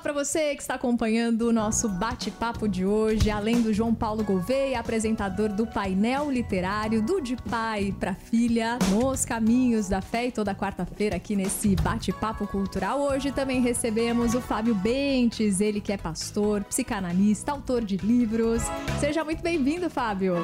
para 0.00 0.12
você 0.14 0.54
que 0.54 0.62
está 0.62 0.74
acompanhando 0.74 1.42
o 1.42 1.52
nosso 1.52 1.88
bate-papo 1.88 2.66
de 2.66 2.86
hoje, 2.86 3.30
além 3.30 3.60
do 3.60 3.72
João 3.72 3.94
Paulo 3.94 4.24
Gouveia, 4.24 4.80
apresentador 4.80 5.50
do 5.50 5.66
painel 5.66 6.30
literário 6.30 7.02
do 7.02 7.20
De 7.20 7.36
Pai 7.36 7.94
para 7.98 8.14
Filha, 8.14 8.78
nos 8.90 9.26
caminhos 9.26 9.88
da 9.88 10.00
fé 10.00 10.28
e 10.28 10.32
toda 10.32 10.54
quarta-feira 10.54 11.16
aqui 11.16 11.36
nesse 11.36 11.76
bate-papo 11.76 12.46
cultural. 12.46 13.00
Hoje 13.00 13.30
também 13.30 13.60
recebemos 13.60 14.34
o 14.34 14.40
Fábio 14.40 14.74
Bentes, 14.74 15.60
ele 15.60 15.80
que 15.80 15.92
é 15.92 15.98
pastor, 15.98 16.64
psicanalista, 16.64 17.52
autor 17.52 17.84
de 17.84 17.98
livros. 17.98 18.62
Seja 18.98 19.22
muito 19.22 19.42
bem-vindo, 19.42 19.90
Fábio. 19.90 20.36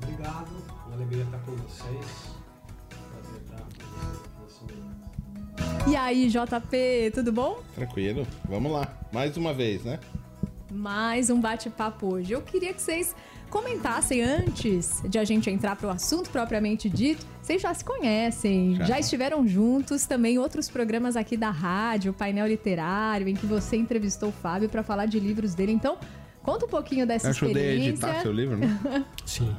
Obrigado, 0.00 0.48
uma 0.86 0.94
alegria 0.94 1.24
estar 1.24 1.38
com 1.38 1.52
vocês. 1.56 2.29
E 5.86 5.96
aí, 5.96 6.28
JP, 6.28 7.10
tudo 7.14 7.32
bom? 7.32 7.60
Tranquilo, 7.74 8.26
vamos 8.48 8.70
lá. 8.70 8.86
Mais 9.12 9.36
uma 9.36 9.52
vez, 9.52 9.82
né? 9.82 9.98
Mais 10.70 11.30
um 11.30 11.40
bate-papo 11.40 12.14
hoje. 12.14 12.32
Eu 12.32 12.42
queria 12.42 12.72
que 12.72 12.80
vocês 12.80 13.14
comentassem 13.48 14.22
antes 14.22 15.02
de 15.08 15.18
a 15.18 15.24
gente 15.24 15.50
entrar 15.50 15.74
para 15.74 15.88
o 15.88 15.90
assunto 15.90 16.30
propriamente 16.30 16.88
dito. 16.88 17.26
Vocês 17.42 17.60
já 17.60 17.74
se 17.74 17.84
conhecem, 17.84 18.76
já. 18.76 18.84
já. 18.84 19.00
estiveram 19.00 19.46
juntos 19.48 20.06
também 20.06 20.38
outros 20.38 20.68
programas 20.68 21.16
aqui 21.16 21.36
da 21.36 21.50
rádio, 21.50 22.12
painel 22.12 22.46
literário, 22.46 23.26
em 23.26 23.34
que 23.34 23.46
você 23.46 23.76
entrevistou 23.76 24.28
o 24.28 24.32
Fábio 24.32 24.68
para 24.68 24.84
falar 24.84 25.06
de 25.06 25.18
livros 25.18 25.54
dele. 25.54 25.72
Então, 25.72 25.98
conta 26.42 26.66
um 26.66 26.68
pouquinho 26.68 27.04
dessa 27.06 27.28
Eu 27.28 27.30
ajudei 27.30 27.50
experiência. 27.74 28.06
a 28.06 28.10
editar 28.10 28.22
seu 28.22 28.32
livro, 28.32 28.56
né? 28.56 29.04
Sim. 29.26 29.52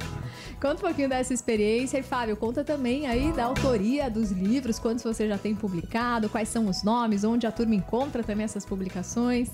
Conta 0.62 0.76
um 0.76 0.86
pouquinho 0.86 1.08
dessa 1.08 1.34
experiência 1.34 1.98
e, 1.98 2.04
Fábio, 2.04 2.36
conta 2.36 2.62
também 2.62 3.08
aí 3.08 3.32
da 3.32 3.46
autoria 3.46 4.08
dos 4.08 4.30
livros, 4.30 4.78
quantos 4.78 5.02
você 5.02 5.26
já 5.26 5.36
tem 5.36 5.56
publicado, 5.56 6.28
quais 6.28 6.48
são 6.48 6.68
os 6.68 6.84
nomes, 6.84 7.24
onde 7.24 7.48
a 7.48 7.50
turma 7.50 7.74
encontra 7.74 8.22
também 8.22 8.44
essas 8.44 8.64
publicações. 8.64 9.50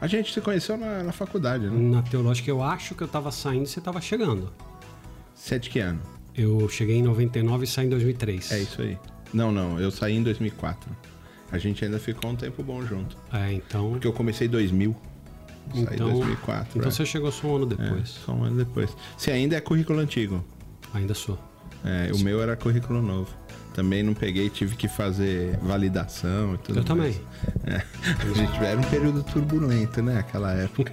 A 0.00 0.06
gente 0.06 0.32
se 0.32 0.40
conheceu 0.40 0.78
na, 0.78 1.02
na 1.02 1.12
faculdade, 1.12 1.68
né? 1.68 1.96
Na 1.96 2.00
teológica, 2.00 2.48
eu 2.48 2.62
acho 2.62 2.94
que 2.94 3.02
eu 3.02 3.08
tava 3.08 3.30
saindo 3.30 3.64
e 3.64 3.66
você 3.66 3.78
tava 3.78 4.00
chegando. 4.00 4.50
Você 5.34 5.56
é 5.56 5.58
de 5.58 5.68
que 5.68 5.80
ano? 5.80 6.00
Eu 6.34 6.66
cheguei 6.66 6.96
em 6.96 7.02
99 7.02 7.64
e 7.64 7.66
saí 7.66 7.84
em 7.84 7.90
2003. 7.90 8.52
É 8.52 8.58
isso 8.60 8.80
aí. 8.80 8.98
Não, 9.34 9.52
não, 9.52 9.78
eu 9.78 9.90
saí 9.90 10.16
em 10.16 10.22
2004. 10.22 10.96
A 11.50 11.58
gente 11.58 11.84
ainda 11.84 11.98
ficou 11.98 12.30
um 12.30 12.36
tempo 12.36 12.62
bom 12.62 12.80
junto. 12.86 13.18
É, 13.30 13.52
então. 13.52 13.90
Porque 13.90 14.06
eu 14.06 14.14
comecei 14.14 14.46
em 14.46 14.50
2000. 14.50 14.96
Saí 15.72 15.94
então, 15.94 16.10
2004. 16.10 16.78
Então 16.78 16.88
é. 16.88 16.92
você 16.92 17.06
chegou 17.06 17.32
só 17.32 17.46
um 17.46 17.56
ano 17.56 17.66
depois. 17.66 18.00
É, 18.00 18.24
só 18.26 18.32
um 18.32 18.44
ano 18.44 18.56
depois. 18.56 18.90
Você 19.16 19.30
ainda 19.30 19.56
é 19.56 19.60
currículo 19.60 19.98
antigo? 19.98 20.44
Ainda 20.92 21.14
sou. 21.14 21.38
É, 21.84 22.10
o 22.14 22.18
meu 22.18 22.42
era 22.42 22.56
currículo 22.56 23.02
novo. 23.02 23.30
Também 23.74 24.02
não 24.02 24.12
peguei, 24.12 24.50
tive 24.50 24.76
que 24.76 24.86
fazer 24.86 25.58
validação 25.62 26.54
e 26.54 26.58
tudo 26.58 26.80
Eu 26.80 26.96
mais. 26.96 27.16
também. 27.16 27.20
É. 27.64 27.82
A 28.20 28.34
gente 28.34 28.58
era 28.58 28.78
um 28.78 28.84
período 28.84 29.22
turbulento, 29.22 30.02
né? 30.02 30.18
Aquela 30.18 30.52
época. 30.52 30.92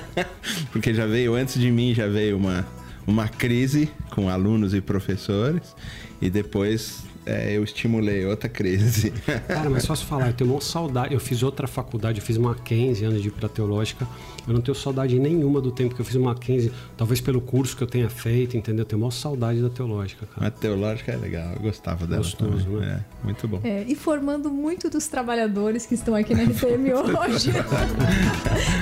Porque 0.72 0.94
já 0.94 1.06
veio, 1.06 1.34
antes 1.34 1.60
de 1.60 1.70
mim, 1.70 1.94
já 1.94 2.06
veio 2.06 2.38
uma, 2.38 2.66
uma 3.06 3.28
crise 3.28 3.90
com 4.10 4.30
alunos 4.30 4.72
e 4.72 4.80
professores. 4.80 5.76
E 6.22 6.30
depois 6.30 7.04
é, 7.26 7.52
eu 7.56 7.62
estimulei 7.62 8.24
outra 8.24 8.48
crise. 8.48 9.12
Cara, 9.46 9.68
mas 9.68 9.82
só 9.82 9.94
se 9.94 10.04
falar, 10.04 10.28
eu 10.28 10.32
tenho 10.32 10.50
uma 10.50 10.60
saudade. 10.60 11.12
Eu 11.12 11.20
fiz 11.20 11.42
outra 11.42 11.66
faculdade, 11.66 12.18
eu 12.18 12.24
fiz 12.24 12.38
Mackenzie 12.38 13.06
antes 13.06 13.22
de 13.22 13.28
ir 13.28 13.30
pra 13.30 13.48
teológica. 13.48 14.06
Eu 14.48 14.54
não 14.54 14.60
tenho 14.60 14.74
saudade 14.74 15.18
nenhuma 15.18 15.60
do 15.60 15.70
tempo 15.70 15.94
que 15.94 16.00
eu 16.00 16.04
fiz 16.04 16.16
Mackenzie, 16.16 16.72
talvez 16.96 17.20
pelo 17.20 17.40
curso 17.40 17.76
que 17.76 17.82
eu 17.82 17.86
tenha 17.86 18.08
feito, 18.08 18.56
entendeu? 18.56 18.82
Eu 18.82 18.86
tenho 18.86 19.02
uma 19.02 19.10
saudade 19.10 19.60
da 19.60 19.68
teológica, 19.68 20.26
cara. 20.26 20.46
A 20.46 20.50
teológica 20.50 21.12
é 21.12 21.16
legal, 21.16 21.52
eu 21.54 21.60
gostava 21.60 22.06
dela. 22.06 22.22
Gostoso, 22.22 22.64
também. 22.64 22.80
né? 22.80 23.04
É, 23.22 23.24
muito 23.24 23.46
bom. 23.46 23.60
É, 23.62 23.84
e 23.86 23.94
formando 23.94 24.50
muito 24.50 24.88
dos 24.88 25.06
trabalhadores 25.06 25.84
que 25.84 25.94
estão 25.94 26.14
aqui 26.14 26.34
na 26.34 26.44
RTM 26.44 26.90
hoje. 27.20 27.50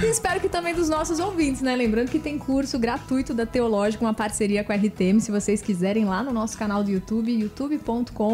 e 0.03 0.07
espero 0.07 0.41
que 0.41 0.49
também 0.49 0.75
dos 0.75 0.89
nossos 0.89 1.19
ouvintes, 1.19 1.61
né? 1.61 1.75
Lembrando 1.75 2.09
que 2.09 2.21
tem 2.21 2.39
curso 2.39 2.79
gratuito 2.79 3.35
da 3.35 3.45
Teológica, 3.45 4.05
uma 4.05 4.15
parceria 4.15 4.63
com 4.63 4.73
a 4.73 4.77
RTM, 4.77 5.21
se 5.21 5.33
vocês 5.33 5.61
quiserem, 5.61 6.05
lá 6.05 6.23
no 6.23 6.33
nosso 6.33 6.57
canal 6.57 6.85
do 6.85 6.91
YouTube, 6.91 7.33
youtube.com 7.33 8.28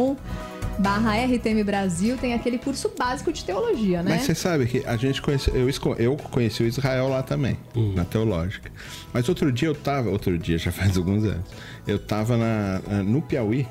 barra 0.78 1.14
RTM 1.24 1.62
Brasil 1.64 2.16
tem 2.16 2.34
aquele 2.34 2.58
curso 2.58 2.90
básico 2.96 3.32
de 3.32 3.44
teologia, 3.44 4.02
né? 4.02 4.10
Mas 4.10 4.22
você 4.22 4.34
sabe 4.34 4.66
que 4.66 4.84
a 4.84 4.96
gente 4.96 5.22
conhece, 5.22 5.50
eu, 5.50 5.68
eu 5.98 6.16
conheci 6.16 6.62
o 6.62 6.66
Israel 6.66 7.08
lá 7.08 7.22
também, 7.22 7.56
uhum. 7.74 7.92
na 7.94 8.04
teológica. 8.04 8.70
Mas 9.12 9.28
outro 9.28 9.52
dia 9.52 9.68
eu 9.68 9.74
tava, 9.74 10.10
outro 10.10 10.36
dia 10.38 10.58
já 10.58 10.72
faz 10.72 10.96
alguns 10.96 11.24
anos, 11.24 11.44
eu 11.86 11.98
tava 11.98 12.36
na, 12.36 12.80
no 13.02 13.22
Piauí, 13.22 13.66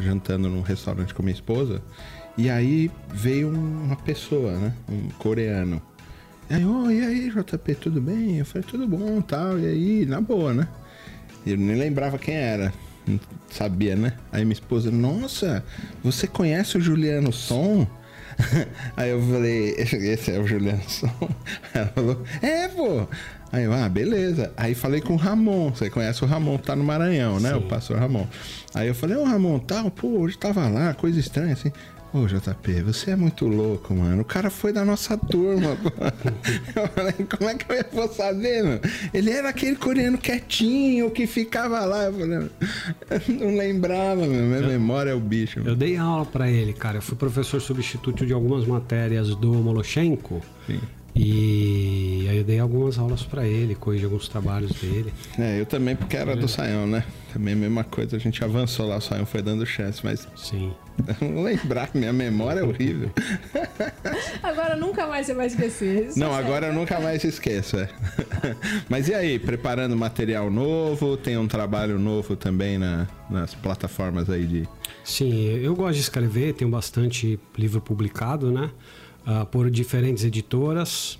jantando 0.00 0.48
num 0.48 0.62
restaurante 0.62 1.12
com 1.12 1.22
minha 1.22 1.34
esposa, 1.34 1.82
e 2.36 2.48
aí 2.48 2.90
veio 3.12 3.50
uma 3.50 3.96
pessoa, 3.96 4.52
né? 4.52 4.72
Um 4.88 5.08
coreano. 5.18 5.82
E 6.48 6.54
aí, 6.54 6.64
oh, 6.64 6.90
e 6.90 7.04
aí, 7.04 7.30
JP, 7.30 7.74
tudo 7.74 8.00
bem? 8.00 8.38
Eu 8.38 8.46
falei, 8.46 8.66
tudo 8.66 8.86
bom, 8.86 9.20
tal, 9.20 9.58
e 9.58 9.66
aí, 9.66 10.06
na 10.06 10.20
boa, 10.20 10.54
né? 10.54 10.66
Eu 11.46 11.56
nem 11.56 11.76
lembrava 11.76 12.18
quem 12.18 12.34
era 12.34 12.72
sabia, 13.50 13.96
né? 13.96 14.14
Aí 14.30 14.44
minha 14.44 14.54
esposa, 14.54 14.90
nossa, 14.90 15.64
você 16.02 16.26
conhece 16.26 16.78
o 16.78 16.80
Juliano 16.80 17.32
Som? 17.32 17.86
Aí 18.96 19.10
eu 19.10 19.20
falei, 19.22 19.74
esse 19.76 20.30
é 20.30 20.38
o 20.38 20.46
Juliano 20.46 20.82
Som? 20.88 21.28
Ela 21.74 21.86
falou, 21.88 22.22
é, 22.40 22.68
pô. 22.68 23.06
Aí 23.52 23.64
eu, 23.64 23.72
ah, 23.72 23.86
beleza. 23.88 24.50
Aí 24.56 24.74
falei 24.74 25.02
com 25.02 25.12
o 25.12 25.16
Ramon, 25.16 25.70
você 25.70 25.90
conhece 25.90 26.24
o 26.24 26.26
Ramon, 26.26 26.56
tá 26.56 26.74
no 26.74 26.82
Maranhão, 26.82 27.38
né? 27.38 27.50
Sim. 27.50 27.56
O 27.56 27.62
pastor 27.62 27.98
Ramon. 27.98 28.26
Aí 28.74 28.88
eu 28.88 28.94
falei, 28.94 29.16
ô 29.16 29.24
Ramon, 29.24 29.58
tal, 29.58 29.90
pô, 29.90 30.08
hoje 30.20 30.38
tava 30.38 30.66
lá, 30.68 30.94
coisa 30.94 31.20
estranha 31.20 31.52
assim. 31.52 31.70
Ô 32.14 32.26
JP, 32.26 32.82
você 32.82 33.12
é 33.12 33.16
muito 33.16 33.46
louco, 33.46 33.94
mano. 33.94 34.20
O 34.20 34.24
cara 34.24 34.50
foi 34.50 34.70
da 34.70 34.84
nossa 34.84 35.16
turma. 35.16 35.78
eu 36.76 36.88
falei, 36.88 37.14
como 37.38 37.48
é 37.48 37.54
que 37.54 37.72
eu 37.72 37.84
vou 37.90 38.08
saber, 38.08 38.62
mano? 38.62 38.80
Ele 39.14 39.30
era 39.30 39.48
aquele 39.48 39.76
coreano 39.76 40.18
quietinho 40.18 41.10
que 41.10 41.26
ficava 41.26 41.82
lá. 41.86 42.04
Eu 42.04 42.12
falei, 42.12 42.50
eu 43.10 43.34
não 43.34 43.56
lembrava, 43.56 44.26
meu. 44.26 44.42
Minha 44.44 44.58
eu, 44.58 44.68
memória 44.68 45.10
é 45.10 45.14
o 45.14 45.20
bicho. 45.20 45.60
Eu 45.64 45.74
dei 45.74 45.96
aula 45.96 46.26
para 46.26 46.50
ele, 46.50 46.74
cara. 46.74 46.98
Eu 46.98 47.02
fui 47.02 47.16
professor 47.16 47.62
substituto 47.62 48.26
de 48.26 48.32
algumas 48.34 48.66
matérias 48.66 49.34
do 49.34 49.50
Moloshenko. 49.54 50.42
Sim. 50.66 50.80
E 51.14 52.21
aí 52.32 52.38
eu 52.38 52.44
dei 52.44 52.58
algumas 52.58 52.98
aulas 52.98 53.22
para 53.22 53.46
ele, 53.46 53.74
corrigi 53.74 54.04
alguns 54.04 54.26
trabalhos 54.26 54.72
dele. 54.72 55.12
É, 55.38 55.60
eu 55.60 55.66
também, 55.66 55.94
porque 55.94 56.16
era 56.16 56.34
do 56.34 56.48
Saião, 56.48 56.86
né? 56.86 57.04
Também 57.32 57.54
a 57.54 57.56
mesma 57.56 57.84
coisa, 57.84 58.16
a 58.16 58.18
gente 58.18 58.42
avançou 58.42 58.88
lá, 58.88 58.96
o 58.96 59.00
Saião 59.00 59.26
foi 59.26 59.42
dando 59.42 59.64
chance, 59.64 60.00
mas. 60.02 60.26
Sim. 60.34 60.72
Não 61.20 61.42
lembrar, 61.44 61.90
minha 61.94 62.12
memória 62.12 62.60
é 62.60 62.62
horrível. 62.62 63.10
Agora 64.42 64.76
nunca 64.76 65.06
mais 65.06 65.26
você 65.26 65.34
vai 65.34 65.46
esquecer. 65.46 66.08
Isso 66.08 66.18
Não, 66.18 66.32
é 66.32 66.38
agora 66.38 66.66
eu 66.66 66.72
nunca 66.72 67.00
mais 67.00 67.24
esqueço, 67.24 67.78
é. 67.78 67.88
Mas 68.88 69.08
e 69.08 69.14
aí, 69.14 69.38
preparando 69.38 69.96
material 69.96 70.50
novo? 70.50 71.16
Tem 71.16 71.36
um 71.38 71.46
trabalho 71.46 71.98
novo 71.98 72.36
também 72.36 72.78
na, 72.78 73.06
nas 73.30 73.54
plataformas 73.54 74.28
aí 74.28 74.46
de. 74.46 74.68
Sim, 75.04 75.44
eu 75.44 75.74
gosto 75.74 75.94
de 75.94 76.00
escrever, 76.00 76.54
tenho 76.54 76.70
bastante 76.70 77.38
livro 77.56 77.80
publicado, 77.80 78.50
né? 78.50 78.70
uh, 79.26 79.46
por 79.46 79.70
diferentes 79.70 80.24
editoras 80.24 81.18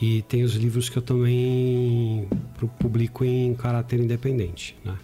e 0.00 0.22
tem 0.22 0.42
os 0.42 0.54
livros 0.54 0.88
que 0.88 0.96
eu 0.96 1.02
também 1.02 2.28
publico 2.78 3.24
em 3.24 3.54
caráter 3.54 4.00
independente. 4.00 4.76
Né? 4.84 4.96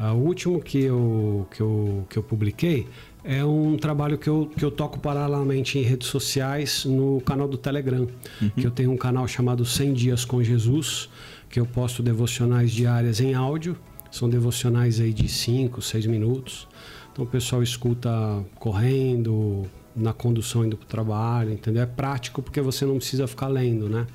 O 0.00 0.16
último 0.16 0.60
que 0.60 0.82
eu, 0.82 1.46
que, 1.50 1.60
eu, 1.60 2.06
que 2.08 2.16
eu 2.16 2.22
publiquei 2.22 2.86
é 3.22 3.44
um 3.44 3.76
trabalho 3.76 4.18
que 4.18 4.28
eu, 4.28 4.50
que 4.56 4.64
eu 4.64 4.70
toco 4.70 4.98
paralelamente 4.98 5.78
em 5.78 5.82
redes 5.82 6.08
sociais 6.08 6.84
no 6.84 7.20
canal 7.22 7.48
do 7.48 7.56
Telegram, 7.56 8.06
uhum. 8.42 8.50
que 8.50 8.66
eu 8.66 8.70
tenho 8.70 8.90
um 8.90 8.96
canal 8.96 9.26
chamado 9.26 9.64
100 9.64 9.92
Dias 9.94 10.24
com 10.24 10.42
Jesus, 10.42 11.08
que 11.48 11.58
eu 11.58 11.64
posto 11.64 12.02
devocionais 12.02 12.70
diárias 12.72 13.20
em 13.20 13.34
áudio, 13.34 13.76
são 14.10 14.28
devocionais 14.28 15.00
aí 15.00 15.12
de 15.12 15.28
5, 15.28 15.80
6 15.80 16.06
minutos. 16.06 16.68
Então 17.12 17.24
o 17.24 17.28
pessoal 17.28 17.62
escuta 17.62 18.10
correndo, 18.56 19.64
na 19.94 20.12
condução 20.12 20.64
indo 20.64 20.76
para 20.76 20.84
o 20.84 20.88
trabalho, 20.88 21.52
entendeu? 21.52 21.82
É 21.82 21.86
prático 21.86 22.42
porque 22.42 22.60
você 22.60 22.84
não 22.84 22.96
precisa 22.96 23.26
ficar 23.26 23.48
lendo, 23.48 23.88
né? 23.88 24.06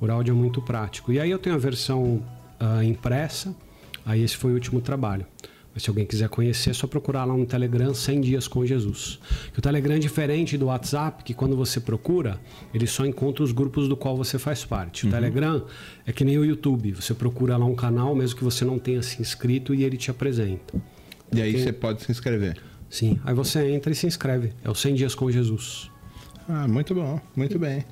O 0.00 0.10
áudio 0.10 0.32
é 0.32 0.34
muito 0.34 0.60
prático. 0.60 1.12
E 1.12 1.18
aí 1.18 1.30
eu 1.30 1.38
tenho 1.38 1.56
a 1.56 1.58
versão 1.58 2.22
uh, 2.60 2.82
impressa, 2.82 3.54
aí 4.04 4.22
esse 4.22 4.36
foi 4.36 4.50
o 4.50 4.54
último 4.54 4.80
trabalho. 4.80 5.26
Mas 5.72 5.82
se 5.82 5.90
alguém 5.90 6.06
quiser 6.06 6.28
conhecer, 6.28 6.70
é 6.70 6.72
só 6.72 6.86
procurar 6.86 7.24
lá 7.24 7.36
no 7.36 7.44
Telegram 7.44 7.92
100 7.92 8.20
Dias 8.20 8.46
com 8.46 8.64
Jesus. 8.64 9.18
Que 9.52 9.58
o 9.58 9.62
Telegram 9.62 9.96
é 9.96 9.98
diferente 9.98 10.56
do 10.56 10.66
WhatsApp, 10.66 11.24
que 11.24 11.34
quando 11.34 11.56
você 11.56 11.80
procura, 11.80 12.40
ele 12.72 12.86
só 12.86 13.04
encontra 13.04 13.42
os 13.42 13.50
grupos 13.50 13.88
do 13.88 13.96
qual 13.96 14.16
você 14.16 14.38
faz 14.38 14.64
parte. 14.64 15.04
O 15.04 15.06
uhum. 15.06 15.12
Telegram 15.12 15.64
é 16.06 16.12
que 16.12 16.24
nem 16.24 16.38
o 16.38 16.44
YouTube. 16.44 16.92
Você 16.92 17.12
procura 17.12 17.56
lá 17.56 17.66
um 17.66 17.74
canal, 17.74 18.14
mesmo 18.14 18.36
que 18.36 18.44
você 18.44 18.64
não 18.64 18.78
tenha 18.78 19.02
se 19.02 19.20
inscrito, 19.20 19.74
e 19.74 19.82
ele 19.82 19.96
te 19.96 20.12
apresenta. 20.12 20.80
E 21.32 21.42
aí 21.42 21.60
você 21.60 21.72
pode 21.72 22.04
se 22.04 22.12
inscrever. 22.12 22.56
Sim, 22.94 23.18
aí 23.24 23.34
você 23.34 23.72
entra 23.72 23.90
e 23.90 23.94
se 23.96 24.06
inscreve. 24.06 24.52
É 24.62 24.70
o 24.70 24.74
100 24.74 24.94
Dias 24.94 25.16
com 25.16 25.28
Jesus. 25.28 25.90
Ah, 26.48 26.68
muito 26.68 26.94
bom, 26.94 27.20
muito 27.34 27.58
bem. 27.58 27.84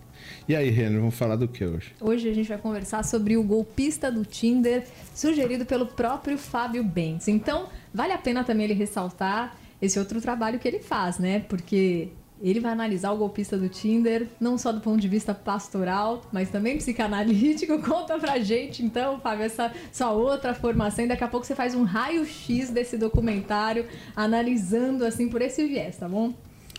E 0.49 0.55
aí, 0.55 0.71
Renan, 0.71 1.01
vamos 1.01 1.17
falar 1.17 1.35
do 1.35 1.49
que 1.49 1.65
hoje? 1.65 1.93
Hoje 2.01 2.29
a 2.29 2.33
gente 2.33 2.49
vai 2.49 2.57
conversar 2.57 3.05
sobre 3.05 3.37
o 3.37 3.43
golpista 3.43 4.13
do 4.13 4.25
Tinder, 4.25 4.87
sugerido 5.13 5.67
pelo 5.67 5.87
próprio 5.87 6.39
Fábio 6.39 6.85
Bentes. 6.85 7.27
Então, 7.27 7.67
vale 7.93 8.13
a 8.13 8.19
pena 8.19 8.45
também 8.45 8.67
ele 8.67 8.75
ressaltar 8.75 9.57
esse 9.81 9.99
outro 9.99 10.21
trabalho 10.21 10.61
que 10.61 10.69
ele 10.69 10.79
faz, 10.79 11.19
né? 11.19 11.41
Porque 11.49 12.11
Ele 12.43 12.59
vai 12.59 12.73
analisar 12.73 13.13
o 13.13 13.17
golpista 13.17 13.57
do 13.57 13.69
Tinder, 13.69 14.27
não 14.41 14.59
só 14.59 14.73
do 14.73 14.81
ponto 14.81 15.01
de 15.01 15.07
vista 15.07 15.33
pastoral, 15.33 16.23
mas 16.33 16.51
também 16.51 16.77
psicanalítico. 16.77 17.79
Conta 17.89 18.19
pra 18.19 18.41
gente, 18.41 18.85
então, 18.85 19.21
Fábio, 19.21 19.45
essa 19.45 19.73
sua 19.93 20.11
outra 20.11 20.53
formação. 20.53 21.05
E 21.05 21.09
daqui 21.09 21.23
a 21.23 21.29
pouco 21.29 21.47
você 21.47 21.55
faz 21.55 21.73
um 21.73 21.85
raio-x 21.85 22.71
desse 22.71 22.99
documentário, 22.99 23.87
analisando 24.17 25.05
assim 25.05 25.29
por 25.29 25.41
esse 25.41 25.65
viés, 25.69 25.97
tá 25.97 26.09
bom? 26.09 26.35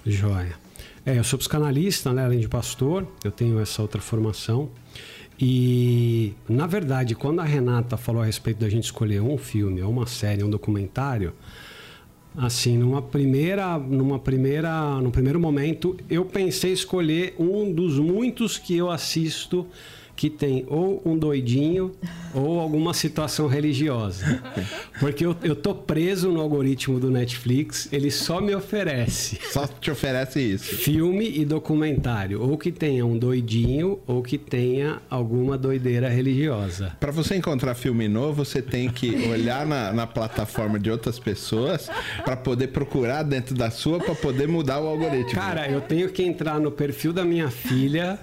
Joia. 0.05 0.55
É, 1.05 1.17
eu 1.17 1.23
sou 1.23 1.39
psicanalista, 1.39 2.11
né? 2.11 2.25
Além 2.25 2.39
de 2.39 2.49
pastor, 2.49 3.07
eu 3.23 3.31
tenho 3.31 3.57
essa 3.61 3.81
outra 3.81 4.01
formação. 4.01 4.69
E, 5.39 6.33
na 6.47 6.67
verdade, 6.67 7.15
quando 7.15 7.39
a 7.39 7.43
Renata 7.43 7.95
falou 7.95 8.21
a 8.21 8.25
respeito 8.25 8.59
da 8.59 8.69
gente 8.69 8.85
escolher 8.85 9.21
um 9.21 9.37
filme, 9.37 9.81
ou 9.81 9.89
uma 9.89 10.07
série, 10.07 10.43
um 10.43 10.49
documentário, 10.49 11.33
assim, 12.37 12.77
numa 12.77 13.01
primeira, 13.01 13.77
numa 13.77 14.19
primeira, 14.19 14.99
no 15.01 15.11
primeiro 15.11 15.39
momento, 15.39 15.95
eu 16.09 16.25
pensei 16.25 16.71
escolher 16.71 17.35
um 17.37 17.71
dos 17.71 17.99
muitos 17.99 18.57
que 18.57 18.75
eu 18.75 18.89
assisto 18.89 19.65
que 20.15 20.29
tem 20.29 20.65
ou 20.67 21.01
um 21.05 21.17
doidinho 21.17 21.91
ou 22.33 22.59
alguma 22.59 22.93
situação 22.93 23.47
religiosa. 23.47 24.41
Porque 24.99 25.25
eu, 25.25 25.35
eu 25.43 25.55
tô 25.55 25.73
preso 25.75 26.31
no 26.31 26.39
algoritmo 26.39 26.99
do 26.99 27.11
Netflix, 27.11 27.89
ele 27.91 28.09
só 28.09 28.41
me 28.41 28.55
oferece. 28.55 29.39
Só 29.51 29.67
te 29.67 29.91
oferece 29.91 30.39
isso. 30.39 30.75
Filme 30.75 31.29
e 31.37 31.45
documentário. 31.45 32.41
Ou 32.41 32.57
que 32.57 32.71
tenha 32.71 33.05
um 33.05 33.17
doidinho 33.17 33.99
ou 34.07 34.21
que 34.21 34.37
tenha 34.37 35.01
alguma 35.09 35.57
doideira 35.57 36.09
religiosa. 36.09 36.95
Para 36.99 37.11
você 37.11 37.35
encontrar 37.35 37.75
filme 37.75 38.07
novo, 38.07 38.43
você 38.45 38.61
tem 38.61 38.89
que 38.89 39.27
olhar 39.29 39.65
na, 39.65 39.91
na 39.93 40.07
plataforma 40.07 40.79
de 40.79 40.89
outras 40.89 41.19
pessoas 41.19 41.89
para 42.23 42.35
poder 42.35 42.67
procurar 42.67 43.23
dentro 43.23 43.55
da 43.55 43.69
sua 43.69 43.99
para 43.99 44.15
poder 44.15 44.47
mudar 44.47 44.79
o 44.79 44.87
algoritmo. 44.87 45.33
Cara, 45.33 45.69
eu 45.69 45.81
tenho 45.81 46.09
que 46.09 46.23
entrar 46.23 46.59
no 46.59 46.71
perfil 46.71 47.13
da 47.13 47.23
minha 47.23 47.49
filha 47.49 48.19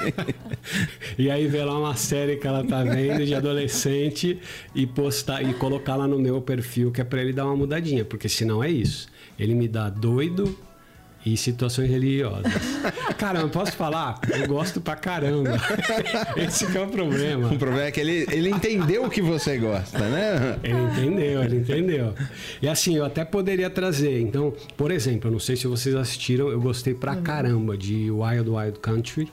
e 1.18 1.30
aí 1.30 1.46
ver 1.46 1.64
lá 1.64 1.78
uma 1.78 1.94
série 1.94 2.36
que 2.36 2.46
ela 2.46 2.64
tá 2.64 2.82
vendo 2.82 3.24
de 3.24 3.34
adolescente 3.34 4.38
e 4.74 4.86
postar 4.86 5.42
e 5.42 5.54
colocar 5.54 5.96
lá 5.96 6.06
no 6.06 6.18
meu 6.18 6.40
perfil 6.40 6.90
que 6.90 7.00
é 7.00 7.04
para 7.04 7.20
ele 7.20 7.32
dar 7.32 7.46
uma 7.46 7.56
mudadinha, 7.56 8.04
porque 8.04 8.28
senão 8.28 8.62
é 8.62 8.70
isso. 8.70 9.08
Ele 9.38 9.54
me 9.54 9.68
dá 9.68 9.88
doido 9.88 10.56
e 11.24 11.36
situações 11.36 11.90
religiosas. 11.90 12.52
Caramba, 13.18 13.48
posso 13.48 13.72
falar? 13.72 14.18
Eu 14.28 14.46
gosto 14.46 14.80
pra 14.80 14.96
caramba. 14.96 15.56
Esse 16.36 16.64
é 16.76 16.80
o 16.80 16.88
problema. 16.88 17.52
O 17.52 17.58
problema 17.58 17.86
é 17.86 17.90
que 17.90 18.00
ele, 18.00 18.26
ele 18.30 18.50
entendeu 18.50 19.04
o 19.04 19.10
que 19.10 19.20
você 19.20 19.58
gosta, 19.58 19.98
né? 19.98 20.58
Ele 20.62 20.78
entendeu, 20.78 21.42
ele 21.42 21.56
entendeu. 21.58 22.14
E 22.62 22.68
assim, 22.68 22.96
eu 22.96 23.04
até 23.04 23.24
poderia 23.24 23.68
trazer. 23.68 24.20
Então, 24.20 24.54
por 24.76 24.90
exemplo, 24.90 25.28
eu 25.28 25.32
não 25.32 25.38
sei 25.38 25.56
se 25.56 25.66
vocês 25.66 25.94
assistiram, 25.94 26.48
eu 26.48 26.60
gostei 26.60 26.94
pra 26.94 27.16
caramba 27.16 27.76
de 27.76 28.10
Wild 28.10 28.48
Wild 28.48 28.78
Country. 28.80 29.30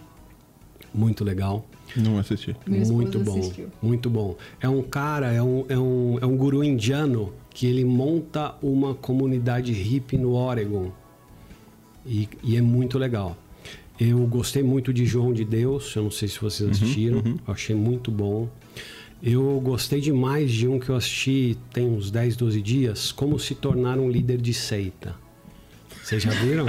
Muito 0.98 1.24
legal. 1.24 1.64
Não 1.96 2.18
assisti. 2.18 2.56
Muito 2.66 3.20
bom, 3.20 3.40
assistiu. 3.40 3.68
muito 3.82 4.10
bom. 4.10 4.36
É 4.60 4.68
um 4.68 4.82
cara, 4.82 5.32
é 5.32 5.42
um, 5.42 5.66
é, 5.70 5.78
um, 5.78 6.18
é 6.20 6.26
um 6.26 6.36
guru 6.36 6.64
indiano 6.64 7.32
que 7.52 7.68
ele 7.68 7.86
monta 7.86 8.56
uma 8.62 8.96
comunidade 8.96 9.72
hippie 9.72 10.18
no 10.18 10.34
Oregon. 10.34 10.92
E, 12.06 12.28
e 12.44 12.58
é 12.58 12.62
muito 12.62 12.98
legal. 12.98 13.38
Eu 14.00 14.20
gostei 14.28 14.64
muito 14.64 14.94
de 14.94 15.06
João 15.06 15.34
de 15.34 15.44
Deus, 15.44 15.96
eu 15.96 16.04
não 16.04 16.12
sei 16.12 16.28
se 16.28 16.40
vocês 16.40 16.70
assistiram, 16.70 17.22
eu 17.48 17.54
achei 17.54 17.76
muito 17.76 18.12
bom. 18.12 18.48
Eu 19.22 19.60
gostei 19.60 20.00
demais 20.00 20.52
de 20.52 20.68
um 20.68 20.80
que 20.80 20.90
eu 20.90 20.96
assisti 20.96 21.58
tem 21.74 21.90
uns 21.90 22.12
10, 22.12 22.36
12 22.36 22.62
dias, 22.62 23.12
Como 23.12 23.40
se 23.40 23.56
tornar 23.56 23.98
um 23.98 24.10
líder 24.10 24.40
de 24.40 24.54
seita. 24.54 25.16
Vocês 26.08 26.24
já 26.24 26.32
viram? 26.32 26.66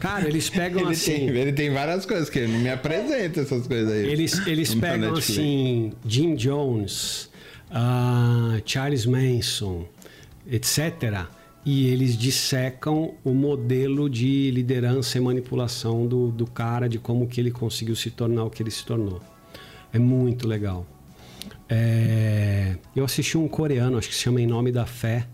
Cara, 0.00 0.26
eles 0.26 0.48
pegam 0.48 0.80
Ele, 0.80 0.92
assim. 0.92 1.12
tem, 1.12 1.28
ele 1.28 1.52
tem 1.52 1.70
várias 1.70 2.06
coisas 2.06 2.30
que 2.30 2.38
ele 2.38 2.50
não 2.54 2.58
me 2.58 2.70
apresenta 2.70 3.42
essas 3.42 3.66
coisas 3.66 3.92
aí. 3.92 4.08
Eles, 4.08 4.46
eles 4.46 4.74
Na 4.74 4.80
pegam 4.80 5.12
assim 5.12 5.92
Jim 6.06 6.34
Jones, 6.34 7.28
ah, 7.70 8.58
Charles 8.64 9.04
Manson, 9.04 9.86
etc. 10.50 11.26
E 11.66 11.88
eles 11.88 12.16
dissecam 12.16 13.14
o 13.22 13.34
modelo 13.34 14.08
de 14.08 14.50
liderança 14.52 15.18
e 15.18 15.20
manipulação 15.20 16.06
do, 16.06 16.30
do 16.30 16.46
cara, 16.46 16.88
de 16.88 16.98
como 16.98 17.28
que 17.28 17.38
ele 17.38 17.50
conseguiu 17.50 17.94
se 17.94 18.10
tornar 18.10 18.44
o 18.44 18.50
que 18.50 18.62
ele 18.62 18.70
se 18.70 18.86
tornou. 18.86 19.20
É 19.92 19.98
muito 19.98 20.48
legal. 20.48 20.86
É, 21.68 22.76
eu 22.96 23.04
assisti 23.04 23.36
um 23.36 23.46
coreano, 23.48 23.98
acho 23.98 24.08
que 24.08 24.14
se 24.14 24.22
chama 24.22 24.40
Em 24.40 24.46
Nome 24.46 24.72
da 24.72 24.86
Fé, 24.86 25.26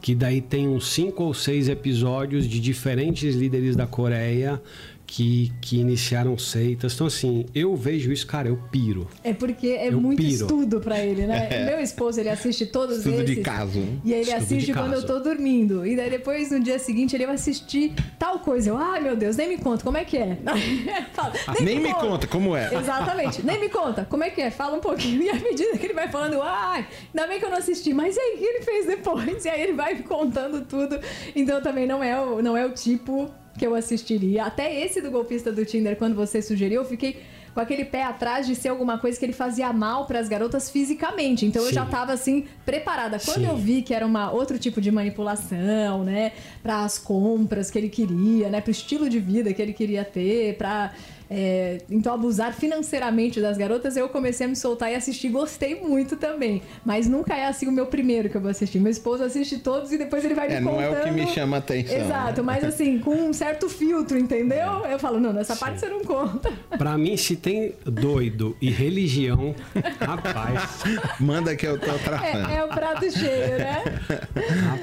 que 0.00 0.14
daí 0.14 0.40
tem 0.40 0.68
uns 0.68 0.88
cinco 0.88 1.24
ou 1.24 1.34
seis 1.34 1.68
episódios 1.68 2.48
de 2.48 2.60
diferentes 2.60 3.34
líderes 3.34 3.76
da 3.76 3.86
Coreia 3.86 4.60
que, 5.06 5.52
que 5.60 5.78
iniciaram 5.78 6.36
seitas. 6.36 6.94
Então, 6.94 7.06
assim, 7.06 7.46
eu 7.54 7.76
vejo 7.76 8.12
isso, 8.12 8.26
cara, 8.26 8.48
eu 8.48 8.56
piro. 8.70 9.06
É 9.22 9.32
porque 9.32 9.68
é 9.68 9.88
Eu 9.88 10.00
muito 10.00 10.18
piro. 10.20 10.32
estudo 10.32 10.80
pra 10.80 10.98
ele, 10.98 11.26
né? 11.26 11.48
Meu 11.64 11.80
esposo, 11.80 12.18
ele 12.20 12.28
assiste 12.28 12.66
todos 12.66 12.98
Estudo 12.98 13.22
esses. 13.22 13.36
de 13.36 13.40
caso. 13.42 13.78
E 14.04 14.12
ele 14.12 14.22
Estudo 14.22 14.36
assiste 14.42 14.72
quando 14.72 14.94
eu 14.94 15.06
tô 15.06 15.20
dormindo. 15.20 15.86
E 15.86 15.94
daí 15.96 16.10
depois, 16.10 16.50
no 16.50 16.60
dia 16.60 16.78
seguinte, 16.78 17.14
ele 17.14 17.24
vai 17.26 17.36
assistir 17.36 17.92
tal 18.18 18.40
coisa. 18.40 18.70
Eu, 18.70 18.76
ai 18.76 19.00
meu 19.00 19.14
Deus, 19.16 19.36
nem 19.36 19.48
me 19.48 19.58
conta, 19.58 19.84
como 19.84 19.96
é 19.96 20.04
que 20.04 20.16
é? 20.16 20.36
Fala, 21.14 21.32
Nem 21.60 21.80
me 21.80 21.94
conta 21.94 22.26
como 22.26 22.56
é. 22.56 22.74
Exatamente, 22.74 23.44
nem 23.44 23.60
me 23.60 23.68
conta, 23.68 24.04
como 24.04 24.24
é 24.24 24.30
que 24.30 24.40
é? 24.40 24.50
Fala 24.50 24.76
um 24.76 24.80
pouquinho. 24.80 25.22
E 25.26 25.30
à 25.30 25.34
medida 25.34 25.76
que 25.78 25.86
ele 25.86 25.94
vai 25.94 26.08
falando, 26.08 26.40
ai, 26.42 26.86
ainda 27.12 27.26
bem 27.28 27.38
que 27.38 27.44
eu 27.44 27.50
não 27.50 27.58
assisti, 27.58 27.92
mas 27.92 28.16
e 28.16 28.20
aí, 28.20 28.34
o 28.34 28.38
que 28.38 28.44
ele 28.44 28.60
fez 28.62 28.86
depois? 28.86 29.44
E 29.44 29.48
aí 29.48 29.62
ele 29.62 29.72
vai 29.72 29.96
contando 30.02 30.60
tudo. 30.62 30.98
Então 31.34 31.60
também 31.60 31.86
não 31.86 32.02
é 32.02 32.20
o, 32.20 32.40
não 32.42 32.56
é 32.56 32.64
o 32.64 32.70
tipo 32.72 33.30
que 33.56 33.66
eu 33.66 33.74
assistiria. 33.74 34.44
Até 34.44 34.84
esse 34.84 35.00
do 35.00 35.10
golpista 35.10 35.52
do 35.52 35.64
Tinder, 35.64 35.96
quando 35.96 36.14
você 36.14 36.42
sugeriu, 36.42 36.82
eu 36.82 36.88
fiquei 36.88 37.22
com 37.56 37.60
aquele 37.60 37.86
pé 37.86 38.02
atrás 38.02 38.46
de 38.46 38.54
ser 38.54 38.68
alguma 38.68 38.98
coisa 38.98 39.18
que 39.18 39.24
ele 39.24 39.32
fazia 39.32 39.72
mal 39.72 40.04
pras 40.04 40.28
garotas 40.28 40.68
fisicamente. 40.68 41.46
Então 41.46 41.62
eu 41.62 41.68
Sim. 41.68 41.74
já 41.76 41.86
tava 41.86 42.12
assim 42.12 42.44
preparada. 42.66 43.18
Quando 43.18 43.40
Sim. 43.40 43.46
eu 43.46 43.56
vi 43.56 43.80
que 43.80 43.94
era 43.94 44.04
uma 44.04 44.30
outro 44.30 44.58
tipo 44.58 44.78
de 44.78 44.90
manipulação, 44.90 46.04
né, 46.04 46.32
para 46.62 46.84
as 46.84 46.98
compras 46.98 47.70
que 47.70 47.78
ele 47.78 47.88
queria, 47.88 48.50
né, 48.50 48.60
pro 48.60 48.70
estilo 48.70 49.08
de 49.08 49.18
vida 49.18 49.54
que 49.54 49.62
ele 49.62 49.72
queria 49.72 50.04
ter, 50.04 50.58
pra 50.58 50.92
é, 51.30 51.78
então 51.90 52.12
abusar 52.14 52.52
financeiramente 52.54 53.40
das 53.40 53.56
garotas, 53.56 53.96
eu 53.96 54.08
comecei 54.08 54.46
a 54.46 54.48
me 54.48 54.56
soltar 54.56 54.90
e 54.92 54.94
assistir, 54.94 55.28
gostei 55.28 55.74
muito 55.80 56.16
também. 56.16 56.62
Mas 56.84 57.06
nunca 57.08 57.34
é 57.36 57.46
assim 57.46 57.66
o 57.66 57.72
meu 57.72 57.86
primeiro 57.86 58.28
que 58.28 58.36
eu 58.36 58.40
vou 58.40 58.50
assistir. 58.50 58.78
Meu 58.78 58.90
esposo 58.92 59.24
assiste 59.24 59.58
todos 59.58 59.90
e 59.92 59.98
depois 59.98 60.24
ele 60.24 60.34
vai 60.34 60.46
É, 60.52 60.58
me 60.60 60.66
não 60.66 60.72
contando. 60.74 60.94
é 60.94 61.00
o 61.00 61.04
que 61.04 61.10
me 61.10 61.26
chama 61.28 61.56
a 61.56 61.58
atenção. 61.58 61.96
Exato, 61.96 62.44
mas 62.44 62.64
assim, 62.64 62.98
com 62.98 63.14
um 63.14 63.32
certo 63.32 63.68
filtro, 63.68 64.18
entendeu? 64.18 64.84
Eu 64.90 64.98
falo, 64.98 65.18
não, 65.20 65.32
nessa 65.32 65.56
parte 65.56 65.80
você 65.80 65.88
não 65.88 66.00
conta. 66.00 66.52
Pra 66.78 66.96
mim, 66.96 67.16
se 67.16 67.36
tem 67.36 67.72
doido 67.84 68.56
e 68.60 68.70
religião, 68.70 69.54
rapaz, 70.00 70.84
Manda 71.20 71.54
que 71.56 71.66
eu 71.66 71.78
tô 71.78 71.90
atrapalhando. 71.90 72.50
É, 72.50 72.56
é 72.58 72.64
o 72.64 72.68
prato 72.68 73.10
cheio, 73.10 73.58
né? 73.58 73.82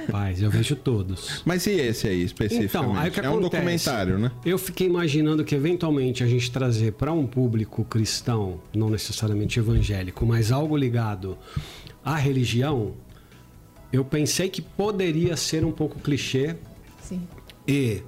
rapaz, 0.08 0.42
eu 0.42 0.50
vejo 0.50 0.76
todos. 0.76 1.42
Mas 1.46 1.66
e 1.68 1.72
esse 1.72 2.08
aí, 2.08 2.24
especificamente? 2.24 2.70
Então, 2.76 2.96
aí 3.00 3.10
o 3.10 3.12
que 3.12 3.20
é 3.20 3.24
um 3.30 3.34
acontece? 3.40 3.52
documentário, 3.52 4.18
né? 4.20 4.32
Eu 4.46 4.58
fiquei 4.58 4.88
imaginando 4.88 5.44
que 5.44 5.56
eventualmente 5.56 6.24
a 6.24 6.28
gente 6.34 6.52
trazer 6.52 6.94
para 6.94 7.12
um 7.12 7.26
público 7.26 7.84
cristão, 7.84 8.60
não 8.76 8.90
necessariamente 8.90 9.60
evangélico, 9.60 10.26
mas 10.26 10.52
algo 10.52 10.76
ligado 10.76 11.38
à 12.04 12.16
religião, 12.16 12.94
eu 13.92 14.04
pensei 14.04 14.50
que 14.50 14.62
poderia 14.62 15.38
ser 15.38 15.64
um 15.64 15.72
pouco 15.72 16.00
clichê 16.00 16.56
Sim. 17.02 17.22
e 17.68 18.02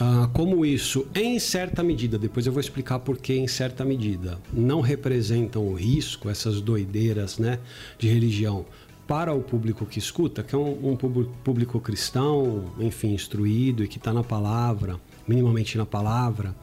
ah, 0.00 0.30
como 0.32 0.64
isso, 0.64 1.06
em 1.12 1.38
certa 1.40 1.82
medida, 1.82 2.16
depois 2.16 2.46
eu 2.46 2.52
vou 2.52 2.60
explicar 2.60 3.00
por 3.00 3.18
que 3.18 3.34
em 3.34 3.48
certa 3.48 3.84
medida, 3.84 4.38
não 4.52 4.80
representam 4.80 5.66
o 5.66 5.74
risco, 5.74 6.30
essas 6.30 6.60
doideiras 6.60 7.38
né, 7.38 7.58
de 7.98 8.08
religião, 8.08 8.64
para 9.08 9.32
o 9.32 9.42
público 9.42 9.84
que 9.86 9.98
escuta, 9.98 10.42
que 10.42 10.54
é 10.54 10.58
um, 10.58 10.90
um 10.90 10.96
público, 10.96 11.32
público 11.42 11.80
cristão, 11.80 12.72
enfim, 12.78 13.14
instruído 13.14 13.82
e 13.82 13.88
que 13.88 13.96
está 13.96 14.12
na 14.12 14.22
palavra, 14.22 15.00
minimamente 15.26 15.76
na 15.76 15.86
palavra. 15.86 16.54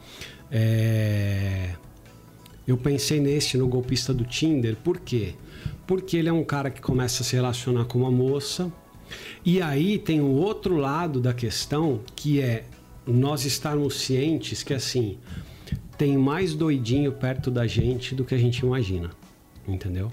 É, 0.50 1.70
Eu 2.66 2.76
pensei 2.76 3.20
nesse, 3.20 3.56
no 3.56 3.68
golpista 3.68 4.12
do 4.12 4.24
Tinder, 4.24 4.76
por 4.76 5.00
quê? 5.00 5.34
Porque 5.86 6.16
ele 6.16 6.28
é 6.28 6.32
um 6.32 6.44
cara 6.44 6.70
que 6.70 6.80
começa 6.80 7.22
a 7.22 7.26
se 7.26 7.36
relacionar 7.36 7.84
com 7.84 7.98
uma 7.98 8.10
moça, 8.10 8.72
e 9.44 9.62
aí 9.62 9.98
tem 9.98 10.20
o 10.20 10.32
outro 10.32 10.76
lado 10.76 11.20
da 11.20 11.32
questão, 11.32 12.00
que 12.14 12.40
é 12.40 12.64
nós 13.06 13.44
estarmos 13.44 13.94
cientes 14.00 14.62
que 14.62 14.74
assim, 14.74 15.16
tem 15.96 16.18
mais 16.18 16.54
doidinho 16.54 17.12
perto 17.12 17.50
da 17.50 17.66
gente 17.66 18.14
do 18.14 18.24
que 18.24 18.34
a 18.34 18.38
gente 18.38 18.58
imagina, 18.58 19.10
entendeu? 19.66 20.10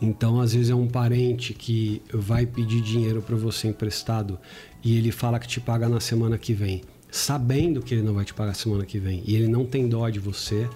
Então, 0.00 0.40
às 0.40 0.54
vezes 0.54 0.70
é 0.70 0.74
um 0.74 0.86
parente 0.86 1.52
que 1.52 2.00
vai 2.12 2.46
pedir 2.46 2.80
dinheiro 2.80 3.20
para 3.20 3.36
você 3.36 3.68
emprestado 3.68 4.38
e 4.82 4.96
ele 4.96 5.10
fala 5.10 5.38
que 5.38 5.48
te 5.48 5.60
paga 5.60 5.88
na 5.88 6.00
semana 6.00 6.38
que 6.38 6.52
vem, 6.52 6.82
sabendo 7.10 7.82
que 7.82 7.94
ele 7.94 8.02
não 8.02 8.14
vai 8.14 8.24
te 8.24 8.34
pagar 8.34 8.54
semana 8.54 8.84
que 8.84 8.98
vem, 8.98 9.22
e 9.26 9.34
ele 9.34 9.48
não 9.48 9.64
tem 9.64 9.88
dó 9.88 10.08
de 10.08 10.18
você. 10.18 10.68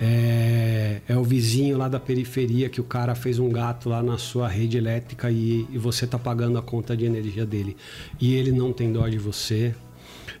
É, 0.00 1.00
é, 1.08 1.16
o 1.16 1.24
vizinho 1.24 1.78
lá 1.78 1.88
da 1.88 1.98
periferia 1.98 2.68
que 2.68 2.80
o 2.80 2.84
cara 2.84 3.14
fez 3.14 3.38
um 3.38 3.48
gato 3.48 3.88
lá 3.88 4.02
na 4.02 4.18
sua 4.18 4.48
rede 4.48 4.76
elétrica 4.76 5.30
e, 5.30 5.66
e 5.70 5.78
você 5.78 6.06
tá 6.06 6.18
pagando 6.18 6.58
a 6.58 6.62
conta 6.62 6.96
de 6.96 7.04
energia 7.04 7.46
dele. 7.46 7.76
E 8.20 8.34
ele 8.34 8.52
não 8.52 8.72
tem 8.72 8.92
dó 8.92 9.08
de 9.08 9.18
você. 9.18 9.74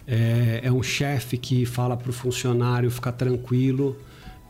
É, 0.06 0.60
é 0.64 0.72
um 0.72 0.82
chefe 0.82 1.38
que 1.38 1.64
fala 1.64 1.96
para 1.96 2.10
o 2.10 2.12
funcionário 2.12 2.90
ficar 2.90 3.12
tranquilo 3.12 3.96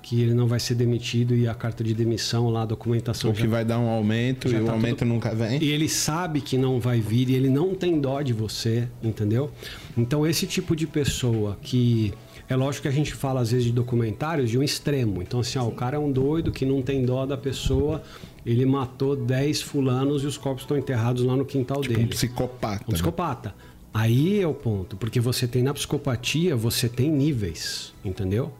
que 0.04 0.20
ele 0.20 0.34
não 0.34 0.46
vai 0.46 0.60
ser 0.60 0.74
demitido 0.74 1.34
e 1.34 1.48
a 1.48 1.54
carta 1.54 1.82
de 1.82 1.94
demissão 1.94 2.50
lá, 2.50 2.62
a 2.62 2.66
documentação. 2.66 3.30
O 3.30 3.32
que 3.34 3.40
já, 3.40 3.48
vai 3.48 3.64
dar 3.64 3.78
um 3.78 3.88
aumento 3.88 4.48
e 4.48 4.52
tá 4.52 4.60
o 4.60 4.70
aumento 4.72 4.98
tudo... 4.98 5.08
nunca 5.08 5.34
vem. 5.34 5.58
E 5.64 5.70
ele 5.70 5.88
sabe 5.88 6.42
que 6.42 6.58
não 6.58 6.78
vai 6.78 7.00
vir 7.00 7.30
e 7.30 7.34
ele 7.34 7.48
não 7.48 7.74
tem 7.74 7.98
dó 7.98 8.20
de 8.20 8.34
você, 8.34 8.86
entendeu? 9.02 9.50
Então, 9.96 10.26
esse 10.26 10.46
tipo 10.46 10.76
de 10.76 10.86
pessoa 10.86 11.56
que. 11.62 12.12
É 12.46 12.54
lógico 12.54 12.82
que 12.82 12.88
a 12.88 12.90
gente 12.90 13.14
fala 13.14 13.40
às 13.40 13.52
vezes 13.52 13.64
de 13.64 13.72
documentários 13.72 14.50
de 14.50 14.58
um 14.58 14.62
extremo. 14.62 15.22
Então, 15.22 15.40
assim, 15.40 15.58
ó, 15.58 15.66
o 15.66 15.72
cara 15.72 15.96
é 15.96 15.98
um 15.98 16.12
doido 16.12 16.52
que 16.52 16.66
não 16.66 16.82
tem 16.82 17.02
dó 17.02 17.24
da 17.24 17.38
pessoa, 17.38 18.02
ele 18.44 18.66
matou 18.66 19.16
10 19.16 19.62
fulanos 19.62 20.22
e 20.22 20.26
os 20.26 20.36
corpos 20.36 20.64
estão 20.64 20.76
enterrados 20.76 21.24
lá 21.24 21.34
no 21.34 21.46
quintal 21.46 21.80
tipo 21.80 21.94
dele. 21.94 22.04
Um 22.04 22.08
psicopata. 22.08 22.84
Um 22.86 22.90
né? 22.90 22.92
psicopata. 22.92 23.54
Aí 23.94 24.38
é 24.38 24.46
o 24.46 24.52
ponto, 24.52 24.94
porque 24.98 25.18
você 25.18 25.48
tem 25.48 25.62
na 25.62 25.72
psicopatia, 25.72 26.54
você 26.54 26.86
tem 26.86 27.10
níveis, 27.10 27.94
entendeu? 28.04 28.52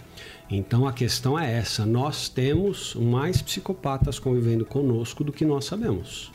Então 0.51 0.87
a 0.87 0.93
questão 0.93 1.39
é 1.39 1.59
essa: 1.59 1.87
nós 1.87 2.29
temos 2.29 2.95
mais 2.95 3.41
psicopatas 3.41 4.19
convivendo 4.19 4.65
conosco 4.65 5.25
do 5.25 5.33
que 5.33 5.45
nós 5.45 5.65
sabemos. 5.65 6.33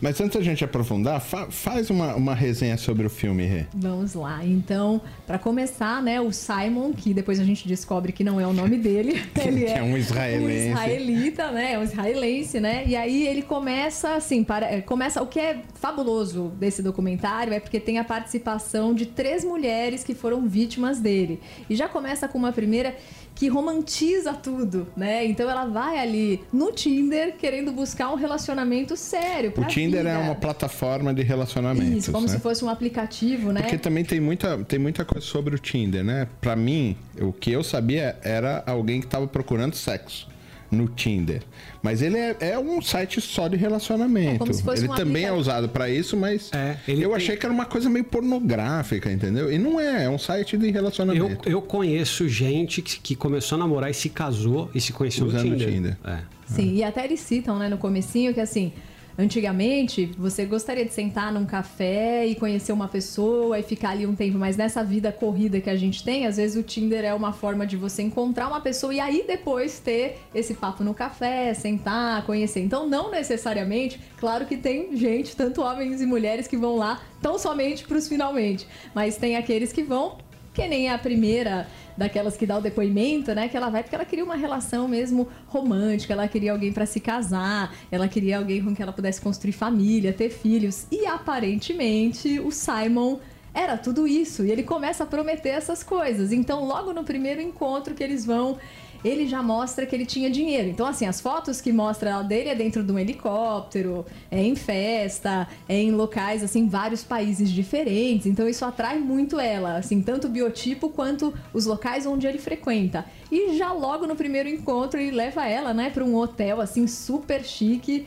Mas 0.00 0.20
antes 0.20 0.36
da 0.36 0.42
gente 0.42 0.64
aprofundar, 0.64 1.20
fa 1.20 1.50
faz 1.50 1.88
uma, 1.90 2.14
uma 2.16 2.34
resenha 2.34 2.76
sobre 2.76 3.06
o 3.06 3.10
filme, 3.10 3.44
Rê. 3.44 3.66
Vamos 3.74 4.14
lá. 4.14 4.44
Então, 4.44 5.00
para 5.26 5.38
começar, 5.38 6.02
né, 6.02 6.20
o 6.20 6.32
Simon, 6.32 6.92
que 6.92 7.14
depois 7.14 7.38
a 7.38 7.44
gente 7.44 7.68
descobre 7.68 8.12
que 8.12 8.24
não 8.24 8.40
é 8.40 8.46
o 8.46 8.52
nome 8.52 8.76
dele, 8.76 9.22
ele 9.44 9.64
é, 9.64 9.78
é 9.78 9.82
um 9.82 9.96
israelense. 9.96 10.68
Um 10.68 10.72
israelita, 10.72 11.50
né? 11.52 11.72
É 11.74 11.78
um 11.78 11.82
israelense, 11.84 12.60
né? 12.60 12.84
E 12.86 12.96
aí 12.96 13.26
ele 13.26 13.42
começa 13.42 14.14
assim, 14.14 14.42
para, 14.42 14.66
é, 14.66 14.80
começa 14.80 15.22
o 15.22 15.26
que 15.26 15.38
é 15.38 15.62
fabuloso 15.74 16.52
desse 16.58 16.82
documentário 16.82 17.52
é 17.52 17.60
porque 17.60 17.80
tem 17.80 17.98
a 17.98 18.04
participação 18.04 18.94
de 18.94 19.06
três 19.06 19.44
mulheres 19.44 20.02
que 20.04 20.14
foram 20.14 20.46
vítimas 20.48 21.00
dele. 21.00 21.40
E 21.68 21.74
já 21.76 21.88
começa 21.88 22.28
com 22.28 22.38
uma 22.38 22.52
primeira 22.52 22.96
que 23.34 23.48
romantiza 23.48 24.32
tudo, 24.32 24.86
né? 24.96 25.24
Então 25.26 25.48
ela 25.48 25.66
vai 25.66 25.98
ali 25.98 26.42
no 26.52 26.72
Tinder 26.72 27.36
querendo 27.36 27.72
buscar 27.72 28.10
um 28.10 28.16
relacionamento 28.16 28.96
sério. 28.96 29.52
O 29.56 29.64
Tinder 29.64 30.04
vida. 30.04 30.10
é 30.10 30.18
uma 30.18 30.34
plataforma 30.34 31.12
de 31.12 31.22
relacionamento. 31.22 31.98
Isso, 31.98 32.12
como 32.12 32.26
né? 32.26 32.32
se 32.32 32.40
fosse 32.40 32.64
um 32.64 32.68
aplicativo, 32.68 33.52
né? 33.52 33.62
Porque 33.62 33.78
também 33.78 34.04
tem 34.04 34.20
muita, 34.20 34.58
tem 34.64 34.78
muita 34.78 35.04
coisa 35.04 35.26
sobre 35.26 35.54
o 35.54 35.58
Tinder, 35.58 36.04
né? 36.04 36.28
Para 36.40 36.56
mim, 36.56 36.96
o 37.20 37.32
que 37.32 37.50
eu 37.50 37.62
sabia 37.62 38.16
era 38.22 38.62
alguém 38.66 39.00
que 39.00 39.06
estava 39.06 39.26
procurando 39.26 39.74
sexo 39.74 40.31
no 40.72 40.88
Tinder. 40.88 41.42
Mas 41.82 42.00
ele 42.00 42.16
é, 42.16 42.36
é 42.40 42.58
um 42.58 42.80
site 42.80 43.20
só 43.20 43.46
de 43.46 43.56
relacionamento. 43.56 44.44
É 44.44 44.78
ele 44.78 44.88
também 44.88 45.24
é 45.24 45.32
usado 45.32 45.68
para 45.68 45.90
isso, 45.90 46.16
mas 46.16 46.50
é, 46.52 46.76
eu 46.88 46.96
tem... 46.96 47.14
achei 47.14 47.36
que 47.36 47.44
era 47.44 47.54
uma 47.54 47.66
coisa 47.66 47.90
meio 47.90 48.04
pornográfica, 48.04 49.12
entendeu? 49.12 49.52
E 49.52 49.58
não 49.58 49.78
é, 49.78 50.04
é 50.04 50.10
um 50.10 50.18
site 50.18 50.56
de 50.56 50.70
relacionamento. 50.70 51.46
Eu, 51.48 51.52
eu 51.52 51.62
conheço 51.62 52.26
gente 52.28 52.80
que, 52.80 52.98
que 52.98 53.14
começou 53.14 53.56
a 53.56 53.58
namorar 53.58 53.90
e 53.90 53.94
se 53.94 54.08
casou 54.08 54.70
e 54.74 54.80
se 54.80 54.92
conheceu 54.92 55.26
Usando 55.26 55.44
no 55.44 55.56
Tinder. 55.56 55.68
Tinder. 55.68 55.96
É. 56.04 56.18
Sim, 56.46 56.74
e 56.74 56.82
até 56.82 57.04
eles 57.04 57.20
citam, 57.20 57.58
né, 57.58 57.68
no 57.68 57.78
comecinho 57.78 58.32
que 58.34 58.40
assim, 58.40 58.72
Antigamente, 59.18 60.06
você 60.16 60.46
gostaria 60.46 60.84
de 60.84 60.92
sentar 60.92 61.32
num 61.32 61.44
café 61.44 62.26
e 62.26 62.34
conhecer 62.34 62.72
uma 62.72 62.88
pessoa 62.88 63.58
e 63.58 63.62
ficar 63.62 63.90
ali 63.90 64.06
um 64.06 64.14
tempo, 64.14 64.38
mas 64.38 64.56
nessa 64.56 64.82
vida 64.82 65.12
corrida 65.12 65.60
que 65.60 65.68
a 65.68 65.76
gente 65.76 66.02
tem, 66.02 66.26
às 66.26 66.38
vezes 66.38 66.56
o 66.56 66.62
Tinder 66.62 67.04
é 67.04 67.12
uma 67.12 67.32
forma 67.32 67.66
de 67.66 67.76
você 67.76 68.02
encontrar 68.02 68.48
uma 68.48 68.60
pessoa 68.60 68.94
e 68.94 69.00
aí 69.00 69.24
depois 69.26 69.78
ter 69.78 70.18
esse 70.34 70.54
papo 70.54 70.82
no 70.82 70.94
café, 70.94 71.52
sentar, 71.52 72.24
conhecer. 72.24 72.60
Então, 72.60 72.88
não 72.88 73.10
necessariamente, 73.10 74.00
claro 74.18 74.46
que 74.46 74.56
tem 74.56 74.96
gente, 74.96 75.36
tanto 75.36 75.60
homens 75.60 76.00
e 76.00 76.06
mulheres, 76.06 76.48
que 76.48 76.56
vão 76.56 76.76
lá 76.76 77.02
tão 77.20 77.38
somente 77.38 77.84
para 77.84 77.98
os 77.98 78.08
finalmente, 78.08 78.66
mas 78.94 79.16
tem 79.16 79.36
aqueles 79.36 79.72
que 79.72 79.82
vão, 79.82 80.16
que 80.52 80.66
nem 80.66 80.90
a 80.90 80.98
primeira 80.98 81.66
daquelas 81.96 82.36
que 82.36 82.46
dá 82.46 82.58
o 82.58 82.60
depoimento, 82.60 83.34
né? 83.34 83.48
Que 83.48 83.56
ela 83.56 83.70
vai 83.70 83.82
porque 83.82 83.94
ela 83.94 84.04
queria 84.04 84.24
uma 84.24 84.36
relação 84.36 84.86
mesmo 84.86 85.28
romântica, 85.46 86.12
ela 86.12 86.28
queria 86.28 86.52
alguém 86.52 86.72
para 86.72 86.86
se 86.86 87.00
casar, 87.00 87.74
ela 87.90 88.08
queria 88.08 88.38
alguém 88.38 88.62
com 88.62 88.74
quem 88.74 88.82
ela 88.82 88.92
pudesse 88.92 89.20
construir 89.20 89.52
família, 89.52 90.12
ter 90.12 90.30
filhos. 90.30 90.86
E 90.90 91.06
aparentemente 91.06 92.40
o 92.40 92.50
Simon 92.50 93.18
era 93.54 93.76
tudo 93.76 94.06
isso. 94.06 94.44
E 94.44 94.50
ele 94.50 94.62
começa 94.62 95.04
a 95.04 95.06
prometer 95.06 95.50
essas 95.50 95.82
coisas. 95.82 96.32
Então, 96.32 96.64
logo 96.64 96.92
no 96.92 97.04
primeiro 97.04 97.40
encontro 97.40 97.94
que 97.94 98.02
eles 98.02 98.24
vão 98.24 98.58
ele 99.04 99.26
já 99.26 99.42
mostra 99.42 99.84
que 99.86 99.94
ele 99.94 100.06
tinha 100.06 100.30
dinheiro. 100.30 100.68
Então, 100.68 100.86
assim, 100.86 101.06
as 101.06 101.20
fotos 101.20 101.60
que 101.60 101.72
mostra 101.72 102.22
dele 102.22 102.48
é 102.48 102.54
dentro 102.54 102.82
de 102.82 102.92
um 102.92 102.98
helicóptero, 102.98 104.06
é 104.30 104.42
em 104.42 104.54
festa, 104.54 105.48
é 105.68 105.78
em 105.80 105.90
locais, 105.90 106.42
assim, 106.42 106.68
vários 106.68 107.02
países 107.02 107.50
diferentes. 107.50 108.26
Então, 108.26 108.48
isso 108.48 108.64
atrai 108.64 108.98
muito 108.98 109.40
ela, 109.40 109.76
assim, 109.76 110.00
tanto 110.00 110.26
o 110.26 110.30
biotipo 110.30 110.88
quanto 110.88 111.34
os 111.52 111.66
locais 111.66 112.06
onde 112.06 112.26
ele 112.26 112.38
frequenta. 112.38 113.04
E 113.30 113.56
já 113.56 113.72
logo 113.72 114.06
no 114.06 114.14
primeiro 114.14 114.48
encontro, 114.48 115.00
ele 115.00 115.10
leva 115.10 115.46
ela, 115.46 115.74
né, 115.74 115.90
para 115.90 116.04
um 116.04 116.14
hotel, 116.14 116.60
assim, 116.60 116.86
super 116.86 117.44
chique 117.44 118.06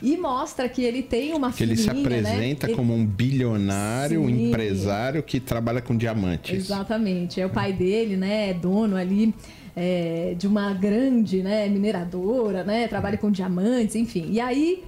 e 0.00 0.16
mostra 0.16 0.68
que 0.68 0.82
ele 0.82 1.02
tem 1.02 1.32
uma 1.32 1.50
que 1.50 1.58
filhinha, 1.58 1.74
ele 1.74 1.82
se 1.82 1.92
né? 1.92 2.00
apresenta 2.00 2.68
né? 2.68 2.74
como 2.74 2.94
um 2.94 3.04
bilionário, 3.04 4.20
Sim. 4.20 4.26
um 4.26 4.28
empresário 4.28 5.22
que 5.22 5.40
trabalha 5.40 5.80
com 5.80 5.96
diamantes. 5.96 6.54
Exatamente. 6.54 7.40
É 7.40 7.46
o 7.46 7.50
pai 7.50 7.72
dele, 7.72 8.16
né? 8.16 8.50
É 8.50 8.54
dono 8.54 8.96
ali 8.96 9.34
é, 9.76 10.34
de 10.36 10.46
uma 10.48 10.72
grande 10.72 11.42
né, 11.42 11.68
mineradora, 11.68 12.64
né? 12.64 12.88
Trabalha 12.88 13.18
com 13.18 13.30
diamantes, 13.30 13.94
enfim. 13.94 14.26
E 14.30 14.40
aí 14.40 14.82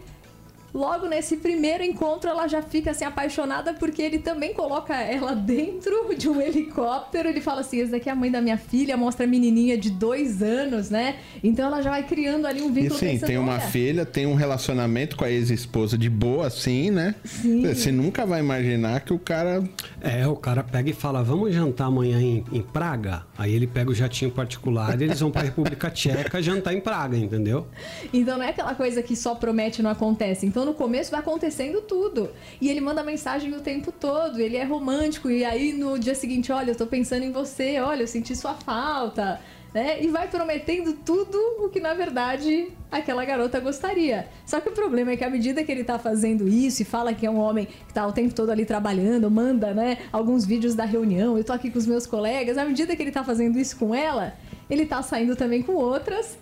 logo 0.72 1.06
nesse 1.06 1.36
primeiro 1.36 1.82
encontro 1.82 2.28
ela 2.28 2.46
já 2.46 2.62
fica 2.62 2.90
assim 2.90 3.04
apaixonada 3.04 3.74
porque 3.74 4.02
ele 4.02 4.18
também 4.18 4.52
coloca 4.52 4.94
ela 4.94 5.34
dentro 5.34 6.14
de 6.16 6.28
um 6.28 6.40
helicóptero. 6.40 7.28
Ele 7.28 7.40
fala 7.40 7.60
assim: 7.60 7.78
esse 7.78 7.90
daqui 7.90 8.08
é 8.08 8.12
a 8.12 8.14
mãe 8.14 8.30
da 8.30 8.40
minha 8.40 8.58
filha, 8.58 8.96
mostra 8.96 9.24
a 9.24 9.28
menininha 9.28 9.76
de 9.76 9.90
dois 9.90 10.42
anos, 10.42 10.90
né? 10.90 11.16
Então 11.42 11.66
ela 11.66 11.82
já 11.82 11.90
vai 11.90 12.02
criando 12.02 12.46
ali 12.46 12.62
um 12.62 12.72
vínculo. 12.72 12.96
E 12.96 12.98
sim, 12.98 13.18
tem 13.18 13.38
uma 13.38 13.60
filha, 13.60 14.04
tem 14.04 14.26
um 14.26 14.34
relacionamento 14.34 15.16
com 15.16 15.24
a 15.24 15.30
ex-esposa 15.30 15.96
de 15.96 16.08
boa, 16.08 16.46
assim, 16.46 16.90
né? 16.90 17.14
Sim. 17.24 17.62
Você 17.66 17.90
nunca 17.90 18.26
vai 18.26 18.40
imaginar 18.40 19.00
que 19.00 19.12
o 19.12 19.18
cara. 19.18 19.62
É, 20.00 20.26
o 20.26 20.36
cara 20.36 20.62
pega 20.62 20.90
e 20.90 20.92
fala: 20.92 21.22
vamos 21.22 21.52
jantar 21.54 21.86
amanhã 21.86 22.20
em, 22.20 22.44
em 22.52 22.62
Praga? 22.62 23.24
Aí 23.36 23.54
ele 23.54 23.66
pega 23.66 23.90
o 23.90 23.94
jatinho 23.94 24.30
particular 24.30 25.00
e 25.00 25.04
eles 25.04 25.20
vão 25.20 25.30
pra 25.30 25.42
República 25.42 25.90
Tcheca 25.90 26.42
jantar 26.42 26.74
em 26.74 26.80
Praga, 26.80 27.16
entendeu? 27.16 27.66
Então 28.12 28.38
não 28.38 28.44
é 28.44 28.50
aquela 28.50 28.74
coisa 28.74 29.02
que 29.02 29.16
só 29.16 29.34
promete 29.34 29.80
e 29.80 29.82
não 29.82 29.90
acontece. 29.90 30.46
Então 30.46 30.57
no 30.64 30.74
começo 30.74 31.10
vai 31.10 31.20
acontecendo 31.20 31.80
tudo. 31.80 32.30
E 32.60 32.68
ele 32.68 32.80
manda 32.80 33.02
mensagem 33.02 33.52
o 33.54 33.60
tempo 33.60 33.92
todo, 33.92 34.40
ele 34.40 34.56
é 34.56 34.64
romântico. 34.64 35.30
E 35.30 35.44
aí 35.44 35.72
no 35.72 35.98
dia 35.98 36.14
seguinte, 36.14 36.52
olha, 36.52 36.72
eu 36.72 36.76
tô 36.76 36.86
pensando 36.86 37.24
em 37.24 37.32
você, 37.32 37.80
olha, 37.80 38.02
eu 38.02 38.06
senti 38.06 38.34
sua 38.34 38.54
falta. 38.54 39.40
Né? 39.72 40.02
E 40.02 40.08
vai 40.08 40.28
prometendo 40.28 40.94
tudo 40.94 41.36
o 41.58 41.68
que 41.68 41.78
na 41.78 41.92
verdade 41.92 42.68
aquela 42.90 43.22
garota 43.24 43.60
gostaria. 43.60 44.26
Só 44.46 44.60
que 44.60 44.70
o 44.70 44.72
problema 44.72 45.12
é 45.12 45.16
que 45.16 45.24
à 45.24 45.28
medida 45.28 45.62
que 45.62 45.70
ele 45.70 45.84
tá 45.84 45.98
fazendo 45.98 46.48
isso 46.48 46.80
e 46.80 46.84
fala 46.86 47.12
que 47.12 47.26
é 47.26 47.30
um 47.30 47.38
homem 47.38 47.66
que 47.66 47.92
tá 47.92 48.06
o 48.06 48.12
tempo 48.12 48.34
todo 48.34 48.50
ali 48.50 48.64
trabalhando, 48.64 49.30
manda, 49.30 49.74
né, 49.74 49.98
alguns 50.10 50.46
vídeos 50.46 50.74
da 50.74 50.84
reunião, 50.84 51.36
eu 51.36 51.44
tô 51.44 51.52
aqui 51.52 51.70
com 51.70 51.78
os 51.78 51.86
meus 51.86 52.06
colegas, 52.06 52.56
à 52.56 52.64
medida 52.64 52.96
que 52.96 53.02
ele 53.02 53.12
tá 53.12 53.22
fazendo 53.22 53.58
isso 53.58 53.76
com 53.76 53.94
ela, 53.94 54.34
ele 54.70 54.86
tá 54.86 55.02
saindo 55.02 55.34
também 55.34 55.62
com 55.62 55.72
outras. 55.72 56.38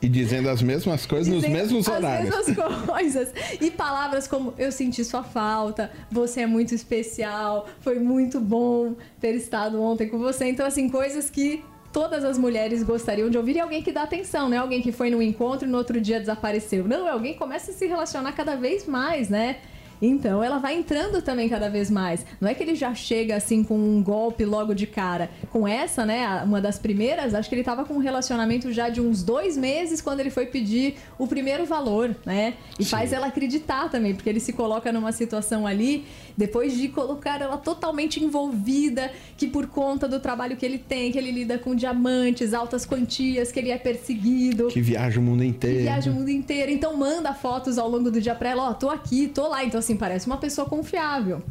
E 0.00 0.08
dizendo 0.08 0.48
as 0.48 0.62
mesmas 0.62 1.06
coisas 1.06 1.32
nos 1.32 1.46
mesmos 1.46 1.86
horários. 1.88 2.34
As 2.34 2.48
mesmas 2.48 2.80
coisas. 2.86 3.32
E 3.60 3.70
palavras 3.70 4.26
como 4.26 4.54
eu 4.58 4.72
senti 4.72 5.04
sua 5.04 5.22
falta, 5.22 5.90
você 6.10 6.42
é 6.42 6.46
muito 6.46 6.74
especial, 6.74 7.68
foi 7.80 7.98
muito 7.98 8.40
bom 8.40 8.94
ter 9.20 9.34
estado 9.34 9.80
ontem 9.80 10.08
com 10.08 10.18
você. 10.18 10.46
Então, 10.46 10.66
assim, 10.66 10.88
coisas 10.88 11.30
que 11.30 11.64
todas 11.92 12.24
as 12.24 12.36
mulheres 12.36 12.82
gostariam 12.82 13.30
de 13.30 13.38
ouvir 13.38 13.56
e 13.56 13.60
alguém 13.60 13.80
que 13.80 13.92
dá 13.92 14.02
atenção, 14.02 14.48
né? 14.48 14.56
Alguém 14.56 14.82
que 14.82 14.90
foi 14.90 15.10
no 15.10 15.22
encontro 15.22 15.68
e 15.68 15.70
no 15.70 15.78
outro 15.78 16.00
dia 16.00 16.18
desapareceu. 16.18 16.88
Não, 16.88 17.06
é 17.06 17.10
alguém 17.10 17.34
que 17.34 17.38
começa 17.38 17.70
a 17.70 17.74
se 17.74 17.86
relacionar 17.86 18.32
cada 18.32 18.56
vez 18.56 18.84
mais, 18.86 19.28
né? 19.28 19.58
Então 20.00 20.42
ela 20.42 20.58
vai 20.58 20.74
entrando 20.74 21.22
também 21.22 21.48
cada 21.48 21.68
vez 21.68 21.90
mais. 21.90 22.24
Não 22.40 22.48
é 22.48 22.54
que 22.54 22.62
ele 22.62 22.74
já 22.74 22.94
chega 22.94 23.36
assim 23.36 23.62
com 23.62 23.76
um 23.76 24.02
golpe 24.02 24.44
logo 24.44 24.74
de 24.74 24.86
cara. 24.86 25.30
Com 25.50 25.66
essa, 25.66 26.04
né, 26.04 26.42
uma 26.44 26.60
das 26.60 26.78
primeiras, 26.78 27.34
acho 27.34 27.48
que 27.48 27.54
ele 27.54 27.62
estava 27.62 27.84
com 27.84 27.94
um 27.94 27.98
relacionamento 27.98 28.72
já 28.72 28.88
de 28.88 29.00
uns 29.00 29.22
dois 29.22 29.56
meses 29.56 30.00
quando 30.00 30.20
ele 30.20 30.30
foi 30.30 30.46
pedir 30.46 30.96
o 31.18 31.26
primeiro 31.26 31.64
valor, 31.64 32.14
né? 32.24 32.54
E 32.78 32.84
Sim. 32.84 32.90
faz 32.90 33.12
ela 33.12 33.26
acreditar 33.26 33.88
também, 33.88 34.14
porque 34.14 34.28
ele 34.28 34.40
se 34.40 34.52
coloca 34.52 34.92
numa 34.92 35.12
situação 35.12 35.66
ali, 35.66 36.04
depois 36.36 36.76
de 36.76 36.88
colocar 36.88 37.40
ela 37.40 37.56
totalmente 37.56 38.22
envolvida, 38.22 39.10
que 39.36 39.46
por 39.46 39.66
conta 39.66 40.08
do 40.08 40.20
trabalho 40.20 40.56
que 40.56 40.64
ele 40.64 40.78
tem, 40.78 41.12
que 41.12 41.18
ele 41.18 41.30
lida 41.30 41.58
com 41.58 41.74
diamantes, 41.74 42.52
altas 42.52 42.84
quantias, 42.84 43.52
que 43.52 43.58
ele 43.58 43.70
é 43.70 43.78
perseguido. 43.78 44.68
Que 44.68 44.80
viaja 44.80 45.20
o 45.20 45.22
mundo 45.22 45.44
inteiro. 45.44 45.76
Que 45.76 45.82
viaja 45.82 46.10
o 46.10 46.14
mundo 46.14 46.30
inteiro. 46.30 46.70
Então 46.70 46.96
manda 46.96 47.32
fotos 47.32 47.78
ao 47.78 47.88
longo 47.88 48.10
do 48.10 48.20
dia 48.20 48.34
pra 48.34 48.50
ela, 48.50 48.68
ó, 48.68 48.70
oh, 48.70 48.74
tô 48.74 48.90
aqui, 48.90 49.28
tô 49.28 49.48
lá. 49.48 49.64
Então 49.64 49.78
assim, 49.78 49.96
parece 49.96 50.26
uma 50.26 50.36
pessoa 50.36 50.68
confiável. 50.68 51.42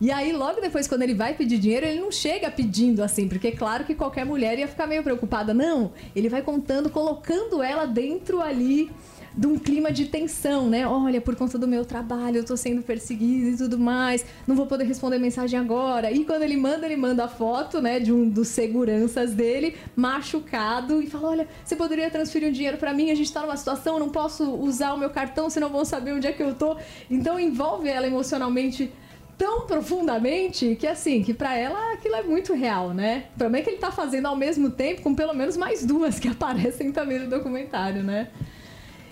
E 0.00 0.10
aí, 0.10 0.32
logo 0.32 0.60
depois, 0.60 0.88
quando 0.88 1.02
ele 1.02 1.14
vai 1.14 1.34
pedir 1.34 1.56
dinheiro, 1.56 1.86
ele 1.86 2.00
não 2.00 2.10
chega 2.10 2.50
pedindo 2.50 3.02
assim, 3.02 3.28
porque 3.28 3.48
é 3.48 3.52
claro 3.52 3.84
que 3.84 3.94
qualquer 3.94 4.26
mulher 4.26 4.58
ia 4.58 4.66
ficar 4.66 4.88
meio 4.88 5.04
preocupada. 5.04 5.54
Não, 5.54 5.92
ele 6.16 6.28
vai 6.28 6.42
contando, 6.42 6.90
colocando 6.90 7.62
ela 7.62 7.86
dentro 7.86 8.40
ali 8.40 8.90
de 9.36 9.46
um 9.46 9.58
clima 9.58 9.90
de 9.90 10.06
tensão, 10.06 10.68
né? 10.68 10.86
Olha, 10.86 11.20
por 11.20 11.34
conta 11.34 11.58
do 11.58 11.66
meu 11.66 11.84
trabalho, 11.84 12.38
eu 12.38 12.44
tô 12.44 12.56
sendo 12.56 12.82
perseguido 12.82 13.50
e 13.50 13.56
tudo 13.56 13.78
mais, 13.78 14.24
não 14.46 14.54
vou 14.54 14.66
poder 14.66 14.84
responder 14.84 15.18
mensagem 15.18 15.58
agora. 15.58 16.10
E 16.12 16.24
quando 16.24 16.42
ele 16.42 16.56
manda, 16.56 16.86
ele 16.86 16.96
manda 16.96 17.24
a 17.24 17.28
foto, 17.28 17.80
né, 17.80 17.98
de 17.98 18.12
um 18.12 18.28
dos 18.28 18.48
seguranças 18.48 19.32
dele, 19.34 19.76
machucado, 19.96 21.02
e 21.02 21.06
fala: 21.06 21.28
Olha, 21.30 21.48
você 21.64 21.74
poderia 21.74 22.08
transferir 22.10 22.48
um 22.48 22.52
dinheiro 22.52 22.76
para 22.76 22.94
mim? 22.94 23.10
A 23.10 23.14
gente 23.14 23.32
tá 23.32 23.42
numa 23.42 23.56
situação, 23.56 23.98
não 23.98 24.08
posso 24.08 24.54
usar 24.54 24.92
o 24.92 24.98
meu 24.98 25.10
cartão, 25.10 25.50
senão 25.50 25.68
vão 25.68 25.84
saber 25.84 26.12
onde 26.12 26.26
é 26.26 26.32
que 26.32 26.42
eu 26.42 26.54
tô. 26.54 26.76
Então 27.10 27.38
envolve 27.38 27.88
ela 27.88 28.06
emocionalmente 28.06 28.92
tão 29.36 29.66
profundamente 29.66 30.76
que 30.76 30.86
assim, 30.86 31.22
que 31.22 31.34
para 31.34 31.56
ela 31.56 31.92
aquilo 31.92 32.14
é 32.14 32.22
muito 32.22 32.54
real, 32.54 32.94
né? 32.94 33.24
O 33.34 33.38
problema 33.38 33.58
é 33.58 33.62
que 33.62 33.70
ele 33.70 33.78
tá 33.78 33.90
fazendo 33.90 34.26
ao 34.26 34.36
mesmo 34.36 34.70
tempo 34.70 35.02
com 35.02 35.12
pelo 35.12 35.34
menos 35.34 35.56
mais 35.56 35.84
duas 35.84 36.20
que 36.20 36.28
aparecem 36.30 36.92
também 36.92 37.18
no 37.18 37.28
documentário, 37.28 38.02
né? 38.02 38.28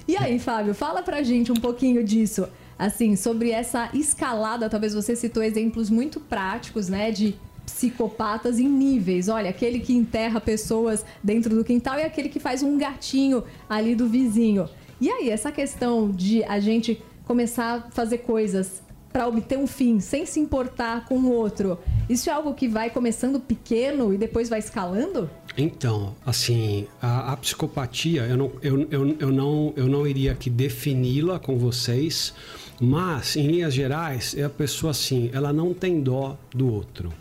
E 0.06 0.16
aí, 0.16 0.38
Fábio, 0.38 0.74
fala 0.74 1.02
pra 1.02 1.22
gente 1.22 1.52
um 1.52 1.56
pouquinho 1.56 2.02
disso. 2.02 2.48
Assim, 2.78 3.14
sobre 3.14 3.50
essa 3.50 3.90
escalada, 3.94 4.68
talvez 4.68 4.94
você 4.94 5.14
citou 5.14 5.42
exemplos 5.42 5.88
muito 5.88 6.18
práticos, 6.18 6.88
né, 6.88 7.10
de 7.12 7.36
psicopatas 7.64 8.58
em 8.58 8.68
níveis. 8.68 9.28
Olha, 9.28 9.50
aquele 9.50 9.78
que 9.78 9.92
enterra 9.92 10.40
pessoas 10.40 11.04
dentro 11.22 11.54
do 11.54 11.64
quintal 11.64 11.98
e 11.98 12.02
aquele 12.02 12.28
que 12.28 12.40
faz 12.40 12.62
um 12.62 12.76
gatinho 12.76 13.44
ali 13.68 13.94
do 13.94 14.08
vizinho. 14.08 14.68
E 15.00 15.08
aí, 15.08 15.30
essa 15.30 15.52
questão 15.52 16.10
de 16.10 16.42
a 16.44 16.58
gente 16.58 17.00
começar 17.24 17.74
a 17.74 17.90
fazer 17.90 18.18
coisas 18.18 18.81
para 19.12 19.28
obter 19.28 19.58
um 19.58 19.66
fim, 19.66 20.00
sem 20.00 20.24
se 20.24 20.40
importar 20.40 21.04
com 21.04 21.18
o 21.18 21.32
outro. 21.32 21.78
Isso 22.08 22.30
é 22.30 22.32
algo 22.32 22.54
que 22.54 22.66
vai 22.66 22.88
começando 22.90 23.38
pequeno 23.38 24.12
e 24.12 24.16
depois 24.16 24.48
vai 24.48 24.58
escalando? 24.58 25.28
Então, 25.56 26.14
assim, 26.24 26.86
a, 27.00 27.32
a 27.32 27.36
psicopatia, 27.36 28.22
eu 28.22 28.36
não, 28.36 28.52
eu, 28.62 28.88
eu, 28.90 29.16
eu, 29.20 29.32
não, 29.32 29.72
eu 29.76 29.86
não 29.86 30.06
iria 30.06 30.32
aqui 30.32 30.48
defini-la 30.48 31.38
com 31.38 31.58
vocês, 31.58 32.32
mas, 32.80 33.36
em 33.36 33.46
linhas 33.46 33.74
gerais, 33.74 34.34
é 34.36 34.44
a 34.44 34.50
pessoa 34.50 34.92
assim, 34.92 35.30
ela 35.32 35.52
não 35.52 35.74
tem 35.74 36.00
dó 36.00 36.38
do 36.50 36.72
outro. 36.72 37.12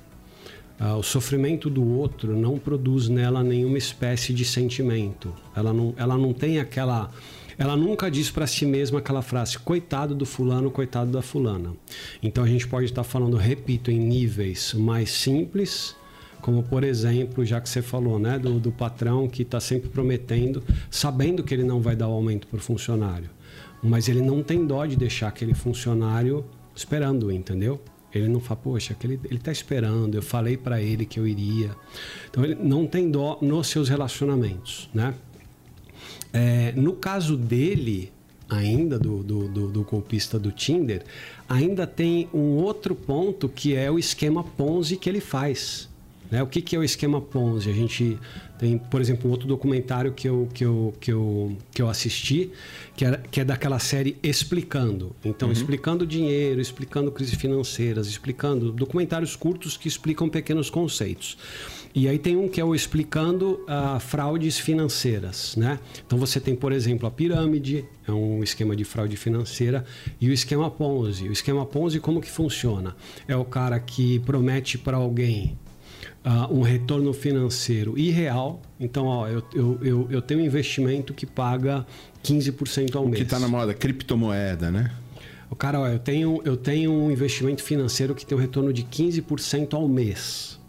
Uh, 0.79 0.97
o 0.97 1.03
sofrimento 1.03 1.69
do 1.69 1.85
outro 1.99 2.35
não 2.35 2.57
produz 2.57 3.07
nela 3.07 3.43
nenhuma 3.43 3.77
espécie 3.77 4.33
de 4.33 4.43
sentimento. 4.43 5.31
Ela 5.55 5.71
não, 5.71 5.93
ela 5.95 6.17
não 6.17 6.33
tem 6.33 6.59
aquela 6.59 7.11
ela 7.61 7.77
nunca 7.77 8.09
diz 8.09 8.31
para 8.31 8.47
si 8.47 8.65
mesma 8.65 8.97
aquela 8.97 9.21
frase: 9.21 9.59
coitado 9.59 10.15
do 10.15 10.25
fulano, 10.25 10.71
coitado 10.71 11.11
da 11.11 11.21
fulana. 11.21 11.75
Então 12.21 12.43
a 12.43 12.47
gente 12.47 12.67
pode 12.67 12.85
estar 12.85 13.03
falando, 13.03 13.37
repito, 13.37 13.91
em 13.91 13.99
níveis 13.99 14.73
mais 14.73 15.11
simples, 15.11 15.95
como 16.41 16.63
por 16.63 16.83
exemplo, 16.83 17.45
já 17.45 17.61
que 17.61 17.69
você 17.69 17.83
falou, 17.83 18.17
né, 18.17 18.39
do, 18.39 18.59
do 18.59 18.71
patrão 18.71 19.27
que 19.27 19.43
está 19.43 19.59
sempre 19.59 19.89
prometendo, 19.89 20.63
sabendo 20.89 21.43
que 21.43 21.53
ele 21.53 21.63
não 21.63 21.79
vai 21.79 21.95
dar 21.95 22.07
o 22.07 22.13
aumento 22.13 22.47
para 22.47 22.57
o 22.57 22.59
funcionário, 22.59 23.29
mas 23.83 24.09
ele 24.09 24.23
não 24.23 24.41
tem 24.41 24.65
dó 24.65 24.83
de 24.87 24.95
deixar 24.95 25.27
aquele 25.27 25.53
funcionário 25.53 26.43
esperando, 26.75 27.31
entendeu? 27.31 27.79
Ele 28.11 28.27
não 28.27 28.39
fala, 28.39 28.59
poxa, 28.59 28.93
aquele, 28.93 29.19
ele 29.25 29.35
está 29.35 29.51
esperando, 29.51 30.15
eu 30.15 30.23
falei 30.23 30.57
para 30.57 30.81
ele 30.81 31.05
que 31.05 31.19
eu 31.19 31.27
iria. 31.27 31.69
Então 32.27 32.43
ele 32.43 32.55
não 32.55 32.87
tem 32.87 33.11
dó 33.11 33.37
nos 33.39 33.67
seus 33.67 33.87
relacionamentos, 33.87 34.89
né? 34.95 35.13
É, 36.33 36.71
no 36.75 36.93
caso 36.93 37.35
dele, 37.35 38.11
ainda 38.49 38.99
do, 38.99 39.23
do, 39.23 39.47
do, 39.47 39.67
do, 39.67 39.83
golpista 39.83 40.37
do 40.37 40.51
Tinder, 40.51 41.03
ainda 41.47 41.87
tem 41.87 42.27
um 42.33 42.55
outro 42.55 42.93
ponto 42.95 43.47
que 43.49 43.75
é 43.75 43.89
o 43.89 43.97
esquema 43.97 44.43
Ponzi 44.43 44.97
que 44.97 45.09
ele 45.09 45.21
faz. 45.21 45.89
Né? 46.29 46.41
O 46.41 46.47
que, 46.47 46.61
que 46.61 46.75
é 46.75 46.79
o 46.79 46.83
esquema 46.83 47.19
Ponzi? 47.19 47.69
A 47.69 47.73
gente 47.73 48.17
tem, 48.57 48.77
por 48.77 49.01
exemplo, 49.01 49.27
um 49.27 49.31
outro 49.31 49.47
documentário 49.47 50.13
que 50.13 50.29
eu, 50.29 50.47
que 50.53 50.63
eu, 50.63 50.93
que 50.99 51.11
eu, 51.11 51.57
que 51.73 51.81
eu 51.81 51.89
assisti, 51.89 52.51
que 52.95 53.03
é, 53.03 53.19
que 53.29 53.41
é 53.41 53.43
daquela 53.43 53.79
série 53.79 54.17
Explicando. 54.23 55.13
Então, 55.25 55.49
uhum. 55.49 55.53
explicando 55.53 56.07
dinheiro, 56.07 56.61
explicando 56.61 57.11
crises 57.11 57.33
financeiras, 57.33 58.07
explicando 58.07 58.71
documentários 58.71 59.35
curtos 59.35 59.75
que 59.75 59.87
explicam 59.87 60.29
pequenos 60.29 60.69
conceitos. 60.69 61.37
E 61.93 62.07
aí 62.07 62.17
tem 62.17 62.37
um 62.37 62.47
que 62.47 62.59
é 62.61 62.63
o 62.63 62.73
explicando 62.73 63.65
uh, 63.67 63.99
fraudes 63.99 64.57
financeiras, 64.57 65.55
né? 65.57 65.79
Então 66.05 66.17
você 66.17 66.39
tem, 66.39 66.55
por 66.55 66.71
exemplo, 66.71 67.07
a 67.07 67.11
pirâmide, 67.11 67.85
é 68.07 68.11
um 68.11 68.41
esquema 68.41 68.75
de 68.75 68.85
fraude 68.85 69.17
financeira, 69.17 69.83
e 70.19 70.29
o 70.29 70.33
esquema 70.33 70.71
Ponzi. 70.71 71.27
O 71.27 71.31
esquema 71.31 71.65
Ponzi 71.65 71.99
como 71.99 72.21
que 72.21 72.29
funciona? 72.29 72.95
É 73.27 73.35
o 73.35 73.43
cara 73.43 73.79
que 73.79 74.19
promete 74.19 74.77
para 74.77 74.97
alguém 74.97 75.57
uh, 76.25 76.53
um 76.53 76.61
retorno 76.61 77.11
financeiro 77.13 77.97
irreal. 77.97 78.61
Então, 78.79 79.05
ó, 79.05 79.27
eu, 79.27 79.43
eu, 79.53 79.79
eu, 79.81 80.07
eu 80.09 80.21
tenho 80.21 80.39
um 80.39 80.45
investimento 80.45 81.13
que 81.13 81.25
paga 81.25 81.85
15% 82.23 82.95
ao 82.95 83.03
o 83.03 83.05
mês. 83.07 83.17
Que 83.17 83.23
está 83.23 83.39
na 83.39 83.49
moda, 83.49 83.73
criptomoeda, 83.73 84.71
né? 84.71 84.91
O 85.49 85.55
cara, 85.55 85.81
ó, 85.81 85.87
eu 85.87 85.99
tenho, 85.99 86.41
eu 86.45 86.55
tenho 86.55 86.93
um 86.93 87.11
investimento 87.11 87.61
financeiro 87.61 88.15
que 88.15 88.25
tem 88.25 88.37
um 88.37 88.41
retorno 88.41 88.71
de 88.71 88.83
15% 88.83 89.73
ao 89.73 89.85
mês 89.89 90.60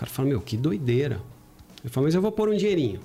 cara 0.00 0.10
fala, 0.10 0.28
meu, 0.28 0.40
que 0.40 0.56
doideira. 0.56 1.20
Ele 1.82 1.92
fala, 1.92 2.06
mas 2.06 2.14
eu 2.14 2.22
vou 2.22 2.32
pôr 2.32 2.48
um 2.48 2.56
dinheirinho. 2.56 3.00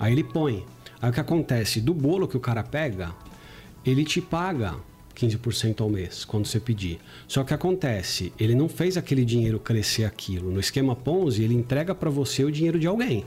Aí 0.00 0.12
ele 0.12 0.24
põe. 0.24 0.66
Aí 1.00 1.10
o 1.10 1.12
que 1.12 1.20
acontece? 1.20 1.80
Do 1.80 1.94
bolo 1.94 2.26
que 2.26 2.36
o 2.36 2.40
cara 2.40 2.64
pega, 2.64 3.14
ele 3.86 4.04
te 4.04 4.20
paga 4.20 4.74
15% 5.14 5.80
ao 5.80 5.88
mês 5.88 6.24
quando 6.24 6.46
você 6.46 6.58
pedir. 6.58 6.98
Só 7.28 7.44
que 7.44 7.54
acontece, 7.54 8.32
ele 8.38 8.54
não 8.56 8.68
fez 8.68 8.96
aquele 8.96 9.24
dinheiro 9.24 9.60
crescer 9.60 10.04
aquilo. 10.04 10.50
No 10.50 10.58
esquema 10.58 10.96
Ponzi, 10.96 11.44
ele 11.44 11.54
entrega 11.54 11.94
para 11.94 12.10
você 12.10 12.42
o 12.44 12.50
dinheiro 12.50 12.80
de 12.80 12.88
alguém. 12.88 13.24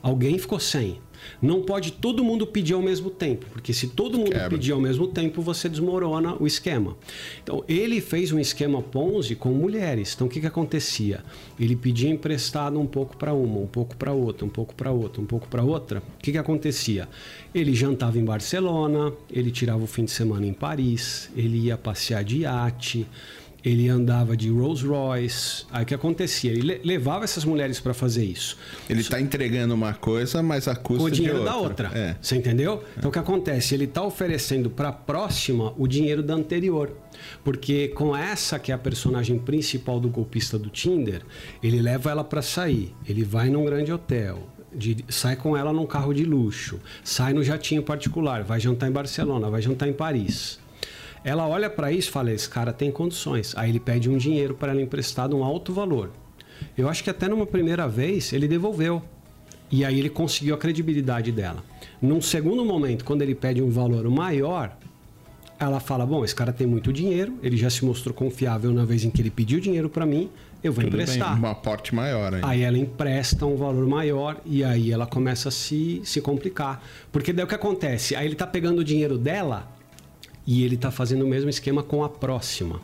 Alguém 0.00 0.38
ficou 0.38 0.60
sem. 0.60 1.00
Não 1.40 1.62
pode 1.62 1.92
todo 1.92 2.24
mundo 2.24 2.46
pedir 2.46 2.74
ao 2.74 2.82
mesmo 2.82 3.10
tempo, 3.10 3.46
porque 3.52 3.72
se 3.72 3.88
todo 3.88 4.18
mundo 4.18 4.30
Quebra. 4.32 4.50
pedir 4.50 4.72
ao 4.72 4.80
mesmo 4.80 5.06
tempo, 5.06 5.42
você 5.42 5.68
desmorona 5.68 6.36
o 6.40 6.46
esquema. 6.46 6.96
Então, 7.42 7.64
ele 7.68 8.00
fez 8.00 8.32
um 8.32 8.38
esquema 8.38 8.82
Ponzi 8.82 9.34
com 9.34 9.50
mulheres. 9.50 10.12
Então, 10.14 10.26
o 10.26 10.30
que, 10.30 10.40
que 10.40 10.46
acontecia? 10.46 11.22
Ele 11.58 11.76
pedia 11.76 12.10
emprestado 12.10 12.78
um 12.78 12.86
pouco 12.86 13.16
para 13.16 13.32
uma, 13.32 13.58
um 13.58 13.66
pouco 13.66 13.96
para 13.96 14.12
outra, 14.12 14.44
um 14.44 14.50
pouco 14.50 14.74
para 14.74 14.90
outra, 14.90 15.22
um 15.22 15.26
pouco 15.26 15.48
para 15.48 15.62
outra. 15.62 15.98
O 16.00 16.22
que, 16.22 16.32
que 16.32 16.38
acontecia? 16.38 17.08
Ele 17.54 17.74
jantava 17.74 18.18
em 18.18 18.24
Barcelona, 18.24 19.12
ele 19.30 19.50
tirava 19.50 19.82
o 19.82 19.86
fim 19.86 20.04
de 20.04 20.10
semana 20.10 20.46
em 20.46 20.52
Paris, 20.52 21.30
ele 21.36 21.58
ia 21.58 21.76
passear 21.76 22.24
de 22.24 22.38
iate 22.38 23.06
ele 23.64 23.88
andava 23.88 24.36
de 24.36 24.50
Rolls 24.50 24.86
Royce. 24.86 25.64
Aí 25.70 25.84
o 25.84 25.86
que 25.86 25.94
acontecia? 25.94 26.52
Ele 26.52 26.80
levava 26.84 27.24
essas 27.24 27.44
mulheres 27.44 27.80
para 27.80 27.94
fazer 27.94 28.24
isso. 28.24 28.58
Ele 28.90 29.00
está 29.00 29.20
entregando 29.20 29.72
uma 29.72 29.94
coisa, 29.94 30.42
mas 30.42 30.68
a 30.68 30.76
custa 30.76 31.04
o 31.04 31.10
dinheiro 31.10 31.38
de 31.38 31.44
da 31.46 31.56
outra. 31.56 31.90
É. 31.94 32.16
Você 32.20 32.36
entendeu? 32.36 32.84
É. 32.94 32.98
Então 32.98 33.08
o 33.08 33.12
que 33.12 33.18
acontece? 33.18 33.74
Ele 33.74 33.84
está 33.84 34.02
oferecendo 34.02 34.68
para 34.68 34.88
a 34.88 34.92
próxima 34.92 35.72
o 35.78 35.88
dinheiro 35.88 36.22
da 36.22 36.34
anterior. 36.34 36.94
Porque 37.42 37.88
com 37.88 38.14
essa 38.14 38.58
que 38.58 38.70
é 38.70 38.74
a 38.74 38.78
personagem 38.78 39.38
principal 39.38 39.98
do 39.98 40.08
golpista 40.08 40.58
do 40.58 40.68
Tinder, 40.68 41.22
ele 41.62 41.80
leva 41.80 42.10
ela 42.10 42.24
para 42.24 42.42
sair. 42.42 42.94
Ele 43.08 43.24
vai 43.24 43.48
num 43.48 43.64
grande 43.64 43.90
hotel, 43.90 44.46
de, 44.74 45.04
sai 45.08 45.36
com 45.36 45.56
ela 45.56 45.72
num 45.72 45.86
carro 45.86 46.12
de 46.12 46.24
luxo, 46.24 46.80
sai 47.02 47.32
no 47.32 47.42
jatinho 47.42 47.82
particular, 47.82 48.42
vai 48.42 48.60
jantar 48.60 48.88
em 48.88 48.92
Barcelona, 48.92 49.48
vai 49.48 49.62
jantar 49.62 49.88
em 49.88 49.92
Paris. 49.92 50.58
Ela 51.24 51.48
olha 51.48 51.70
para 51.70 51.90
isso 51.90 52.10
e 52.10 52.12
fala: 52.12 52.30
esse 52.30 52.48
cara 52.48 52.72
tem 52.72 52.92
condições. 52.92 53.54
Aí 53.56 53.70
ele 53.70 53.80
pede 53.80 54.10
um 54.10 54.18
dinheiro 54.18 54.54
para 54.54 54.72
ela 54.72 54.82
emprestado, 54.82 55.36
um 55.36 55.42
alto 55.42 55.72
valor. 55.72 56.10
Eu 56.76 56.88
acho 56.88 57.02
que 57.02 57.10
até 57.10 57.26
numa 57.26 57.46
primeira 57.46 57.88
vez 57.88 58.32
ele 58.32 58.46
devolveu. 58.46 59.02
E 59.70 59.84
aí 59.84 59.98
ele 59.98 60.10
conseguiu 60.10 60.54
a 60.54 60.58
credibilidade 60.58 61.32
dela. 61.32 61.64
Num 62.00 62.20
segundo 62.20 62.64
momento, 62.64 63.04
quando 63.04 63.22
ele 63.22 63.34
pede 63.34 63.62
um 63.62 63.70
valor 63.70 64.08
maior, 64.10 64.76
ela 65.58 65.80
fala: 65.80 66.04
Bom, 66.04 66.24
esse 66.24 66.34
cara 66.34 66.52
tem 66.52 66.66
muito 66.66 66.92
dinheiro, 66.92 67.38
ele 67.42 67.56
já 67.56 67.70
se 67.70 67.84
mostrou 67.84 68.14
confiável 68.14 68.72
na 68.72 68.84
vez 68.84 69.02
em 69.04 69.10
que 69.10 69.22
ele 69.22 69.30
pediu 69.30 69.58
dinheiro 69.60 69.88
para 69.88 70.04
mim, 70.04 70.28
eu 70.62 70.72
vou 70.72 70.84
Tudo 70.84 70.94
emprestar. 70.94 71.34
Bem, 71.34 71.44
um 71.44 71.50
aporte 71.50 71.94
maior. 71.94 72.34
Aí. 72.34 72.40
aí 72.42 72.62
ela 72.62 72.78
empresta 72.78 73.46
um 73.46 73.56
valor 73.56 73.86
maior 73.86 74.36
e 74.44 74.62
aí 74.62 74.92
ela 74.92 75.06
começa 75.06 75.48
a 75.48 75.52
se, 75.52 76.02
se 76.04 76.20
complicar. 76.20 76.82
Porque 77.10 77.32
daí 77.32 77.44
o 77.44 77.48
que 77.48 77.54
acontece? 77.54 78.14
Aí 78.14 78.26
ele 78.26 78.34
tá 78.34 78.46
pegando 78.46 78.80
o 78.80 78.84
dinheiro 78.84 79.16
dela 79.16 79.68
e 80.46 80.64
ele 80.64 80.74
está 80.74 80.90
fazendo 80.90 81.24
o 81.24 81.28
mesmo 81.28 81.50
esquema 81.50 81.82
com 81.82 82.04
a 82.04 82.08
próxima. 82.08 82.80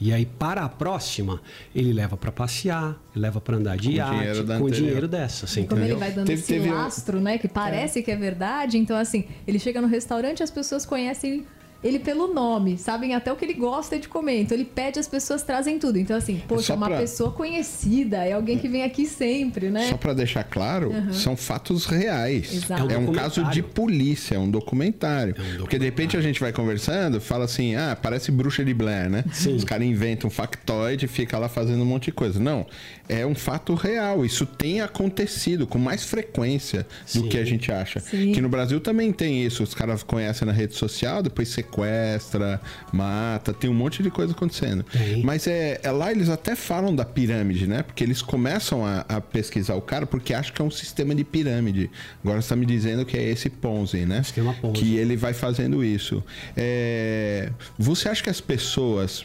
E 0.00 0.14
aí, 0.14 0.24
para 0.24 0.64
a 0.64 0.68
próxima, 0.68 1.42
ele 1.74 1.92
leva 1.92 2.16
para 2.16 2.32
passear, 2.32 2.98
leva 3.14 3.38
para 3.38 3.58
andar 3.58 3.76
de 3.76 3.88
com 3.88 3.94
iate, 3.96 4.10
dinheiro 4.10 4.58
com 4.58 4.70
dinheiro 4.70 5.08
dessa. 5.08 5.44
Assim, 5.44 5.66
Como 5.66 5.82
ele 5.82 5.94
vai 5.94 6.10
dando 6.10 6.26
teve, 6.26 6.40
esse 6.40 6.58
lastro, 6.58 7.18
um... 7.18 7.20
né? 7.20 7.36
Que 7.36 7.46
parece 7.46 7.98
é. 7.98 8.02
que 8.02 8.10
é 8.10 8.16
verdade. 8.16 8.78
Então, 8.78 8.96
assim, 8.96 9.26
ele 9.46 9.58
chega 9.58 9.78
no 9.78 9.86
restaurante, 9.86 10.42
as 10.42 10.50
pessoas 10.50 10.86
conhecem 10.86 11.44
ele 11.82 11.98
pelo 11.98 12.32
nome, 12.32 12.76
sabem 12.76 13.14
até 13.14 13.32
o 13.32 13.36
que 13.36 13.44
ele 13.44 13.54
gosta 13.54 13.98
de 13.98 14.08
comer. 14.08 14.42
Então 14.42 14.56
ele 14.56 14.64
pede, 14.64 14.98
as 14.98 15.08
pessoas 15.08 15.42
trazem 15.42 15.78
tudo. 15.78 15.98
Então, 15.98 16.16
assim, 16.16 16.42
poxa, 16.46 16.72
é 16.72 16.76
uma 16.76 16.88
pra... 16.88 16.98
pessoa 16.98 17.30
conhecida, 17.30 18.18
é 18.18 18.32
alguém 18.32 18.58
que 18.58 18.68
vem 18.68 18.82
aqui 18.82 19.06
sempre, 19.06 19.70
né? 19.70 19.88
Só 19.88 19.96
para 19.96 20.12
deixar 20.12 20.44
claro, 20.44 20.90
uhum. 20.90 21.12
são 21.12 21.36
fatos 21.36 21.86
reais. 21.86 22.52
Exato. 22.52 22.90
É 22.90 22.98
um, 22.98 23.06
é 23.06 23.10
um 23.10 23.12
caso 23.12 23.44
de 23.44 23.62
polícia, 23.62 24.34
é 24.34 24.38
um 24.38 24.50
documentário. 24.50 25.30
É 25.30 25.32
um 25.32 25.34
documentário. 25.34 25.60
Porque 25.60 25.78
de 25.78 25.84
repente 25.84 26.16
a 26.16 26.20
gente 26.20 26.40
vai 26.40 26.52
conversando, 26.52 27.20
fala 27.20 27.44
assim, 27.44 27.74
ah, 27.76 27.96
parece 28.00 28.30
bruxa 28.30 28.64
de 28.64 28.74
Blair, 28.74 29.08
né? 29.08 29.24
Sim. 29.32 29.56
Os 29.56 29.64
caras 29.64 29.86
inventam 29.86 30.28
um 30.28 30.30
factoide 30.30 31.06
e 31.06 31.08
fica 31.08 31.38
lá 31.38 31.48
fazendo 31.48 31.82
um 31.82 31.86
monte 31.86 32.06
de 32.06 32.12
coisa. 32.12 32.38
Não, 32.38 32.66
é 33.08 33.26
um 33.26 33.34
fato 33.34 33.74
real. 33.74 34.24
Isso 34.24 34.44
tem 34.44 34.80
acontecido 34.80 35.66
com 35.66 35.78
mais 35.78 36.04
frequência 36.04 36.86
do 37.14 37.22
Sim. 37.22 37.28
que 37.28 37.38
a 37.38 37.44
gente 37.44 37.72
acha. 37.72 38.00
Sim. 38.00 38.32
Que 38.32 38.40
no 38.40 38.48
Brasil 38.48 38.80
também 38.80 39.12
tem 39.12 39.44
isso. 39.44 39.62
Os 39.62 39.74
caras 39.74 40.02
conhecem 40.02 40.46
na 40.46 40.52
rede 40.52 40.74
social, 40.74 41.22
depois 41.22 41.48
sequestra, 41.70 42.60
mata, 42.92 43.52
tem 43.52 43.70
um 43.70 43.74
monte 43.74 44.02
de 44.02 44.10
coisa 44.10 44.32
acontecendo. 44.32 44.84
Mas 45.22 45.46
é, 45.46 45.80
é, 45.82 45.90
lá 45.90 46.10
eles 46.10 46.28
até 46.28 46.56
falam 46.56 46.94
da 46.94 47.04
pirâmide, 47.04 47.66
né? 47.66 47.82
Porque 47.82 48.02
eles 48.02 48.20
começam 48.20 48.84
a, 48.84 49.04
a 49.08 49.20
pesquisar 49.20 49.76
o 49.76 49.80
cara 49.80 50.06
porque 50.06 50.34
acham 50.34 50.52
que 50.52 50.60
é 50.60 50.64
um 50.64 50.70
sistema 50.70 51.14
de 51.14 51.24
pirâmide. 51.24 51.90
Agora 52.22 52.40
você 52.40 52.46
está 52.46 52.56
me 52.56 52.66
dizendo 52.66 53.04
que 53.04 53.16
é 53.16 53.22
esse 53.22 53.48
Ponzi, 53.48 54.04
né? 54.04 54.20
Esquema 54.20 54.54
Ponzi. 54.54 54.80
Que 54.80 54.96
ele 54.96 55.16
vai 55.16 55.32
fazendo 55.32 55.84
isso. 55.84 56.22
É... 56.56 57.50
Você 57.78 58.08
acha 58.08 58.22
que 58.22 58.30
as 58.30 58.40
pessoas 58.40 59.24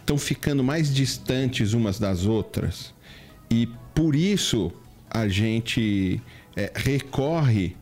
estão 0.00 0.16
ficando 0.16 0.64
mais 0.64 0.92
distantes 0.92 1.74
umas 1.74 1.98
das 1.98 2.24
outras 2.24 2.94
e 3.50 3.68
por 3.94 4.14
isso 4.14 4.72
a 5.10 5.28
gente 5.28 6.20
é, 6.56 6.72
recorre 6.74 7.76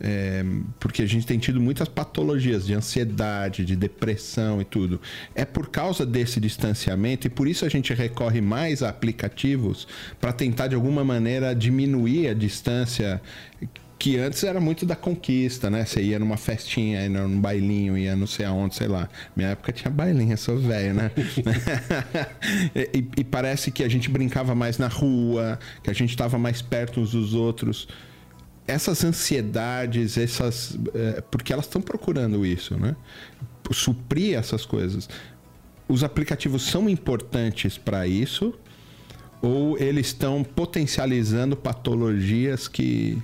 é, 0.00 0.44
porque 0.78 1.02
a 1.02 1.06
gente 1.06 1.26
tem 1.26 1.38
tido 1.38 1.60
muitas 1.60 1.88
patologias 1.88 2.66
de 2.66 2.74
ansiedade, 2.74 3.64
de 3.64 3.74
depressão 3.74 4.60
e 4.60 4.64
tudo. 4.64 5.00
É 5.34 5.44
por 5.44 5.68
causa 5.68 6.04
desse 6.04 6.38
distanciamento 6.40 7.26
e 7.26 7.30
por 7.30 7.48
isso 7.48 7.64
a 7.64 7.68
gente 7.68 7.92
recorre 7.94 8.40
mais 8.40 8.82
a 8.82 8.88
aplicativos 8.88 9.86
para 10.20 10.32
tentar 10.32 10.68
de 10.68 10.74
alguma 10.74 11.04
maneira 11.04 11.54
diminuir 11.54 12.28
a 12.28 12.34
distância 12.34 13.20
que 13.98 14.18
antes 14.18 14.44
era 14.44 14.60
muito 14.60 14.84
da 14.84 14.94
conquista, 14.94 15.70
né? 15.70 15.84
Você 15.84 16.02
ia 16.02 16.18
numa 16.18 16.36
festinha, 16.36 17.02
ia 17.02 17.08
num 17.08 17.40
bailinho, 17.40 17.96
ia 17.96 18.14
não 18.14 18.26
sei 18.26 18.44
aonde, 18.44 18.74
sei 18.74 18.88
lá. 18.88 19.08
Minha 19.34 19.50
época 19.50 19.72
tinha 19.72 19.90
bailinho, 19.90 20.36
sou 20.36 20.58
velho, 20.58 20.94
né? 20.94 21.10
e, 22.94 23.04
e, 23.16 23.24
parece 23.24 23.70
que 23.70 23.82
a 23.82 23.88
gente 23.88 24.10
brincava 24.10 24.54
mais 24.54 24.76
na 24.76 24.88
rua, 24.88 25.58
que 25.82 25.90
a 25.90 25.94
gente 25.94 26.10
estava 26.10 26.38
mais 26.38 26.60
perto 26.60 27.00
uns 27.00 27.12
dos 27.12 27.32
outros 27.32 27.88
essas 28.66 29.04
ansiedades, 29.04 30.16
essas. 30.18 30.78
É, 30.94 31.20
porque 31.30 31.52
elas 31.52 31.66
estão 31.66 31.80
procurando 31.80 32.44
isso, 32.44 32.76
né? 32.76 32.96
Suprir 33.70 34.36
essas 34.36 34.64
coisas. 34.64 35.08
Os 35.88 36.02
aplicativos 36.02 36.62
são 36.62 36.88
importantes 36.88 37.78
para 37.78 38.06
isso 38.06 38.54
ou 39.40 39.78
eles 39.78 40.08
estão 40.08 40.42
potencializando 40.42 41.56
patologias 41.56 42.66
que, 42.68 43.22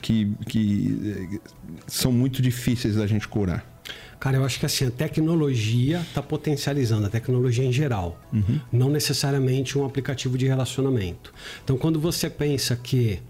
que, 0.00 0.32
que 0.48 0.98
é, 1.34 1.50
são 1.86 2.10
muito 2.10 2.42
difíceis 2.42 2.96
da 2.96 3.06
gente 3.06 3.28
curar? 3.28 3.75
Cara, 4.18 4.38
eu 4.38 4.44
acho 4.44 4.58
que 4.58 4.66
assim, 4.66 4.86
a 4.86 4.90
tecnologia 4.90 6.00
está 6.00 6.22
potencializando, 6.22 7.06
a 7.06 7.10
tecnologia 7.10 7.64
em 7.64 7.72
geral, 7.72 8.20
uhum. 8.32 8.60
não 8.72 8.90
necessariamente 8.90 9.78
um 9.78 9.84
aplicativo 9.84 10.38
de 10.38 10.46
relacionamento. 10.46 11.32
Então, 11.62 11.76
quando 11.76 12.00
você 12.00 12.30
pensa 12.30 12.74
que 12.74 13.20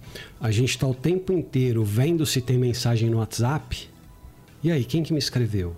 a 0.41 0.51
gente 0.51 0.71
está 0.71 0.87
o 0.87 0.95
tempo 0.95 1.33
inteiro 1.33 1.85
vendo 1.85 2.25
se 2.25 2.41
tem 2.41 2.57
mensagem 2.57 3.11
no 3.11 3.19
WhatsApp, 3.19 3.89
e 4.63 4.71
aí, 4.71 4.85
quem 4.85 5.03
que 5.03 5.13
me 5.13 5.19
escreveu? 5.19 5.77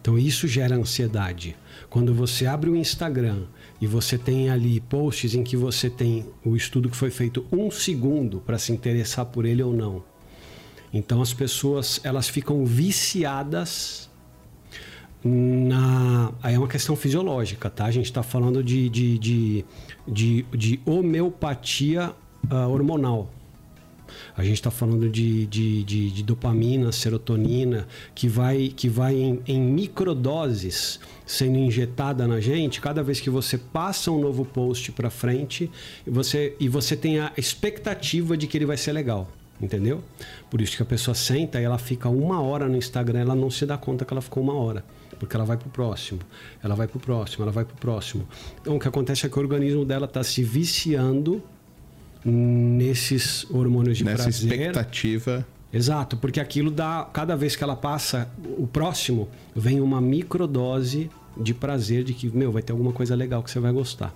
Então, 0.00 0.16
isso 0.16 0.46
gera 0.46 0.76
ansiedade. 0.76 1.56
Quando 1.90 2.14
você 2.14 2.46
abre 2.46 2.70
o 2.70 2.76
Instagram 2.76 3.42
e 3.80 3.86
você 3.86 4.16
tem 4.16 4.48
ali 4.48 4.80
posts 4.80 5.34
em 5.34 5.42
que 5.42 5.56
você 5.56 5.90
tem 5.90 6.24
o 6.44 6.56
estudo 6.56 6.88
que 6.88 6.96
foi 6.96 7.10
feito 7.10 7.44
um 7.50 7.70
segundo 7.70 8.40
para 8.40 8.58
se 8.58 8.72
interessar 8.72 9.26
por 9.26 9.44
ele 9.44 9.62
ou 9.62 9.72
não. 9.72 10.04
Então, 10.92 11.20
as 11.20 11.34
pessoas 11.34 12.00
elas 12.04 12.28
ficam 12.28 12.64
viciadas 12.64 14.08
na, 15.26 16.32
aí 16.42 16.54
é 16.54 16.58
uma 16.58 16.68
questão 16.68 16.94
fisiológica, 16.94 17.68
tá? 17.68 17.86
A 17.86 17.90
gente 17.90 18.06
está 18.06 18.22
falando 18.22 18.62
de, 18.62 18.88
de, 18.88 19.18
de, 19.18 19.64
de, 20.06 20.46
de 20.54 20.80
homeopatia 20.84 22.12
uh, 22.50 22.70
hormonal. 22.70 23.30
A 24.36 24.44
gente 24.44 24.54
está 24.54 24.70
falando 24.70 25.08
de, 25.08 25.46
de, 25.46 25.82
de, 25.82 26.10
de, 26.10 26.22
dopamina, 26.22 26.92
serotonina, 26.92 27.88
que 28.14 28.28
vai, 28.28 28.68
que 28.68 28.88
vai 28.88 29.16
em, 29.16 29.40
em 29.46 29.60
microdoses 29.60 31.00
sendo 31.26 31.58
injetada 31.58 32.28
na 32.28 32.38
gente 32.38 32.80
cada 32.80 33.02
vez 33.02 33.18
que 33.18 33.28
você 33.28 33.58
passa 33.58 34.12
um 34.12 34.20
novo 34.20 34.44
post 34.44 34.92
para 34.92 35.10
frente 35.10 35.68
você, 36.06 36.54
e 36.60 36.68
você 36.68 36.94
tem 36.94 37.18
a 37.18 37.32
expectativa 37.36 38.36
de 38.36 38.46
que 38.46 38.56
ele 38.56 38.66
vai 38.66 38.76
ser 38.76 38.92
legal. 38.92 39.28
Entendeu? 39.60 40.04
Por 40.50 40.60
isso 40.60 40.76
que 40.76 40.82
a 40.82 40.86
pessoa 40.86 41.14
senta 41.14 41.60
e 41.60 41.64
ela 41.64 41.78
fica 41.78 42.08
uma 42.10 42.40
hora 42.42 42.68
no 42.68 42.76
Instagram, 42.76 43.20
ela 43.20 43.34
não 43.34 43.50
se 43.50 43.64
dá 43.64 43.76
conta 43.76 44.04
que 44.04 44.12
ela 44.12 44.20
ficou 44.20 44.42
uma 44.42 44.54
hora 44.54 44.84
porque 45.18 45.36
ela 45.36 45.44
vai 45.44 45.56
para 45.56 45.68
o 45.68 45.70
próximo, 45.70 46.20
ela 46.62 46.74
vai 46.74 46.86
para 46.86 46.96
o 46.96 47.00
próximo, 47.00 47.42
ela 47.42 47.52
vai 47.52 47.64
para 47.64 47.74
o 47.74 47.78
próximo. 47.78 48.26
Então 48.60 48.76
o 48.76 48.80
que 48.80 48.88
acontece 48.88 49.26
é 49.26 49.28
que 49.28 49.38
o 49.38 49.42
organismo 49.42 49.84
dela 49.84 50.06
está 50.06 50.22
se 50.22 50.42
viciando 50.42 51.42
nesses 52.24 53.46
hormônios 53.50 53.98
de 53.98 54.04
Nessa 54.04 54.24
prazer. 54.24 54.52
expectativa. 54.52 55.46
Exato, 55.72 56.16
porque 56.16 56.40
aquilo 56.40 56.70
dá, 56.70 57.08
cada 57.12 57.36
vez 57.36 57.54
que 57.54 57.62
ela 57.62 57.76
passa 57.76 58.28
o 58.56 58.66
próximo, 58.66 59.28
vem 59.54 59.80
uma 59.80 60.00
microdose 60.00 61.10
de 61.36 61.52
prazer 61.52 62.02
de 62.02 62.14
que, 62.14 62.28
meu, 62.34 62.50
vai 62.50 62.62
ter 62.62 62.72
alguma 62.72 62.92
coisa 62.92 63.14
legal 63.14 63.42
que 63.42 63.50
você 63.50 63.60
vai 63.60 63.72
gostar. 63.72 64.14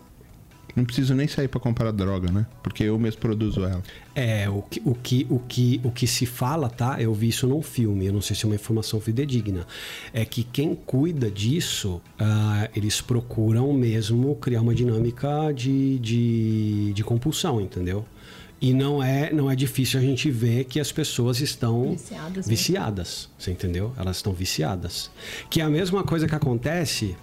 Não 0.74 0.84
preciso 0.84 1.14
nem 1.14 1.26
sair 1.26 1.48
para 1.48 1.60
comprar 1.60 1.90
droga, 1.90 2.30
né? 2.30 2.46
Porque 2.62 2.84
eu 2.84 2.98
mesmo 2.98 3.20
produzo 3.20 3.64
ela. 3.64 3.82
É, 4.14 4.48
o 4.48 4.62
que, 4.62 4.82
o, 4.84 4.94
que, 4.94 5.26
o, 5.30 5.38
que, 5.38 5.80
o 5.84 5.90
que 5.90 6.06
se 6.06 6.26
fala, 6.26 6.68
tá? 6.68 7.00
Eu 7.00 7.12
vi 7.14 7.28
isso 7.28 7.46
num 7.46 7.62
filme, 7.62 8.06
eu 8.06 8.12
não 8.12 8.20
sei 8.20 8.36
se 8.36 8.44
é 8.44 8.48
uma 8.48 8.54
informação 8.54 9.00
fidedigna. 9.00 9.66
É 10.12 10.24
que 10.24 10.42
quem 10.42 10.74
cuida 10.74 11.30
disso, 11.30 12.00
uh, 12.20 12.70
eles 12.74 13.00
procuram 13.00 13.72
mesmo 13.72 14.34
criar 14.36 14.60
uma 14.62 14.74
dinâmica 14.74 15.52
de, 15.52 15.98
de, 15.98 16.92
de 16.92 17.04
compulsão, 17.04 17.60
entendeu? 17.60 18.04
E 18.60 18.74
não 18.74 19.02
é, 19.02 19.32
não 19.32 19.50
é 19.50 19.56
difícil 19.56 19.98
a 19.98 20.02
gente 20.02 20.30
ver 20.30 20.64
que 20.64 20.78
as 20.78 20.92
pessoas 20.92 21.40
estão 21.40 21.92
viciadas, 21.92 22.46
né? 22.46 22.50
viciadas 22.50 23.30
você 23.38 23.50
entendeu? 23.50 23.94
Elas 23.96 24.16
estão 24.16 24.34
viciadas. 24.34 25.10
Que 25.48 25.62
é 25.62 25.64
a 25.64 25.70
mesma 25.70 26.04
coisa 26.04 26.28
que 26.28 26.34
acontece 26.34 27.16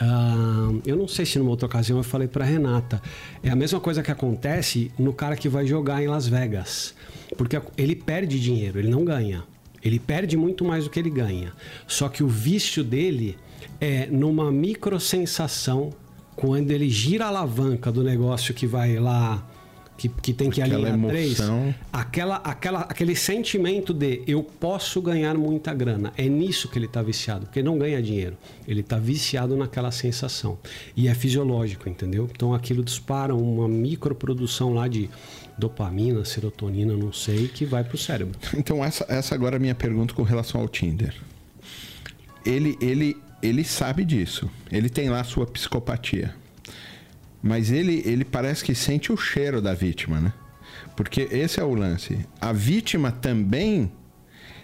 Uh, 0.00 0.82
eu 0.84 0.96
não 0.96 1.06
sei 1.06 1.24
se 1.24 1.38
numa 1.38 1.50
outra 1.50 1.66
ocasião 1.66 1.98
eu 1.98 2.04
falei 2.04 2.26
para 2.26 2.44
Renata. 2.44 3.00
É 3.42 3.50
a 3.50 3.56
mesma 3.56 3.80
coisa 3.80 4.02
que 4.02 4.10
acontece 4.10 4.90
no 4.98 5.12
cara 5.12 5.36
que 5.36 5.48
vai 5.48 5.66
jogar 5.66 6.02
em 6.02 6.08
Las 6.08 6.26
Vegas. 6.26 6.94
Porque 7.36 7.60
ele 7.76 7.94
perde 7.94 8.40
dinheiro, 8.40 8.78
ele 8.78 8.88
não 8.88 9.04
ganha. 9.04 9.44
Ele 9.82 9.98
perde 9.98 10.36
muito 10.36 10.64
mais 10.64 10.84
do 10.84 10.90
que 10.90 10.98
ele 10.98 11.10
ganha. 11.10 11.52
Só 11.86 12.08
que 12.08 12.24
o 12.24 12.28
vício 12.28 12.82
dele 12.82 13.36
é 13.80 14.06
numa 14.06 14.50
micro 14.50 14.98
sensação 14.98 15.90
quando 16.34 16.70
ele 16.70 16.88
gira 16.88 17.26
a 17.26 17.28
alavanca 17.28 17.92
do 17.92 18.02
negócio 18.02 18.54
que 18.54 18.66
vai 18.66 18.98
lá 18.98 19.46
que, 19.96 20.08
que 20.08 20.32
tem 20.32 20.50
que 20.50 20.60
aquela 20.60 20.76
alinhar 20.76 20.94
emoção. 20.94 21.10
três, 21.10 21.38
aquela, 21.92 22.36
aquela, 22.36 22.80
aquele 22.80 23.14
sentimento 23.14 23.94
de 23.94 24.22
eu 24.26 24.42
posso 24.42 25.00
ganhar 25.00 25.36
muita 25.36 25.72
grana. 25.72 26.12
É 26.16 26.28
nisso 26.28 26.68
que 26.68 26.78
ele 26.78 26.86
está 26.86 27.02
viciado, 27.02 27.46
porque 27.46 27.62
não 27.62 27.78
ganha 27.78 28.02
dinheiro. 28.02 28.36
Ele 28.66 28.80
está 28.80 28.98
viciado 28.98 29.56
naquela 29.56 29.90
sensação. 29.90 30.58
E 30.96 31.08
é 31.08 31.14
fisiológico, 31.14 31.88
entendeu? 31.88 32.28
Então 32.34 32.52
aquilo 32.52 32.82
dispara 32.82 33.34
uma 33.34 33.68
microprodução 33.68 34.74
lá 34.74 34.88
de 34.88 35.08
dopamina, 35.56 36.24
serotonina, 36.24 36.96
não 36.96 37.12
sei, 37.12 37.46
que 37.46 37.64
vai 37.64 37.84
para 37.84 37.94
o 37.94 37.98
cérebro. 37.98 38.36
Então 38.56 38.84
essa, 38.84 39.06
essa 39.08 39.34
agora 39.34 39.56
é 39.56 39.58
a 39.58 39.60
minha 39.60 39.74
pergunta 39.74 40.12
com 40.12 40.22
relação 40.22 40.60
ao 40.60 40.68
Tinder. 40.68 41.14
Ele, 42.44 42.76
ele, 42.80 43.16
ele 43.40 43.64
sabe 43.64 44.04
disso. 44.04 44.50
Ele 44.70 44.88
tem 44.88 45.08
lá 45.08 45.20
a 45.20 45.24
sua 45.24 45.46
psicopatia 45.46 46.34
mas 47.44 47.70
ele, 47.70 48.02
ele 48.06 48.24
parece 48.24 48.64
que 48.64 48.74
sente 48.74 49.12
o 49.12 49.18
cheiro 49.18 49.60
da 49.60 49.74
vítima, 49.74 50.18
né? 50.18 50.32
Porque 50.96 51.28
esse 51.30 51.60
é 51.60 51.62
o 51.62 51.74
lance. 51.74 52.26
A 52.40 52.54
vítima 52.54 53.12
também 53.12 53.92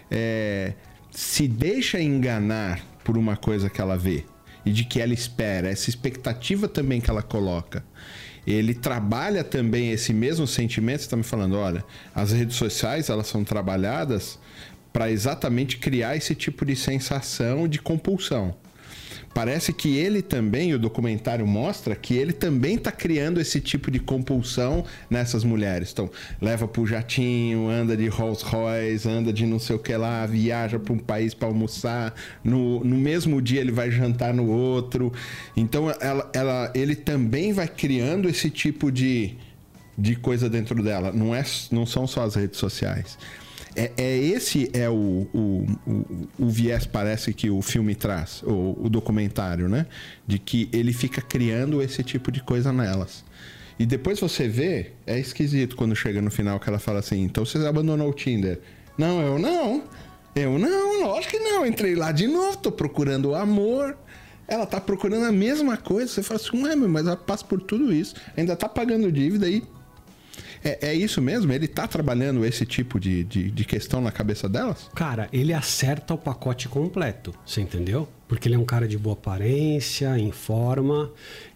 é, 0.09 0.73
se 1.11 1.47
deixa 1.47 2.01
enganar 2.01 2.83
por 3.03 3.19
uma 3.19 3.37
coisa 3.37 3.69
que 3.69 3.79
ela 3.79 3.95
vê 3.95 4.25
e 4.65 4.71
de 4.71 4.83
que 4.83 4.99
ela 4.99 5.13
espera, 5.13 5.69
essa 5.69 5.91
expectativa 5.91 6.67
também 6.67 6.99
que 6.99 7.11
ela 7.11 7.21
coloca. 7.21 7.85
Ele 8.47 8.73
trabalha 8.73 9.43
também 9.43 9.91
esse 9.91 10.11
mesmo 10.11 10.47
sentimento. 10.47 11.01
Você 11.01 11.05
está 11.05 11.17
me 11.17 11.23
falando, 11.23 11.57
olha, 11.57 11.85
as 12.15 12.31
redes 12.31 12.55
sociais 12.55 13.11
elas 13.11 13.27
são 13.27 13.43
trabalhadas 13.43 14.39
para 14.91 15.11
exatamente 15.11 15.77
criar 15.77 16.15
esse 16.15 16.33
tipo 16.33 16.65
de 16.65 16.75
sensação 16.75 17.67
de 17.67 17.79
compulsão. 17.79 18.55
Parece 19.33 19.73
que 19.73 19.97
ele 19.97 20.21
também, 20.21 20.73
o 20.73 20.79
documentário 20.79 21.45
mostra 21.47 21.95
que 21.95 22.13
ele 22.13 22.33
também 22.33 22.75
está 22.75 22.91
criando 22.91 23.39
esse 23.39 23.59
tipo 23.59 23.89
de 23.89 23.99
compulsão 23.99 24.83
nessas 25.09 25.43
mulheres. 25.43 25.91
Então, 25.91 26.09
leva 26.41 26.67
pro 26.67 26.85
jatinho, 26.85 27.69
anda 27.69 27.95
de 27.95 28.07
Rolls 28.07 28.43
Royce, 28.43 29.07
anda 29.07 29.31
de 29.31 29.45
não 29.45 29.59
sei 29.59 29.75
o 29.75 29.79
que 29.79 29.95
lá, 29.95 30.25
viaja 30.25 30.79
para 30.79 30.93
um 30.93 30.97
país 30.97 31.33
para 31.33 31.47
almoçar, 31.47 32.13
no, 32.43 32.83
no 32.83 32.97
mesmo 32.97 33.41
dia 33.41 33.61
ele 33.61 33.71
vai 33.71 33.89
jantar 33.89 34.33
no 34.33 34.47
outro. 34.49 35.11
Então, 35.55 35.89
ela, 35.99 36.29
ela, 36.33 36.71
ele 36.75 36.95
também 36.95 37.53
vai 37.53 37.67
criando 37.67 38.27
esse 38.27 38.49
tipo 38.49 38.91
de, 38.91 39.35
de 39.97 40.15
coisa 40.15 40.49
dentro 40.49 40.81
dela. 40.83 41.11
Não, 41.11 41.33
é, 41.33 41.43
não 41.71 41.85
são 41.85 42.05
só 42.05 42.23
as 42.23 42.35
redes 42.35 42.57
sociais. 42.59 43.17
É, 43.75 43.91
é 43.97 44.17
esse 44.17 44.69
é 44.73 44.89
o, 44.89 45.27
o, 45.33 45.65
o, 45.87 46.27
o, 46.39 46.49
viés, 46.49 46.85
parece 46.85 47.33
que 47.33 47.49
o 47.49 47.61
filme 47.61 47.95
traz, 47.95 48.43
o, 48.43 48.77
o 48.81 48.89
documentário, 48.89 49.69
né? 49.69 49.85
De 50.27 50.37
que 50.37 50.69
ele 50.73 50.91
fica 50.91 51.21
criando 51.21 51.81
esse 51.81 52.03
tipo 52.03 52.31
de 52.31 52.41
coisa 52.41 52.73
nelas. 52.73 53.23
E 53.79 53.85
depois 53.85 54.19
você 54.19 54.47
vê, 54.47 54.91
é 55.07 55.17
esquisito 55.17 55.75
quando 55.75 55.95
chega 55.95 56.21
no 56.21 56.29
final 56.29 56.59
que 56.59 56.69
ela 56.69 56.79
fala 56.79 56.99
assim: 56.99 57.23
então 57.23 57.45
você 57.45 57.57
abandonou 57.65 58.09
o 58.09 58.13
Tinder? 58.13 58.59
Não, 58.97 59.21
eu 59.21 59.39
não. 59.39 59.83
Eu 60.35 60.57
não, 60.57 61.01
lógico 61.01 61.31
que 61.31 61.39
não. 61.39 61.65
Entrei 61.65 61.95
lá 61.95 62.11
de 62.11 62.27
novo, 62.27 62.57
tô 62.57 62.71
procurando 62.71 63.29
o 63.29 63.35
amor. 63.35 63.97
Ela 64.47 64.65
tá 64.65 64.79
procurando 64.79 65.25
a 65.25 65.31
mesma 65.31 65.77
coisa. 65.77 66.11
Você 66.11 66.21
fala 66.21 66.39
assim, 66.39 66.63
ué, 66.63 66.75
mas 66.75 67.07
ela 67.07 67.17
passa 67.17 67.43
por 67.45 67.61
tudo 67.61 67.91
isso. 67.93 68.15
Ainda 68.35 68.55
tá 68.55 68.67
pagando 68.67 69.11
dívida 69.11 69.49
e 69.49 69.63
é, 70.63 70.89
é 70.89 70.93
isso 70.93 71.21
mesmo? 71.21 71.51
Ele 71.51 71.67
tá 71.67 71.87
trabalhando 71.87 72.45
esse 72.45 72.65
tipo 72.65 72.99
de, 72.99 73.23
de, 73.23 73.51
de, 73.51 73.65
questão 73.65 74.01
na 74.01 74.11
cabeça 74.11 74.47
delas? 74.47 74.89
Cara, 74.95 75.27
ele 75.33 75.53
acerta 75.53 76.13
o 76.13 76.17
pacote 76.17 76.67
completo, 76.69 77.33
você 77.45 77.61
entendeu? 77.61 78.07
Porque 78.27 78.47
ele 78.47 78.55
é 78.55 78.59
um 78.59 78.65
cara 78.65 78.87
de 78.87 78.97
boa 78.97 79.13
aparência, 79.13 80.17
em 80.17 80.31
forma. 80.31 81.11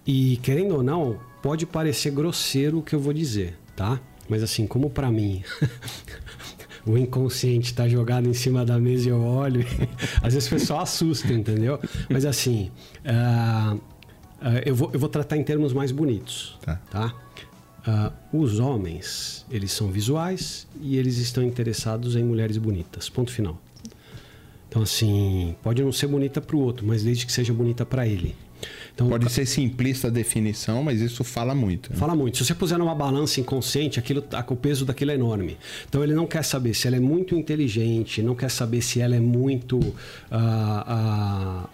E, 0.06 0.38
querendo 0.38 0.76
ou 0.76 0.84
não, 0.84 1.20
pode 1.42 1.66
parecer 1.66 2.12
grosseiro 2.12 2.80
o 2.80 2.82
que 2.82 2.96
eu 2.96 3.00
vou 3.00 3.14
dizer, 3.14 3.58
tá? 3.76 4.00
Mas 4.28 4.42
assim, 4.42 4.66
como 4.66 4.90
para 4.90 5.12
mim. 5.12 5.44
o 6.86 6.98
inconsciente 6.98 7.72
está 7.72 7.88
jogado 7.88 8.28
em 8.28 8.34
cima 8.34 8.66
da 8.66 8.80
mesa 8.80 9.08
e 9.08 9.12
eu 9.12 9.22
olho. 9.22 9.66
às 10.22 10.34
vezes 10.34 10.48
o 10.48 10.52
pessoal 10.52 10.82
assusta, 10.82 11.32
entendeu? 11.34 11.80
Mas 12.10 12.26
assim, 12.26 12.72
uh, 13.06 13.76
uh, 13.76 13.82
eu, 14.66 14.76
vou, 14.76 14.92
eu 14.94 15.00
vou 15.00 15.10
tratar 15.10 15.38
em 15.38 15.44
termos 15.44 15.74
mais 15.74 15.92
bonitos. 15.92 16.58
Tá. 16.62 16.80
tá? 16.90 17.14
Uh, 17.88 18.12
os 18.42 18.60
homens, 18.60 19.46
eles 19.52 19.72
são 19.72 19.92
visuais 19.92 20.68
e 20.82 20.98
eles 20.98 21.18
estão 21.18 21.44
interessados 21.44 22.16
em 22.16 22.24
mulheres 22.24 22.58
bonitas. 22.58 23.10
Ponto 23.10 23.32
final. 23.32 23.62
Então, 24.68 24.82
assim, 24.82 25.56
pode 25.62 25.84
não 25.84 25.92
ser 25.92 26.08
bonita 26.08 26.42
para 26.42 26.56
o 26.56 26.60
outro, 26.60 26.86
mas 26.86 27.04
desde 27.04 27.26
que 27.26 27.32
seja 27.32 27.54
bonita 27.54 27.86
para 27.86 28.08
ele. 28.08 28.36
Então, 28.94 29.10
Pode 29.10 29.30
ser 29.30 29.46
simplista 29.46 30.08
a 30.08 30.10
definição, 30.10 30.82
mas 30.82 31.02
isso 31.02 31.24
fala 31.24 31.54
muito. 31.54 31.92
Né? 31.92 31.98
Fala 31.98 32.16
muito. 32.16 32.38
Se 32.38 32.46
você 32.46 32.56
puser 32.56 32.78
numa 32.78 32.96
balança 32.96 33.42
inconsciente, 33.42 34.00
aquilo, 34.00 34.24
o 34.48 34.56
peso 34.56 34.86
daquilo 34.86 35.12
é 35.12 35.16
enorme. 35.16 35.58
Então 35.88 36.02
ele 36.02 36.14
não 36.14 36.26
quer 36.26 36.44
saber 36.44 36.74
se 36.74 36.88
ela 36.88 36.96
é 36.96 37.00
muito 37.00 37.36
inteligente, 37.36 38.22
não 38.22 38.36
quer 38.36 38.50
saber 38.50 38.82
se 38.82 39.02
ela 39.02 39.16
é 39.16 39.20
muito, 39.20 39.78
uh, 39.78 39.94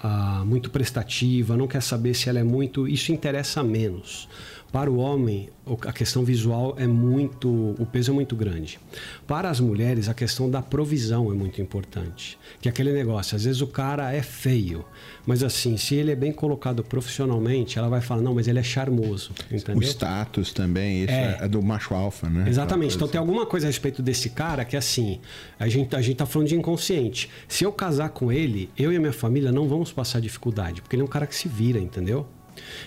uh, 0.04 0.46
muito 0.46 0.72
prestativa, 0.72 1.56
não 1.56 1.68
quer 1.68 1.82
saber 1.82 2.16
se 2.16 2.28
ela 2.28 2.40
é 2.40 2.44
muito. 2.44 2.88
Isso 2.88 3.12
interessa 3.12 3.64
menos. 3.64 4.28
Para 4.72 4.90
o 4.90 4.98
homem, 4.98 5.50
a 5.86 5.92
questão 5.92 6.24
visual 6.24 6.76
é 6.78 6.88
muito, 6.88 7.76
o 7.78 7.86
peso 7.86 8.12
é 8.12 8.14
muito 8.14 8.36
grande. 8.38 8.80
Para 9.28 9.50
as 9.50 9.60
mulheres, 9.60 10.08
a 10.08 10.14
questão 10.14 10.50
da 10.50 10.62
provisão 10.62 11.30
é 11.30 11.36
muito 11.36 11.62
importante. 11.62 12.38
Que 12.62 12.70
é 12.70 12.72
aquele 12.72 12.94
negócio, 12.94 13.36
às 13.36 13.44
vezes 13.44 13.62
o 13.62 13.68
cara 13.68 14.14
é 14.14 14.22
feio, 14.22 14.86
mas 15.26 15.44
assim, 15.44 15.76
se 15.76 15.96
ele 15.96 16.12
é 16.12 16.16
bem 16.16 16.32
colocado 16.32 16.84
profissionalmente, 16.84 17.78
ela 17.78 17.90
vai 17.90 18.00
falar, 18.00 18.22
não, 18.22 18.34
mas 18.34 18.48
ele 18.48 18.60
é 18.60 18.64
charmoso, 18.64 19.32
entendeu? 19.52 19.78
O 19.78 19.84
status 19.84 20.54
também, 20.54 21.04
isso 21.04 21.14
é, 21.14 21.40
é 21.42 21.48
do 21.50 21.62
macho 21.62 21.94
alfa, 21.94 22.30
né? 22.30 22.46
Exatamente. 22.48 22.96
Então 22.96 23.08
tem 23.08 23.20
alguma 23.20 23.46
coisa 23.46 23.68
a 23.68 23.70
respeito 23.70 24.02
desse 24.02 24.30
cara 24.30 24.64
que 24.64 24.78
assim, 24.78 25.20
a 25.60 25.68
gente, 25.68 25.94
a 25.96 26.02
gente 26.02 26.16
tá 26.16 26.26
falando 26.26 26.48
de 26.48 26.56
inconsciente. 26.56 27.30
Se 27.48 27.66
eu 27.66 27.74
casar 27.74 28.10
com 28.10 28.32
ele, 28.32 28.70
eu 28.78 28.94
e 28.94 28.96
a 28.96 29.00
minha 29.00 29.14
família 29.14 29.52
não 29.52 29.68
vamos 29.68 29.92
passar 29.92 30.22
dificuldade, 30.22 30.82
porque 30.82 30.96
ele 30.96 31.04
é 31.04 31.06
um 31.06 31.10
cara 31.10 31.28
que 31.28 31.36
se 31.36 31.50
vira, 31.50 31.78
entendeu? 31.78 32.26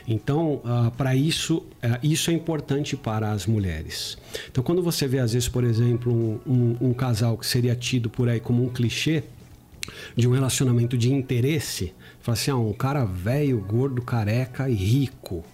Então, 0.06 0.62
uh, 0.64 0.90
para 0.96 1.14
isso, 1.14 1.58
uh, 1.58 1.98
isso 2.02 2.30
é 2.30 2.34
importante 2.34 2.96
para 2.96 3.30
as 3.30 3.46
mulheres. 3.46 4.18
Então, 4.50 4.62
quando 4.62 4.82
você 4.82 5.06
vê, 5.06 5.18
às 5.18 5.32
vezes, 5.32 5.48
por 5.48 5.64
exemplo, 5.64 6.12
um, 6.12 6.40
um, 6.46 6.88
um 6.88 6.94
casal 6.94 7.36
que 7.36 7.46
seria 7.46 7.74
tido 7.74 8.10
por 8.10 8.28
aí 8.28 8.40
como 8.40 8.64
um 8.64 8.68
clichê 8.68 9.24
de 10.16 10.26
um 10.26 10.32
relacionamento 10.32 10.96
de 10.96 11.12
interesse, 11.12 11.92
fala 12.20 12.38
assim: 12.38 12.50
ah, 12.50 12.56
um 12.56 12.72
cara 12.72 13.04
velho, 13.04 13.58
gordo, 13.60 14.02
careca 14.02 14.68
e 14.68 14.74
rico 14.74 15.44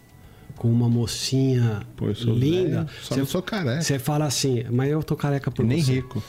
com 0.60 0.70
uma 0.70 0.90
mocinha 0.90 1.80
Pô, 1.96 2.08
linda. 2.08 2.84
Velho, 2.84 2.88
só 3.00 3.14
cê, 3.14 3.20
não 3.20 3.26
sou 3.26 3.40
careca. 3.40 3.80
Você 3.80 3.98
fala 3.98 4.26
assim, 4.26 4.62
mas 4.70 4.90
eu 4.90 5.02
tô 5.02 5.16
careca 5.16 5.50
por 5.50 5.64
Nem 5.64 5.80
você. 5.80 5.92
Nem 5.92 6.00
rico. 6.02 6.22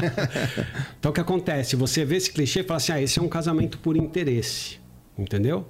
então 0.98 1.10
o 1.10 1.14
que 1.14 1.20
acontece? 1.20 1.76
Você 1.76 2.02
vê 2.02 2.16
esse 2.16 2.32
clichê 2.32 2.60
e 2.60 2.62
fala 2.62 2.78
assim, 2.78 2.92
ah, 2.92 3.02
esse 3.02 3.18
é 3.18 3.22
um 3.22 3.28
casamento 3.28 3.78
por 3.78 3.94
interesse. 3.94 4.78
Entendeu? 5.18 5.66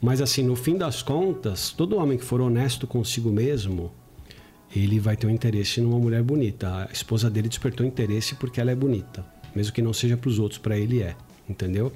Mas 0.00 0.20
assim, 0.20 0.42
no 0.42 0.56
fim 0.56 0.76
das 0.76 1.02
contas, 1.02 1.70
todo 1.70 1.96
homem 1.96 2.18
que 2.18 2.24
for 2.24 2.40
honesto 2.40 2.86
consigo 2.86 3.30
mesmo, 3.30 3.90
ele 4.74 4.98
vai 4.98 5.16
ter 5.16 5.26
um 5.26 5.30
interesse 5.30 5.80
numa 5.80 5.98
mulher 5.98 6.22
bonita. 6.22 6.88
A 6.88 6.92
esposa 6.92 7.30
dele 7.30 7.48
despertou 7.48 7.86
interesse 7.86 8.34
porque 8.34 8.60
ela 8.60 8.70
é 8.70 8.74
bonita, 8.74 9.24
mesmo 9.54 9.72
que 9.72 9.82
não 9.82 9.92
seja 9.92 10.16
para 10.16 10.28
os 10.28 10.38
outros, 10.38 10.58
para 10.58 10.76
ele 10.76 11.02
é, 11.02 11.14
entendeu? 11.48 11.92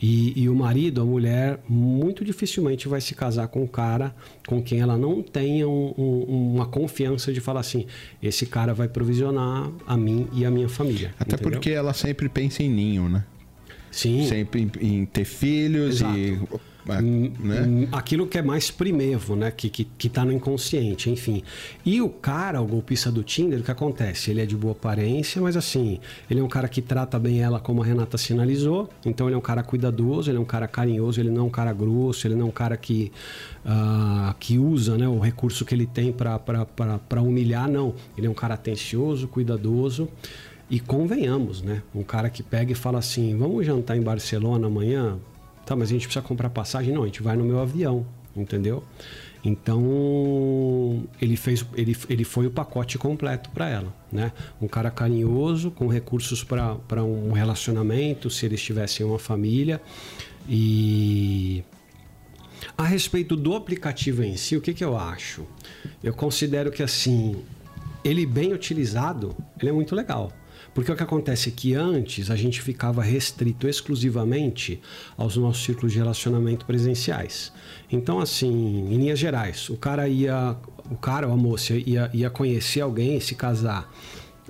E, 0.00 0.40
e, 0.40 0.48
o 0.48 0.54
marido, 0.54 1.00
a 1.00 1.04
mulher, 1.04 1.58
muito 1.68 2.24
dificilmente 2.24 2.86
vai 2.86 3.00
se 3.00 3.16
casar 3.16 3.48
com 3.48 3.64
um 3.64 3.66
cara 3.66 4.14
com 4.46 4.62
quem 4.62 4.80
ela 4.80 4.96
não 4.96 5.22
tenha 5.22 5.68
um, 5.68 5.92
um, 5.98 6.54
uma 6.54 6.66
confiança 6.66 7.32
de 7.32 7.40
falar 7.40 7.60
assim: 7.60 7.84
esse 8.22 8.46
cara 8.46 8.72
vai 8.72 8.86
provisionar 8.86 9.68
a 9.84 9.96
mim 9.96 10.28
e 10.32 10.44
a 10.44 10.50
minha 10.52 10.68
família. 10.68 11.12
Até 11.18 11.34
entendeu? 11.34 11.50
porque 11.50 11.70
ela 11.70 11.92
sempre 11.92 12.28
pensa 12.28 12.62
em 12.62 12.70
ninho, 12.70 13.08
né? 13.08 13.24
Sim. 13.90 14.24
Sempre 14.24 14.70
em, 14.80 15.00
em 15.00 15.04
ter 15.04 15.24
filhos 15.24 15.96
Exato. 15.96 16.16
e 16.16 16.38
né? 16.96 17.88
Aquilo 17.92 18.26
que 18.26 18.38
é 18.38 18.42
mais 18.42 18.70
primevo, 18.70 19.36
né? 19.36 19.50
Que, 19.50 19.68
que, 19.68 19.84
que 19.84 20.08
tá 20.08 20.24
no 20.24 20.32
inconsciente, 20.32 21.10
enfim. 21.10 21.42
E 21.84 22.00
o 22.00 22.08
cara, 22.08 22.60
o 22.60 22.66
golpista 22.66 23.10
do 23.10 23.22
Tinder, 23.22 23.60
o 23.60 23.62
que 23.62 23.70
acontece? 23.70 24.30
Ele 24.30 24.40
é 24.40 24.46
de 24.46 24.56
boa 24.56 24.72
aparência, 24.72 25.40
mas 25.42 25.56
assim, 25.56 26.00
ele 26.30 26.40
é 26.40 26.42
um 26.42 26.48
cara 26.48 26.68
que 26.68 26.80
trata 26.80 27.18
bem 27.18 27.40
ela 27.40 27.60
como 27.60 27.82
a 27.82 27.84
Renata 27.84 28.16
sinalizou. 28.16 28.88
Então 29.04 29.26
ele 29.28 29.34
é 29.34 29.38
um 29.38 29.42
cara 29.42 29.62
cuidadoso, 29.62 30.30
ele 30.30 30.38
é 30.38 30.40
um 30.40 30.46
cara 30.46 30.66
carinhoso, 30.66 31.20
ele 31.20 31.30
não 31.30 31.42
é 31.42 31.44
um 31.44 31.50
cara 31.50 31.72
grosso, 31.72 32.26
ele 32.26 32.34
não 32.34 32.46
é 32.46 32.48
um 32.48 32.52
cara 32.52 32.76
que, 32.76 33.12
uh, 33.64 34.34
que 34.40 34.58
usa 34.58 34.96
né, 34.96 35.06
o 35.06 35.18
recurso 35.18 35.64
que 35.64 35.74
ele 35.74 35.86
tem 35.86 36.12
para 36.12 37.22
humilhar, 37.22 37.68
não. 37.68 37.94
Ele 38.16 38.26
é 38.26 38.30
um 38.30 38.34
cara 38.34 38.54
atencioso, 38.54 39.28
cuidadoso. 39.28 40.08
E 40.70 40.78
convenhamos, 40.78 41.62
né? 41.62 41.82
Um 41.94 42.02
cara 42.02 42.28
que 42.28 42.42
pega 42.42 42.72
e 42.72 42.74
fala 42.74 42.98
assim: 42.98 43.36
vamos 43.38 43.64
jantar 43.64 43.96
em 43.96 44.02
Barcelona 44.02 44.66
amanhã? 44.66 45.18
Tá, 45.68 45.76
mas 45.76 45.90
a 45.90 45.92
gente 45.92 46.06
precisa 46.06 46.24
comprar 46.24 46.48
passagem? 46.48 46.94
Não, 46.94 47.02
a 47.02 47.06
gente 47.06 47.22
vai 47.22 47.36
no 47.36 47.44
meu 47.44 47.60
avião, 47.60 48.06
entendeu? 48.34 48.82
Então, 49.44 51.06
ele 51.20 51.36
fez 51.36 51.62
ele, 51.74 51.94
ele 52.08 52.24
foi 52.24 52.46
o 52.46 52.50
pacote 52.50 52.96
completo 52.96 53.50
para 53.50 53.68
ela, 53.68 53.94
né? 54.10 54.32
Um 54.62 54.66
cara 54.66 54.90
carinhoso, 54.90 55.70
com 55.70 55.86
recursos 55.86 56.42
para 56.42 57.04
um 57.04 57.32
relacionamento, 57.32 58.30
se 58.30 58.46
eles 58.46 58.62
tivessem 58.62 59.04
uma 59.04 59.18
família. 59.18 59.78
E 60.48 61.62
a 62.74 62.84
respeito 62.84 63.36
do 63.36 63.54
aplicativo 63.54 64.22
em 64.22 64.38
si, 64.38 64.56
o 64.56 64.62
que, 64.62 64.72
que 64.72 64.82
eu 64.82 64.96
acho? 64.96 65.44
Eu 66.02 66.14
considero 66.14 66.70
que 66.70 66.82
assim, 66.82 67.44
ele 68.02 68.24
bem 68.24 68.54
utilizado, 68.54 69.36
ele 69.60 69.68
é 69.68 69.72
muito 69.74 69.94
legal. 69.94 70.32
Porque 70.78 70.92
o 70.92 70.94
que 70.94 71.02
acontece 71.02 71.48
é 71.48 71.52
que 71.52 71.74
antes 71.74 72.30
a 72.30 72.36
gente 72.36 72.62
ficava 72.62 73.02
restrito 73.02 73.66
exclusivamente 73.66 74.80
aos 75.16 75.36
nossos 75.36 75.64
círculos 75.64 75.90
de 75.90 75.98
relacionamento 75.98 76.64
presenciais. 76.64 77.52
Então, 77.90 78.20
assim, 78.20 78.86
em 78.86 78.96
linhas 78.96 79.18
gerais, 79.18 79.68
o 79.70 79.76
cara 79.76 80.08
ia, 80.08 80.56
o 80.88 80.94
cara 80.94 81.26
ou 81.26 81.32
a 81.32 81.36
moça 81.36 81.74
ia, 81.74 82.08
ia 82.14 82.30
conhecer 82.30 82.80
alguém, 82.80 83.18
se 83.18 83.34
casar, 83.34 83.92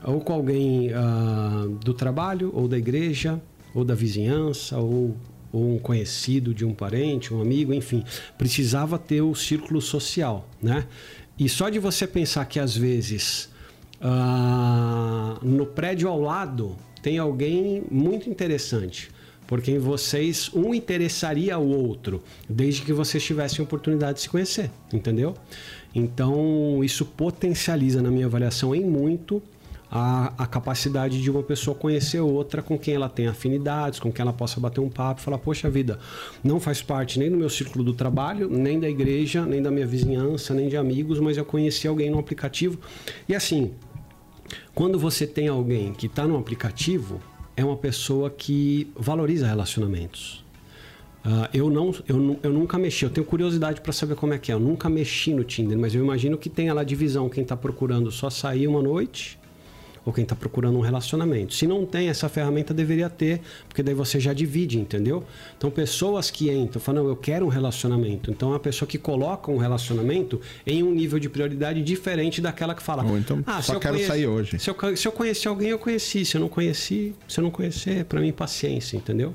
ou 0.05 0.21
com 0.21 0.35
alguém 0.35 0.91
uh, 0.91 1.71
do 1.83 1.95
trabalho, 1.95 2.51
ou 2.53 2.69
da 2.69 2.77
igreja, 2.77 3.41
ou 3.75 3.83
da 3.83 3.95
vizinhança, 3.95 4.77
ou 4.77 5.17
ou 5.51 5.77
um 5.77 5.79
conhecido 5.79 6.53
de 6.53 6.62
um 6.62 6.75
parente, 6.75 7.33
um 7.33 7.41
amigo, 7.41 7.73
enfim, 7.73 8.05
precisava 8.37 8.99
ter 8.99 9.23
o 9.23 9.35
círculo 9.35 9.81
social, 9.81 10.47
né? 10.61 10.87
E 11.38 11.49
só 11.49 11.71
de 11.71 11.79
você 11.79 12.07
pensar 12.07 12.45
que 12.45 12.61
às 12.61 12.77
vezes 12.77 13.49
Uh, 14.01 15.45
no 15.45 15.67
prédio 15.67 16.09
ao 16.09 16.21
lado 16.21 16.77
tem 17.03 17.19
alguém 17.19 17.83
muito 17.91 18.31
interessante, 18.31 19.11
porque 19.47 19.73
em 19.73 19.79
vocês 19.79 20.51
um 20.55 20.73
interessaria 20.73 21.55
ao 21.55 21.67
outro, 21.67 22.23
desde 22.49 22.83
que 22.83 22.93
vocês 22.93 23.23
tivessem 23.23 23.65
oportunidade 23.65 24.19
de 24.19 24.23
se 24.23 24.29
conhecer, 24.29 24.71
entendeu? 24.93 25.35
Então 25.95 26.83
isso 26.85 27.05
potencializa, 27.05 28.01
na 28.01 28.11
minha 28.11 28.27
avaliação, 28.27 28.75
em 28.75 28.85
muito 28.85 29.43
a, 29.91 30.33
a, 30.37 30.47
capacidade 30.47 31.21
de 31.21 31.31
uma 31.31 31.43
pessoa 31.43 31.75
conhecer 31.75 32.21
outra 32.21 32.63
com 32.63 32.79
quem 32.79 32.95
ela 32.95 33.09
tem 33.09 33.27
afinidades, 33.27 33.99
com 33.99 34.13
quem 34.13 34.23
ela 34.23 34.33
possa 34.33 34.61
bater 34.61 34.81
um 34.81 34.89
papo 34.89 35.21
e 35.21 35.25
falar, 35.25 35.39
poxa 35.39 35.71
vida, 35.71 35.99
não 36.45 36.61
faz 36.61 36.83
parte 36.83 37.19
nem 37.19 37.31
do 37.31 37.37
meu 37.37 37.49
círculo 37.49 37.83
do 37.83 37.95
trabalho, 37.95 38.49
nem 38.51 38.79
da 38.79 38.89
igreja, 38.89 39.47
nem 39.47 39.63
da 39.63 39.71
minha 39.71 39.87
vizinhança, 39.87 40.53
nem 40.55 40.69
de 40.69 40.77
amigos, 40.77 41.19
mas 41.19 41.37
eu 41.37 41.45
conheci 41.45 41.89
alguém 41.89 42.11
no 42.11 42.19
aplicativo. 42.19 42.79
E 43.29 43.35
assim, 43.35 43.73
quando 44.75 44.99
você 44.99 45.27
tem 45.27 45.49
alguém 45.49 45.93
que 45.93 46.07
está 46.07 46.27
no 46.27 46.37
aplicativo, 46.37 47.21
é 47.57 47.65
uma 47.65 47.77
pessoa 47.77 48.31
que 48.31 48.91
valoriza 48.97 49.47
relacionamentos. 49.47 50.45
Uh, 51.25 51.49
eu, 51.53 51.69
não, 51.69 51.95
eu, 52.09 52.39
eu 52.43 52.53
nunca 52.53 52.79
mexi, 52.79 53.05
eu 53.05 53.11
tenho 53.11 53.27
curiosidade 53.27 53.81
para 53.81 53.93
saber 53.93 54.15
como 54.15 54.33
é 54.33 54.39
que 54.39 54.51
é. 54.51 54.55
Eu 54.55 54.61
nunca 54.61 54.89
mexi 54.89 55.35
no 55.35 55.45
Tinder, 55.45 55.77
mas 55.77 55.95
eu 55.95 56.03
imagino 56.03 56.39
que 56.39 56.49
tenha 56.49 56.73
lá 56.73 56.85
divisão 56.85 57.29
quem 57.29 57.43
está 57.43 57.57
procurando 57.57 58.11
só 58.11 58.31
sair 58.31 58.67
uma 58.67 58.81
noite 58.81 59.38
ou 60.09 60.12
quem 60.12 60.23
está 60.23 60.35
procurando 60.35 60.79
um 60.79 60.81
relacionamento. 60.81 61.55
Se 61.55 61.66
não 61.66 61.85
tem, 61.85 62.09
essa 62.09 62.31
ferramenta 62.31 62.73
deveria 62.73 63.11
ter, 63.11 63.42
porque 63.68 63.83
daí 63.83 63.92
você 63.92 64.18
já 64.18 64.33
divide, 64.33 64.79
entendeu? 64.79 65.23
Então, 65.57 65.71
pessoas 65.71 66.31
que 66.31 66.51
entram, 66.51 66.81
falam, 66.81 67.07
eu 67.07 67.14
quero 67.14 67.44
um 67.44 67.51
relacionamento. 67.51 68.31
Então, 68.31 68.55
é 68.55 68.57
a 68.57 68.59
pessoa 68.59 68.88
que 68.88 68.97
coloca 68.97 69.51
um 69.51 69.59
relacionamento 69.59 70.40
em 70.66 70.83
um 70.83 70.90
nível 70.90 71.18
de 71.18 71.29
prioridade 71.29 71.83
diferente 71.83 72.40
daquela 72.40 72.75
que 72.75 72.83
fala, 72.83 73.05
ou 73.05 73.18
então, 73.18 73.44
ah, 73.47 73.61
só 73.61 73.79
quero 73.79 73.94
conheço, 73.94 74.11
sair 74.11 74.27
hoje. 74.27 74.59
Se 74.59 74.71
eu, 74.71 74.97
se 74.97 75.07
eu 75.07 75.12
conheci 75.12 75.47
alguém, 75.47 75.68
eu 75.68 75.79
conheci. 75.79 76.25
Se 76.25 76.38
eu 76.38 76.40
não 76.40 76.49
conheci, 76.49 77.14
se 77.29 77.38
eu 77.38 77.44
não 77.44 77.51
conhecer, 77.51 78.07
para 78.07 78.21
mim, 78.21 78.33
paciência, 78.33 78.97
entendeu? 78.97 79.35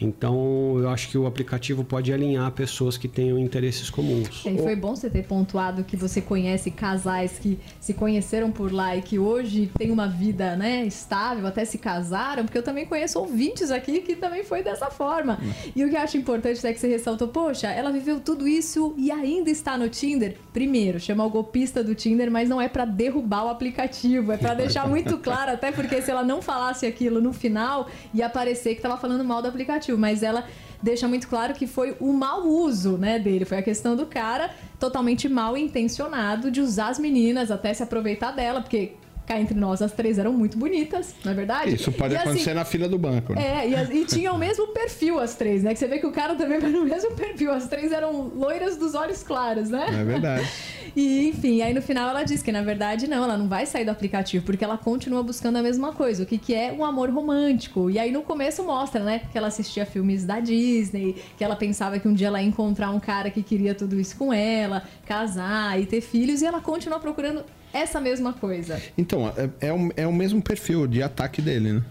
Então, 0.00 0.78
eu 0.78 0.88
acho 0.88 1.10
que 1.10 1.18
o 1.18 1.26
aplicativo 1.26 1.84
pode 1.84 2.12
alinhar 2.12 2.50
pessoas 2.52 2.96
que 2.96 3.06
tenham 3.06 3.38
interesses 3.38 3.90
comuns. 3.90 4.44
E 4.46 4.56
foi 4.58 4.74
bom 4.74 4.96
você 4.96 5.10
ter 5.10 5.24
pontuado 5.24 5.84
que 5.84 5.96
você 5.96 6.22
conhece 6.22 6.70
casais 6.70 7.38
que 7.38 7.58
se 7.78 7.92
conheceram 7.92 8.50
por 8.50 8.72
lá 8.72 8.96
e 8.96 9.02
que 9.02 9.18
hoje 9.18 9.70
têm 9.76 9.90
uma 9.90 10.08
vida 10.08 10.56
né, 10.56 10.84
estável, 10.84 11.46
até 11.46 11.64
se 11.64 11.76
casaram, 11.76 12.44
porque 12.44 12.56
eu 12.56 12.62
também 12.62 12.86
conheço 12.86 13.18
ouvintes 13.18 13.70
aqui 13.70 14.00
que 14.00 14.16
também 14.16 14.42
foi 14.42 14.62
dessa 14.62 14.86
forma. 14.86 15.38
Hum. 15.42 15.52
E 15.76 15.84
o 15.84 15.90
que 15.90 15.96
eu 15.96 16.00
acho 16.00 16.16
importante 16.16 16.66
é 16.66 16.72
que 16.72 16.80
você 16.80 16.88
ressaltou, 16.88 17.28
poxa, 17.28 17.68
ela 17.68 17.90
viveu 17.90 18.20
tudo 18.20 18.48
isso 18.48 18.94
e 18.96 19.10
ainda 19.10 19.50
está 19.50 19.76
no 19.76 19.88
Tinder. 19.88 20.36
Primeiro, 20.52 20.98
chama 20.98 21.24
o 21.24 21.30
golpista 21.30 21.84
do 21.84 21.94
Tinder, 21.94 22.30
mas 22.30 22.48
não 22.48 22.60
é 22.60 22.68
para 22.68 22.86
derrubar 22.86 23.44
o 23.44 23.48
aplicativo, 23.48 24.32
é 24.32 24.38
para 24.38 24.54
deixar 24.54 24.88
muito 24.88 25.18
claro, 25.18 25.52
até 25.52 25.70
porque 25.70 26.00
se 26.00 26.10
ela 26.10 26.24
não 26.24 26.40
falasse 26.40 26.86
aquilo 26.86 27.20
no 27.20 27.32
final, 27.32 27.88
ia 28.14 28.26
aparecer 28.26 28.70
que 28.70 28.78
estava 28.78 28.96
falando 28.96 29.24
mal 29.24 29.42
do 29.42 29.48
aplicativo 29.48 29.89
mas 29.98 30.22
ela 30.22 30.44
deixa 30.82 31.06
muito 31.06 31.28
claro 31.28 31.54
que 31.54 31.66
foi 31.66 31.96
o 32.00 32.12
mau 32.12 32.46
uso, 32.46 32.96
né, 32.96 33.18
dele. 33.18 33.44
Foi 33.44 33.58
a 33.58 33.62
questão 33.62 33.94
do 33.94 34.06
cara 34.06 34.50
totalmente 34.78 35.28
mal 35.28 35.56
intencionado 35.56 36.50
de 36.50 36.60
usar 36.60 36.88
as 36.88 36.98
meninas 36.98 37.50
até 37.50 37.72
se 37.74 37.82
aproveitar 37.82 38.30
dela, 38.32 38.60
porque 38.60 38.92
cá 39.30 39.40
entre 39.40 39.56
nós, 39.56 39.80
as 39.80 39.92
três 39.92 40.18
eram 40.18 40.32
muito 40.32 40.58
bonitas, 40.58 41.14
não 41.24 41.30
é 41.30 41.34
verdade? 41.34 41.74
Isso 41.76 41.92
pode 41.92 42.14
e, 42.14 42.16
assim, 42.16 42.28
acontecer 42.28 42.50
assim, 42.50 42.58
na 42.58 42.64
fila 42.64 42.88
do 42.88 42.98
banco, 42.98 43.32
né? 43.32 43.64
É, 43.64 43.68
e, 43.68 44.00
e 44.00 44.04
tinham 44.04 44.34
o 44.34 44.38
mesmo 44.38 44.66
perfil 44.68 45.20
as 45.20 45.36
três, 45.36 45.62
né? 45.62 45.72
Que 45.72 45.78
você 45.78 45.86
vê 45.86 46.00
que 46.00 46.06
o 46.06 46.10
cara 46.10 46.34
também 46.34 46.58
vai 46.58 46.70
no 46.70 46.84
mesmo 46.84 47.12
perfil. 47.12 47.52
As 47.52 47.68
três 47.68 47.92
eram 47.92 48.32
loiras 48.34 48.76
dos 48.76 48.96
olhos 48.96 49.22
claros, 49.22 49.70
né? 49.70 49.86
É 49.88 50.04
verdade. 50.04 50.48
E, 50.96 51.28
enfim, 51.28 51.62
aí 51.62 51.72
no 51.72 51.80
final 51.80 52.10
ela 52.10 52.24
diz 52.24 52.42
que, 52.42 52.50
na 52.50 52.62
verdade, 52.62 53.06
não, 53.06 53.22
ela 53.22 53.38
não 53.38 53.46
vai 53.46 53.64
sair 53.64 53.84
do 53.84 53.92
aplicativo, 53.92 54.44
porque 54.44 54.64
ela 54.64 54.76
continua 54.76 55.22
buscando 55.22 55.54
a 55.54 55.62
mesma 55.62 55.92
coisa. 55.92 56.24
O 56.24 56.26
que, 56.26 56.36
que 56.36 56.52
é 56.52 56.72
um 56.72 56.84
amor 56.84 57.08
romântico. 57.10 57.88
E 57.88 57.96
aí 57.96 58.10
no 58.10 58.22
começo 58.22 58.64
mostra, 58.64 59.00
né? 59.00 59.20
Que 59.30 59.38
ela 59.38 59.46
assistia 59.46 59.86
filmes 59.86 60.24
da 60.24 60.40
Disney, 60.40 61.14
que 61.38 61.44
ela 61.44 61.54
pensava 61.54 62.00
que 62.00 62.08
um 62.08 62.12
dia 62.12 62.26
ela 62.26 62.42
ia 62.42 62.48
encontrar 62.48 62.90
um 62.90 62.98
cara 62.98 63.30
que 63.30 63.40
queria 63.40 63.72
tudo 63.72 64.00
isso 64.00 64.16
com 64.16 64.32
ela, 64.32 64.82
casar 65.06 65.80
e 65.80 65.86
ter 65.86 66.00
filhos, 66.00 66.42
e 66.42 66.46
ela 66.46 66.60
continua 66.60 66.98
procurando 66.98 67.44
essa 67.72 68.00
mesma 68.00 68.32
coisa. 68.32 68.80
Então, 68.96 69.28
é, 69.36 69.68
é, 69.68 69.72
o, 69.72 69.92
é 69.96 70.06
o 70.06 70.12
mesmo 70.12 70.42
perfil 70.42 70.86
de 70.86 71.02
ataque 71.02 71.40
dele, 71.40 71.74
né? 71.74 71.82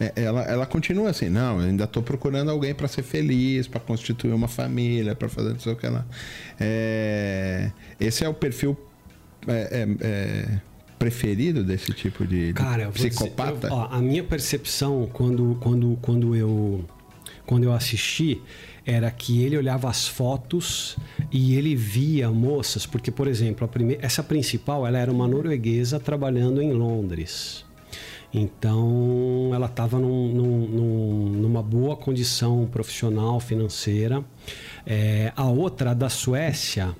É, 0.00 0.12
ela, 0.16 0.42
ela 0.44 0.66
continua 0.66 1.10
assim, 1.10 1.28
não, 1.28 1.60
eu 1.60 1.68
ainda 1.68 1.84
estou 1.84 2.02
procurando 2.02 2.50
alguém 2.50 2.74
para 2.74 2.88
ser 2.88 3.02
feliz, 3.02 3.68
para 3.68 3.80
constituir 3.80 4.32
uma 4.32 4.48
família, 4.48 5.14
para 5.14 5.28
fazer 5.28 5.50
não 5.50 5.60
sei 5.60 5.74
o 5.74 5.76
que 5.76 5.86
lá. 5.86 6.06
É, 6.58 7.70
esse 8.00 8.24
é 8.24 8.28
o 8.28 8.32
perfil 8.32 8.74
é, 9.46 9.52
é, 9.52 10.06
é 10.06 10.60
preferido 10.98 11.62
desse 11.64 11.92
tipo 11.92 12.26
de, 12.26 12.52
Cara, 12.54 12.86
de 12.86 12.92
psicopata? 12.92 13.52
Dizer, 13.52 13.66
eu, 13.68 13.72
ó, 13.74 13.88
a 13.90 14.00
minha 14.00 14.24
percepção 14.24 15.08
quando, 15.12 15.56
quando, 15.60 15.98
quando, 16.00 16.34
eu, 16.34 16.84
quando 17.44 17.64
eu 17.64 17.72
assisti 17.72 18.40
era 18.84 19.10
que 19.10 19.42
ele 19.42 19.56
olhava 19.56 19.88
as 19.88 20.06
fotos 20.06 20.96
e 21.30 21.54
ele 21.56 21.74
via 21.74 22.30
moças, 22.30 22.86
porque, 22.86 23.10
por 23.10 23.28
exemplo, 23.28 23.64
a 23.64 23.68
primeira, 23.68 24.04
essa 24.04 24.22
principal 24.22 24.86
ela 24.86 24.98
era 24.98 25.10
uma 25.10 25.28
norueguesa 25.28 26.00
trabalhando 26.00 26.60
em 26.62 26.72
Londres. 26.72 27.64
Então, 28.32 29.50
ela 29.52 29.66
estava 29.66 29.98
num, 29.98 30.28
num, 30.28 31.28
numa 31.30 31.62
boa 31.62 31.96
condição 31.96 32.68
profissional, 32.70 33.40
financeira. 33.40 34.24
É, 34.86 35.32
a 35.34 35.46
outra, 35.46 35.94
da 35.94 36.08
Suécia, 36.08 36.94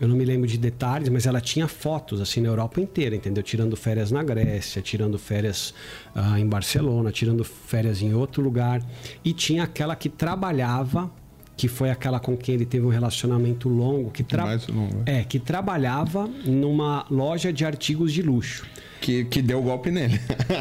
eu 0.00 0.08
não 0.08 0.16
me 0.16 0.24
lembro 0.24 0.48
de 0.48 0.56
detalhes, 0.56 1.10
mas 1.10 1.26
ela 1.26 1.42
tinha 1.42 1.68
fotos 1.68 2.22
assim 2.22 2.40
na 2.40 2.48
Europa 2.48 2.80
inteira, 2.80 3.14
entendeu? 3.14 3.42
Tirando 3.42 3.76
férias 3.76 4.10
na 4.10 4.22
Grécia, 4.22 4.80
tirando 4.80 5.18
férias 5.18 5.74
uh, 6.16 6.38
em 6.38 6.46
Barcelona, 6.46 7.12
tirando 7.12 7.44
férias 7.44 8.00
em 8.00 8.14
outro 8.14 8.42
lugar. 8.42 8.82
E 9.22 9.34
tinha 9.34 9.64
aquela 9.64 9.94
que 9.94 10.08
trabalhava 10.08 11.10
que 11.60 11.68
foi 11.68 11.90
aquela 11.90 12.18
com 12.18 12.38
quem 12.38 12.54
ele 12.54 12.64
teve 12.64 12.86
um 12.86 12.88
relacionamento 12.88 13.68
longo, 13.68 14.10
que, 14.10 14.22
tra... 14.22 14.58
longo, 14.66 15.02
é. 15.04 15.20
é, 15.20 15.24
que 15.24 15.38
trabalhava 15.38 16.26
numa 16.46 17.04
loja 17.10 17.52
de 17.52 17.66
artigos 17.66 18.14
de 18.14 18.22
luxo. 18.22 18.66
Que, 18.98 19.26
que 19.26 19.42
deu 19.42 19.58
o 19.58 19.62
golpe 19.62 19.90
nele. 19.90 20.18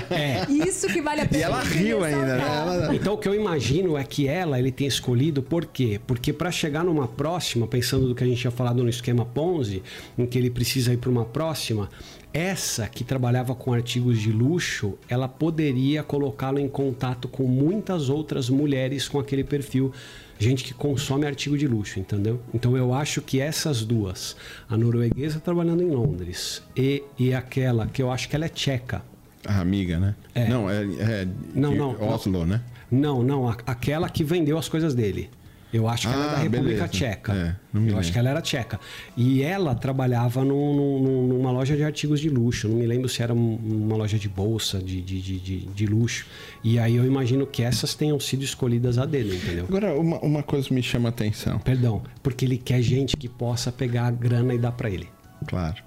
É. 0.10 0.46
Isso 0.52 0.88
que 0.88 1.02
vale 1.02 1.22
a 1.22 1.26
pena. 1.26 1.40
E 1.40 1.44
ela 1.44 1.64
riu 1.64 2.04
ainda, 2.04 2.36
né? 2.36 2.44
Ela... 2.44 2.96
Então 2.96 3.14
o 3.14 3.18
que 3.18 3.30
eu 3.30 3.34
imagino 3.34 3.98
é 3.98 4.04
que 4.04 4.28
ela 4.28 4.60
ele 4.60 4.74
tem 4.74 4.88
escolhido 4.88 5.42
por 5.42 5.68
quê? 5.68 6.02
Porque 6.06 6.34
para 6.34 6.52
chegar 6.52 6.84
numa 6.84 7.08
próxima, 7.08 7.66
pensando 7.66 8.06
do 8.06 8.14
que 8.14 8.22
a 8.26 8.28
gente 8.28 8.42
tinha 8.42 8.52
falado 8.52 8.84
no 8.84 8.90
esquema 8.90 9.24
Ponzi, 9.24 9.82
em 10.18 10.26
que 10.26 10.38
ele 10.38 10.50
precisa 10.50 10.92
ir 10.92 10.98
para 10.98 11.10
uma 11.10 11.24
próxima, 11.24 11.90
essa 12.34 12.88
que 12.90 13.06
trabalhava 13.06 13.56
com 13.56 13.72
artigos 13.72 14.20
de 14.20 14.34
luxo, 14.34 14.96
ela 15.08 15.30
poderia 15.30 16.04
colocá-lo 16.04 16.60
em 16.60 16.68
contato 16.68 17.30
com 17.30 17.44
muitas 17.44 18.10
outras 18.10 18.50
mulheres 18.50 19.08
com 19.08 19.18
aquele 19.18 19.46
perfil 19.46 19.94
gente 20.40 20.64
que 20.64 20.74
consome 20.74 21.28
artigo 21.28 21.58
de 21.58 21.68
luxo, 21.68 22.00
entendeu? 22.00 22.40
Então 22.54 22.76
eu 22.78 22.94
acho 22.94 23.22
que 23.22 23.42
essas 23.42 23.84
duas, 23.84 24.36
a 24.70 24.78
norueguesa 24.78 25.40
trabalhando 25.40 25.84
em 25.84 25.92
Londres 25.92 26.64
e, 26.76 27.04
e 27.18 27.34
aquela 27.34 27.86
que 27.86 28.02
eu 28.02 28.10
acho 28.10 28.30
que 28.30 28.36
ela 28.36 28.46
é 28.46 28.50
tcheca. 28.50 29.04
A 29.46 29.60
amiga, 29.60 30.00
né? 30.00 30.16
É. 30.34 30.48
Não, 30.48 30.70
é, 30.70 30.84
é 30.84 31.28
não, 31.54 31.76
não, 31.76 32.02
Oslo, 32.02 32.46
né? 32.46 32.62
Não, 32.90 33.22
não, 33.22 33.48
aquela 33.48 34.10
que 34.10 34.24
vendeu 34.24 34.58
as 34.58 34.68
coisas 34.68 34.96
dele. 34.96 35.30
Eu 35.72 35.88
acho 35.88 36.08
que 36.08 36.14
ah, 36.14 36.18
ela 36.18 36.26
é 36.26 36.28
da 36.30 36.34
ah, 36.34 36.40
República 36.40 36.64
beleza. 36.64 36.88
Tcheca. 36.88 37.34
É, 37.34 37.56
eu 37.74 37.80
lembro. 37.82 38.00
acho 38.00 38.12
que 38.12 38.18
ela 38.18 38.30
era 38.30 38.42
tcheca. 38.42 38.80
E 39.16 39.44
ela 39.44 39.76
trabalhava 39.76 40.44
num, 40.44 40.74
num, 41.00 41.28
numa 41.28 41.52
loja 41.52 41.76
de 41.76 41.84
artigos 41.84 42.20
de 42.20 42.30
luxo. 42.30 42.68
Não 42.68 42.78
me 42.78 42.88
lembro 42.88 43.08
se 43.08 43.22
era 43.22 43.34
uma 43.34 43.96
loja 43.96 44.18
de 44.18 44.28
bolsa 44.28 44.80
de, 44.80 45.00
de, 45.02 45.22
de, 45.22 45.40
de, 45.40 45.60
de 45.68 45.86
luxo. 45.86 46.26
E 46.64 46.80
aí 46.80 46.96
eu 46.96 47.06
imagino 47.06 47.46
que 47.46 47.62
essas 47.62 47.94
tenham 47.94 48.20
sido 48.20 48.44
escolhidas 48.44 48.98
a 48.98 49.06
dele, 49.06 49.36
entendeu? 49.36 49.66
Agora, 49.68 49.94
uma, 49.94 50.20
uma 50.20 50.44
coisa 50.44 50.74
me 50.74 50.82
chama 50.82 51.10
a 51.10 51.12
atenção. 51.12 51.60
Perdão, 51.60 52.02
porque 52.24 52.46
ele 52.46 52.58
quer 52.58 52.82
gente 52.82 53.16
que 53.16 53.30
possa 53.30 53.72
pegar 53.72 54.08
a 54.08 54.12
grana 54.12 54.56
e 54.56 54.58
dar 54.58 54.72
para 54.72 54.90
ele. 54.90 55.08
Claro. 55.48 55.84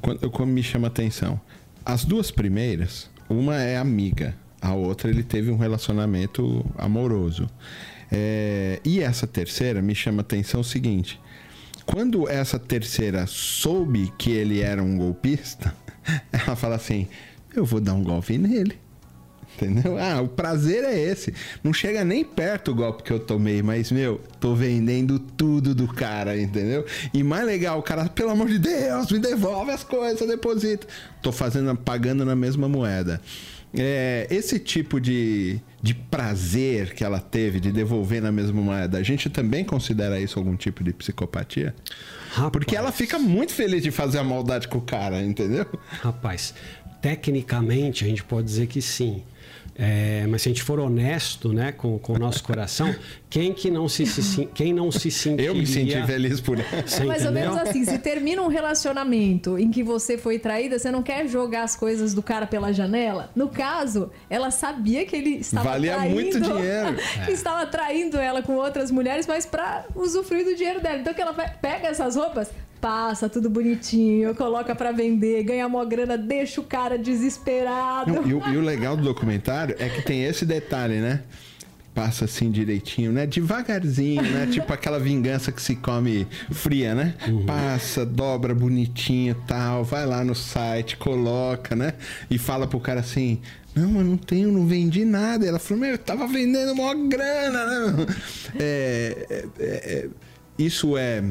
Quando, 0.00 0.30
quando 0.30 0.50
me 0.50 0.62
chama 0.62 0.86
a 0.86 0.88
atenção, 0.88 1.40
as 1.84 2.04
duas 2.04 2.30
primeiras, 2.30 3.10
uma 3.28 3.60
é 3.60 3.76
amiga, 3.76 4.34
a 4.60 4.74
outra 4.74 5.10
ele 5.10 5.22
teve 5.22 5.50
um 5.50 5.56
relacionamento 5.56 6.64
amoroso. 6.76 7.48
É, 8.10 8.80
e 8.84 9.00
essa 9.00 9.26
terceira 9.26 9.82
me 9.82 9.94
chama 9.94 10.20
atenção 10.20 10.60
o 10.60 10.64
seguinte: 10.64 11.20
quando 11.84 12.28
essa 12.28 12.58
terceira 12.58 13.26
soube 13.26 14.12
que 14.18 14.30
ele 14.30 14.60
era 14.60 14.82
um 14.82 14.96
golpista, 14.96 15.74
ela 16.32 16.56
fala 16.56 16.76
assim: 16.76 17.06
eu 17.54 17.64
vou 17.64 17.80
dar 17.80 17.94
um 17.94 18.02
golpe 18.02 18.36
nele. 18.36 18.78
Entendeu? 19.56 19.96
Ah, 19.96 20.20
o 20.20 20.28
prazer 20.28 20.84
é 20.84 20.98
esse. 20.98 21.32
Não 21.64 21.72
chega 21.72 22.04
nem 22.04 22.22
perto 22.22 22.72
o 22.72 22.74
golpe 22.74 23.02
que 23.02 23.10
eu 23.10 23.18
tomei, 23.18 23.62
mas, 23.62 23.90
meu, 23.90 24.20
tô 24.38 24.54
vendendo 24.54 25.18
tudo 25.18 25.74
do 25.74 25.88
cara, 25.88 26.38
entendeu? 26.38 26.84
E 27.14 27.22
mais 27.22 27.46
legal, 27.46 27.78
o 27.78 27.82
cara, 27.82 28.06
pelo 28.06 28.30
amor 28.30 28.48
de 28.48 28.58
Deus, 28.58 29.10
me 29.10 29.18
devolve 29.18 29.70
as 29.70 29.82
coisas, 29.82 30.28
deposita. 30.28 30.86
Tô 31.22 31.32
fazendo, 31.32 31.74
pagando 31.74 32.22
na 32.22 32.36
mesma 32.36 32.68
moeda. 32.68 33.18
É, 33.78 34.26
esse 34.30 34.58
tipo 34.58 35.00
de, 35.00 35.60
de 35.82 35.94
prazer 35.94 36.94
que 36.94 37.04
ela 37.04 37.20
teve 37.20 37.60
de 37.60 37.70
devolver 37.70 38.22
na 38.22 38.32
mesma 38.32 38.60
moeda, 38.60 38.98
a 38.98 39.02
gente 39.02 39.28
também 39.28 39.64
considera 39.64 40.18
isso 40.18 40.38
algum 40.38 40.56
tipo 40.56 40.82
de 40.82 40.92
psicopatia? 40.92 41.74
Rapaz. 42.30 42.50
Porque 42.52 42.76
ela 42.76 42.92
fica 42.92 43.18
muito 43.18 43.52
feliz 43.52 43.82
de 43.82 43.90
fazer 43.90 44.18
a 44.18 44.24
maldade 44.24 44.68
com 44.68 44.78
o 44.78 44.82
cara, 44.82 45.22
entendeu? 45.22 45.66
Rapaz, 46.02 46.54
tecnicamente, 47.00 48.04
a 48.04 48.08
gente 48.08 48.24
pode 48.24 48.46
dizer 48.46 48.66
que 48.66 48.82
sim. 48.82 49.22
É, 49.78 50.26
mas 50.26 50.40
se 50.42 50.48
a 50.48 50.50
gente 50.50 50.62
for 50.62 50.80
honesto 50.80 51.52
né, 51.52 51.70
com, 51.70 51.98
com 51.98 52.14
o 52.14 52.18
nosso 52.18 52.42
coração, 52.42 52.94
quem 53.28 53.52
que 53.52 53.70
não 53.70 53.88
se, 53.88 54.06
se 54.06 54.46
quem 54.46 54.72
não 54.72 54.90
se 54.90 55.10
sentiria... 55.10 55.46
Eu 55.50 55.54
me 55.54 55.66
senti 55.66 56.00
feliz 56.06 56.40
por 56.40 56.58
ela. 56.60 56.84
É 57.00 57.04
mais 57.04 57.26
ou 57.26 57.32
menos 57.32 57.56
assim, 57.56 57.84
se 57.84 57.98
termina 57.98 58.40
um 58.42 58.48
relacionamento 58.48 59.58
em 59.58 59.70
que 59.70 59.82
você 59.82 60.16
foi 60.16 60.38
traída, 60.38 60.78
você 60.78 60.90
não 60.90 61.02
quer 61.02 61.28
jogar 61.28 61.62
as 61.62 61.76
coisas 61.76 62.14
do 62.14 62.22
cara 62.22 62.46
pela 62.46 62.72
janela? 62.72 63.30
No 63.34 63.48
caso, 63.48 64.10
ela 64.30 64.50
sabia 64.50 65.04
que 65.04 65.16
ele 65.16 65.36
estava 65.36 65.70
Valia 65.70 65.94
traindo, 65.94 66.14
muito 66.14 66.40
dinheiro. 66.40 66.96
que 67.26 67.32
estava 67.32 67.66
traindo 67.66 68.16
ela 68.16 68.42
com 68.42 68.54
outras 68.54 68.90
mulheres, 68.90 69.26
mas 69.26 69.44
para 69.44 69.86
usufruir 69.94 70.44
do 70.44 70.54
dinheiro 70.54 70.80
dela. 70.80 70.98
Então 70.98 71.12
que 71.12 71.20
ela 71.20 71.32
pega 71.34 71.88
essas 71.88 72.16
roupas, 72.16 72.50
passa 72.80 73.28
tudo 73.28 73.50
bonitinho, 73.50 74.34
coloca 74.34 74.74
para 74.74 74.92
vender, 74.92 75.42
ganha 75.42 75.66
uma 75.66 75.84
grana, 75.84 76.16
deixa 76.16 76.60
o 76.60 76.64
cara 76.64 76.96
desesperado. 76.96 78.12
Não, 78.12 78.26
e, 78.26 78.34
o, 78.34 78.48
e 78.48 78.56
o 78.56 78.60
legal 78.60 78.96
do 78.96 79.02
documentário 79.02 79.74
é 79.78 79.88
que 79.88 80.02
tem 80.02 80.24
esse 80.24 80.44
detalhe, 80.44 81.00
né? 81.00 81.22
Passa 81.96 82.26
assim 82.26 82.50
direitinho, 82.50 83.10
né? 83.10 83.26
Devagarzinho, 83.26 84.22
né? 84.22 84.46
tipo 84.52 84.70
aquela 84.70 85.00
vingança 85.00 85.50
que 85.50 85.62
se 85.62 85.74
come 85.74 86.28
fria, 86.52 86.94
né? 86.94 87.14
Uhum. 87.26 87.46
Passa, 87.46 88.04
dobra 88.04 88.54
bonitinho 88.54 89.34
tal, 89.46 89.82
vai 89.82 90.04
lá 90.04 90.22
no 90.22 90.34
site, 90.34 90.98
coloca, 90.98 91.74
né? 91.74 91.94
E 92.30 92.36
fala 92.36 92.66
pro 92.66 92.78
cara 92.78 93.00
assim: 93.00 93.40
Não, 93.74 93.92
mas 93.92 94.04
não 94.04 94.18
tenho, 94.18 94.52
não 94.52 94.66
vendi 94.66 95.06
nada. 95.06 95.46
Ela 95.46 95.58
falou: 95.58 95.80
Meu, 95.80 95.92
eu 95.92 95.98
tava 95.98 96.26
vendendo 96.26 96.76
maior 96.76 96.94
grana, 97.08 97.64
né? 97.64 98.06
É, 98.60 99.26
é, 99.30 99.46
é, 99.58 100.08
isso 100.58 100.98
é 100.98 101.24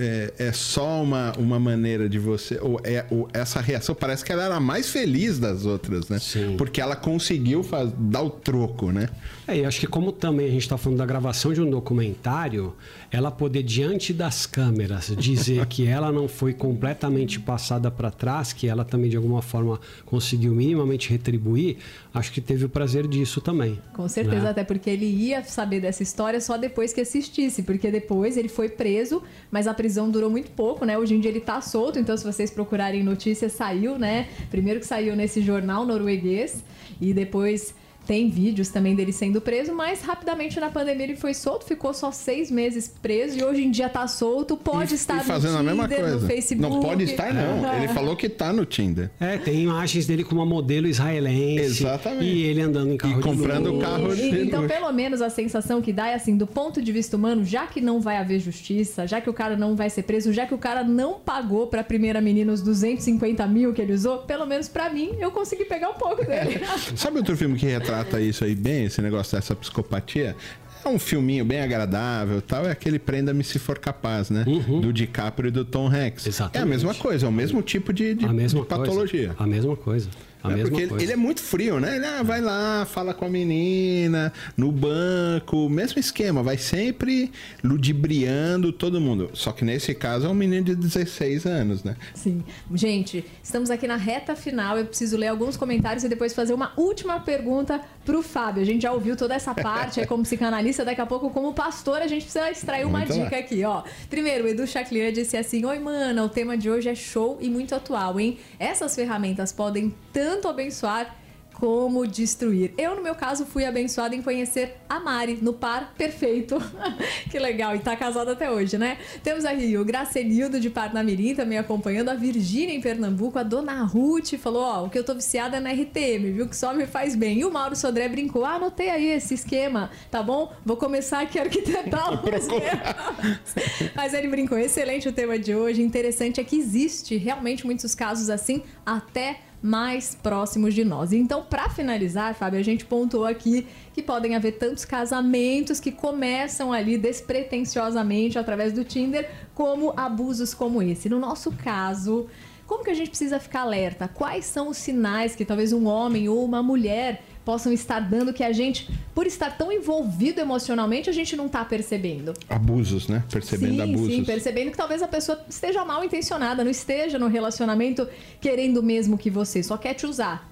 é, 0.00 0.32
é, 0.38 0.52
só 0.52 1.02
uma, 1.02 1.32
uma 1.36 1.60
maneira 1.60 2.08
de 2.08 2.18
você. 2.18 2.58
Ou, 2.60 2.80
é, 2.82 3.04
ou 3.10 3.28
essa 3.32 3.60
reação 3.60 3.94
parece 3.94 4.24
que 4.24 4.32
ela 4.32 4.44
era 4.44 4.58
mais 4.58 4.90
feliz 4.90 5.38
das 5.38 5.66
outras, 5.66 6.08
né? 6.08 6.18
Sim. 6.18 6.56
Porque 6.56 6.80
ela 6.80 6.96
conseguiu 6.96 7.62
faz, 7.62 7.92
dar 7.98 8.22
o 8.22 8.30
troco, 8.30 8.90
né? 8.90 9.08
É, 9.46 9.58
e 9.58 9.64
acho 9.64 9.78
que 9.78 9.86
como 9.86 10.10
também 10.10 10.46
a 10.46 10.50
gente 10.50 10.62
está 10.62 10.78
falando 10.78 10.98
da 10.98 11.06
gravação 11.06 11.52
de 11.52 11.60
um 11.60 11.68
documentário, 11.68 12.74
ela 13.10 13.30
poder, 13.30 13.62
diante 13.62 14.12
das 14.12 14.46
câmeras, 14.46 15.12
dizer 15.18 15.66
que 15.66 15.86
ela 15.86 16.12
não 16.12 16.28
foi 16.28 16.54
completamente 16.54 17.40
passada 17.40 17.90
para 17.90 18.10
trás, 18.10 18.52
que 18.52 18.68
ela 18.68 18.84
também 18.84 19.10
de 19.10 19.16
alguma 19.16 19.42
forma 19.42 19.80
conseguiu 20.06 20.54
minimamente 20.54 21.10
retribuir, 21.10 21.78
acho 22.14 22.32
que 22.32 22.40
teve 22.40 22.64
o 22.64 22.68
prazer 22.68 23.08
disso 23.08 23.40
também. 23.40 23.78
Com 23.92 24.08
certeza, 24.08 24.44
né? 24.44 24.50
até 24.50 24.64
porque 24.64 24.88
ele 24.88 25.06
ia 25.06 25.42
saber 25.42 25.80
dessa 25.80 26.02
história 26.02 26.40
só 26.40 26.56
depois 26.56 26.92
que 26.92 27.00
assistisse, 27.00 27.62
porque 27.62 27.90
depois 27.90 28.36
ele 28.36 28.48
foi 28.48 28.68
preso, 28.68 29.22
mas 29.50 29.66
a 29.66 29.74
prisão 29.74 30.08
durou 30.08 30.30
muito 30.30 30.50
pouco, 30.52 30.84
né? 30.84 30.96
Hoje 30.96 31.14
em 31.14 31.20
dia 31.20 31.30
ele 31.30 31.40
tá 31.40 31.60
solto, 31.60 31.98
então 31.98 32.16
se 32.16 32.24
vocês 32.24 32.50
procurarem 32.50 33.02
notícias, 33.02 33.52
saiu, 33.52 33.98
né? 33.98 34.28
Primeiro 34.50 34.78
que 34.78 34.86
saiu 34.86 35.16
nesse 35.16 35.42
jornal 35.42 35.84
norueguês 35.84 36.62
e 37.00 37.12
depois 37.12 37.74
tem 38.06 38.28
vídeos 38.28 38.68
também 38.68 38.94
dele 38.94 39.12
sendo 39.12 39.40
preso, 39.40 39.72
mas 39.72 40.02
rapidamente 40.02 40.58
na 40.58 40.68
pandemia 40.68 41.04
ele 41.04 41.16
foi 41.16 41.34
solto, 41.34 41.64
ficou 41.64 41.94
só 41.94 42.10
seis 42.10 42.50
meses 42.50 42.92
preso 43.00 43.38
e 43.38 43.44
hoje 43.44 43.62
em 43.62 43.70
dia 43.70 43.88
tá 43.88 44.06
solto, 44.08 44.56
pode 44.56 44.92
e, 44.92 44.96
estar 44.96 45.18
e 45.18 45.24
fazendo 45.24 45.52
no 45.52 45.58
Tinder, 45.58 45.72
a 45.72 45.76
mesma 45.76 45.88
coisa. 45.88 46.16
no 46.16 46.26
Facebook. 46.26 46.74
Não 46.74 46.80
pode 46.80 47.04
estar, 47.04 47.32
não. 47.32 47.74
Ele 47.76 47.88
falou 47.88 48.16
que 48.16 48.28
tá 48.28 48.52
no 48.52 48.64
Tinder. 48.64 49.10
É, 49.20 49.38
tem 49.38 49.62
imagens 49.62 50.06
dele 50.06 50.24
com 50.24 50.34
uma 50.34 50.46
modelo 50.46 50.86
israelense. 50.86 51.84
Exatamente. 51.84 52.24
E 52.24 52.42
ele 52.42 52.62
andando 52.62 52.92
em 52.92 52.96
carro 52.96 53.20
e 53.20 53.22
comprando 53.22 53.74
o 53.74 53.78
carro 53.78 54.14
e, 54.14 54.42
Então, 54.42 54.66
pelo 54.66 54.92
menos 54.92 55.22
a 55.22 55.30
sensação 55.30 55.80
que 55.80 55.92
dá 55.92 56.08
é 56.08 56.14
assim, 56.14 56.36
do 56.36 56.46
ponto 56.46 56.82
de 56.82 56.90
vista 56.92 57.16
humano, 57.16 57.44
já 57.44 57.66
que 57.66 57.80
não 57.80 58.00
vai 58.00 58.16
haver 58.16 58.40
justiça, 58.40 59.06
já 59.06 59.20
que 59.20 59.30
o 59.30 59.32
cara 59.32 59.56
não 59.56 59.76
vai 59.76 59.90
ser 59.90 60.02
preso, 60.02 60.32
já 60.32 60.46
que 60.46 60.54
o 60.54 60.58
cara 60.58 60.82
não 60.82 61.14
pagou 61.20 61.66
pra 61.66 61.84
primeira 61.84 62.20
menina 62.20 62.52
os 62.52 62.62
250 62.62 63.46
mil 63.46 63.72
que 63.72 63.80
ele 63.80 63.92
usou, 63.92 64.18
pelo 64.18 64.46
menos 64.46 64.68
pra 64.68 64.90
mim, 64.90 65.12
eu 65.18 65.30
consegui 65.30 65.64
pegar 65.64 65.90
um 65.90 65.94
pouco 65.94 66.24
dele. 66.24 66.60
É. 66.60 66.60
Sabe 66.96 67.18
outro 67.18 67.36
filme 67.36 67.56
que 67.56 67.66
retrata 67.66 67.89
isso 68.20 68.44
aí 68.44 68.54
bem? 68.54 68.84
esse 68.84 69.00
negócio 69.02 69.36
dessa 69.36 69.54
psicopatia, 69.54 70.36
é 70.84 70.88
um 70.88 70.98
filminho 70.98 71.44
bem 71.44 71.60
agradável 71.60 72.40
tal. 72.40 72.66
É 72.66 72.70
aquele 72.70 72.98
Prenda-me 72.98 73.44
se 73.44 73.58
for 73.58 73.78
capaz, 73.78 74.30
né? 74.30 74.44
Uhum. 74.46 74.80
Do 74.80 74.92
DiCaprio 74.92 75.48
e 75.48 75.50
do 75.50 75.64
Tom 75.64 75.86
Hanks. 75.88 76.26
Exatamente. 76.26 76.58
É 76.58 76.62
a 76.62 76.66
mesma 76.66 76.94
coisa, 76.94 77.26
é 77.26 77.28
o 77.28 77.32
mesmo 77.32 77.62
tipo 77.62 77.92
de, 77.92 78.14
de, 78.14 78.26
de 78.26 78.62
patologia. 78.64 79.28
Coisa. 79.28 79.42
A 79.42 79.46
mesma 79.46 79.76
coisa. 79.76 80.08
A 80.42 80.50
é 80.50 80.54
mesma 80.54 80.70
porque 80.70 80.86
coisa. 80.86 81.04
Ele, 81.04 81.12
é 81.12 81.16
muito 81.16 81.40
frio, 81.40 81.78
né? 81.78 81.96
Ele 81.96 82.06
ah, 82.06 82.22
vai 82.22 82.40
lá, 82.40 82.86
fala 82.86 83.12
com 83.12 83.26
a 83.26 83.28
menina, 83.28 84.32
no 84.56 84.72
banco, 84.72 85.68
mesmo 85.68 85.98
esquema, 85.98 86.42
vai 86.42 86.56
sempre 86.56 87.30
ludibriando 87.62 88.72
todo 88.72 89.00
mundo. 89.00 89.30
Só 89.34 89.52
que 89.52 89.64
nesse 89.64 89.94
caso 89.94 90.26
é 90.26 90.28
um 90.28 90.34
menino 90.34 90.64
de 90.64 90.74
16 90.74 91.46
anos, 91.46 91.84
né? 91.84 91.96
Sim. 92.14 92.42
Gente, 92.74 93.24
estamos 93.42 93.70
aqui 93.70 93.86
na 93.86 93.96
reta 93.96 94.34
final. 94.34 94.78
Eu 94.78 94.86
preciso 94.86 95.16
ler 95.16 95.28
alguns 95.28 95.56
comentários 95.56 96.04
e 96.04 96.08
depois 96.08 96.32
fazer 96.32 96.54
uma 96.54 96.72
última 96.76 97.20
pergunta 97.20 97.80
pro 98.04 98.22
Fábio. 98.22 98.62
A 98.62 98.66
gente 98.66 98.82
já 98.82 98.92
ouviu 98.92 99.16
toda 99.16 99.34
essa 99.34 99.54
parte 99.54 100.00
aí 100.00 100.06
como 100.06 100.22
psicanalista, 100.22 100.84
daqui 100.84 101.00
a 101.00 101.06
pouco, 101.06 101.30
como 101.30 101.52
pastor, 101.52 101.98
a 101.98 102.06
gente 102.06 102.22
precisa 102.22 102.50
extrair 102.50 102.86
uma 102.86 103.00
muito 103.00 103.12
dica 103.12 103.36
lá. 103.36 103.38
aqui, 103.38 103.64
ó. 103.64 103.82
Primeiro, 104.08 104.44
o 104.44 104.48
Edu 104.48 104.66
Chaclian 104.66 105.12
disse 105.12 105.36
assim: 105.36 105.64
Oi, 105.64 105.78
mana, 105.78 106.24
o 106.24 106.28
tema 106.28 106.56
de 106.56 106.70
hoje 106.70 106.88
é 106.88 106.94
show 106.94 107.38
e 107.40 107.48
muito 107.48 107.74
atual, 107.74 108.18
hein? 108.18 108.38
Essas 108.58 108.94
ferramentas 108.94 109.52
podem 109.52 109.94
tanto 110.12 110.29
tanto 110.30 110.46
abençoar 110.46 111.16
como 111.60 112.06
destruir. 112.06 112.72
Eu, 112.78 112.96
no 112.96 113.02
meu 113.02 113.14
caso, 113.14 113.44
fui 113.44 113.66
abençoada 113.66 114.14
em 114.14 114.22
conhecer 114.22 114.76
a 114.88 114.98
Mari 114.98 115.38
no 115.42 115.52
par 115.52 115.92
perfeito. 115.96 116.56
que 117.30 117.38
legal, 117.38 117.76
e 117.76 117.80
tá 117.80 117.94
casada 117.94 118.32
até 118.32 118.50
hoje, 118.50 118.78
né? 118.78 118.96
Temos 119.22 119.44
aqui 119.44 119.76
o 119.76 119.84
Gracelildo 119.84 120.58
de 120.58 120.70
Parnamirim 120.70 121.34
também 121.34 121.58
acompanhando, 121.58 122.08
a 122.08 122.14
Virgínia 122.14 122.74
em 122.74 122.80
Pernambuco, 122.80 123.38
a 123.38 123.42
Dona 123.42 123.82
Ruth 123.82 124.36
falou: 124.38 124.62
Ó, 124.62 124.86
o 124.86 124.90
que 124.90 124.98
eu 124.98 125.04
tô 125.04 125.14
viciada 125.14 125.58
é 125.58 125.60
na 125.60 125.70
RTM, 125.72 126.32
viu? 126.32 126.48
Que 126.48 126.56
só 126.56 126.72
me 126.72 126.86
faz 126.86 127.14
bem. 127.14 127.40
E 127.40 127.44
o 127.44 127.52
Mauro 127.52 127.76
Sodré 127.76 128.08
brincou: 128.08 128.44
Ah, 128.44 128.54
anotei 128.54 128.88
aí 128.88 129.08
esse 129.08 129.34
esquema, 129.34 129.90
tá 130.10 130.22
bom? 130.22 130.52
Vou 130.64 130.76
começar 130.76 131.20
aqui 131.20 131.38
a 131.38 131.42
arquitetar 131.42 132.08
o 132.24 132.34
esquema. 132.34 133.92
Mas 133.94 134.14
ele 134.14 134.28
brincou: 134.28 134.56
excelente 134.56 135.08
o 135.08 135.12
tema 135.12 135.38
de 135.38 135.54
hoje. 135.54 135.82
Interessante 135.82 136.40
é 136.40 136.44
que 136.44 136.56
existe 136.56 137.16
realmente 137.18 137.66
muitos 137.66 137.94
casos 137.94 138.30
assim, 138.30 138.62
até 138.86 139.40
mais 139.62 140.14
próximos 140.14 140.74
de 140.74 140.84
nós. 140.84 141.12
Então, 141.12 141.42
para 141.42 141.68
finalizar, 141.68 142.34
Fábio, 142.34 142.58
a 142.58 142.62
gente 142.62 142.84
pontuou 142.84 143.24
aqui 143.24 143.66
que 143.92 144.02
podem 144.02 144.34
haver 144.34 144.52
tantos 144.52 144.84
casamentos 144.84 145.80
que 145.80 145.92
começam 145.92 146.72
ali 146.72 146.96
despretensiosamente 146.96 148.38
através 148.38 148.72
do 148.72 148.84
Tinder, 148.84 149.30
como 149.54 149.92
abusos 149.96 150.54
como 150.54 150.82
esse. 150.82 151.08
No 151.08 151.18
nosso 151.18 151.52
caso, 151.52 152.26
como 152.66 152.84
que 152.84 152.90
a 152.90 152.94
gente 152.94 153.10
precisa 153.10 153.40
ficar 153.40 153.62
alerta? 153.62 154.08
Quais 154.08 154.44
são 154.44 154.68
os 154.68 154.76
sinais 154.76 155.34
que 155.34 155.44
talvez 155.44 155.72
um 155.72 155.86
homem 155.86 156.28
ou 156.28 156.44
uma 156.44 156.62
mulher 156.62 157.22
possam 157.44 157.72
estar 157.72 158.00
dando 158.00 158.32
que 158.32 158.42
a 158.42 158.52
gente, 158.52 158.88
por 159.14 159.26
estar 159.26 159.56
tão 159.56 159.72
envolvido 159.72 160.40
emocionalmente, 160.40 161.08
a 161.08 161.12
gente 161.12 161.36
não 161.36 161.46
está 161.46 161.64
percebendo. 161.64 162.34
Abusos, 162.48 163.08
né? 163.08 163.24
Percebendo 163.30 163.74
sim, 163.74 163.82
abusos. 163.82 164.14
Sim, 164.14 164.24
percebendo 164.24 164.70
que 164.70 164.76
talvez 164.76 165.02
a 165.02 165.08
pessoa 165.08 165.40
esteja 165.48 165.84
mal 165.84 166.04
intencionada, 166.04 166.62
não 166.62 166.70
esteja 166.70 167.18
no 167.18 167.28
relacionamento 167.28 168.08
querendo 168.40 168.78
o 168.78 168.82
mesmo 168.82 169.16
que 169.16 169.30
você, 169.30 169.62
só 169.62 169.76
quer 169.76 169.94
te 169.94 170.06
usar. 170.06 170.48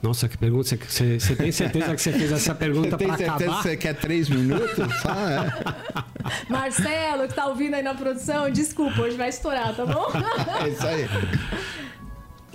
Nossa, 0.00 0.28
que 0.28 0.38
pergunta. 0.38 0.76
Você, 0.76 1.18
você 1.18 1.34
tem 1.34 1.50
certeza 1.50 1.94
que 1.94 2.00
você 2.00 2.12
fez 2.12 2.30
essa 2.30 2.54
pergunta 2.54 2.96
para 2.96 3.14
acabar? 3.14 3.16
Tem 3.16 3.26
certeza 3.26 3.56
que 3.56 3.62
você 3.62 3.76
quer 3.76 3.94
três 3.94 4.28
minutos? 4.28 4.76
Só, 5.02 5.10
é. 5.28 6.48
Marcelo, 6.48 7.26
que 7.26 7.34
tá 7.34 7.46
ouvindo 7.46 7.74
aí 7.74 7.82
na 7.82 7.94
produção, 7.94 8.48
desculpa, 8.50 9.02
hoje 9.02 9.16
vai 9.16 9.28
estourar, 9.28 9.74
tá 9.74 9.84
bom? 9.84 10.06
é 10.64 10.68
isso 10.68 10.86
aí. 10.86 11.08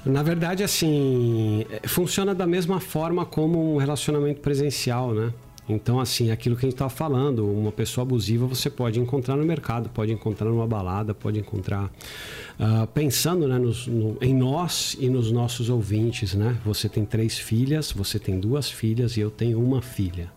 Na 0.05 0.21
verdade, 0.21 0.63
assim, 0.63 1.65
é, 1.69 1.87
funciona 1.87 2.35
da 2.35 2.45
mesma 2.45 2.79
forma 2.79 3.25
como 3.25 3.75
um 3.75 3.77
relacionamento 3.77 4.41
presencial, 4.41 5.13
né? 5.13 5.31
Então, 5.67 5.97
assim, 5.97 6.29
aquilo 6.29 6.57
que 6.57 6.65
a 6.65 6.67
gente 6.67 6.75
estava 6.75 6.89
falando, 6.89 7.49
uma 7.49 7.71
pessoa 7.71 8.03
abusiva 8.03 8.45
você 8.45 8.69
pode 8.69 8.99
encontrar 8.99 9.37
no 9.37 9.45
mercado, 9.45 9.87
pode 9.89 10.11
encontrar 10.11 10.49
numa 10.49 10.67
balada, 10.67 11.13
pode 11.13 11.39
encontrar. 11.39 11.85
Uh, 12.59 12.85
pensando 12.93 13.47
né, 13.47 13.57
nos, 13.57 13.87
no, 13.87 14.17
em 14.21 14.33
nós 14.33 14.97
e 14.99 15.09
nos 15.09 15.31
nossos 15.31 15.69
ouvintes, 15.69 16.33
né? 16.33 16.57
Você 16.65 16.89
tem 16.89 17.05
três 17.05 17.37
filhas, 17.37 17.93
você 17.93 18.19
tem 18.19 18.39
duas 18.39 18.69
filhas 18.69 19.15
e 19.15 19.21
eu 19.21 19.31
tenho 19.31 19.63
uma 19.63 19.81
filha. 19.81 20.29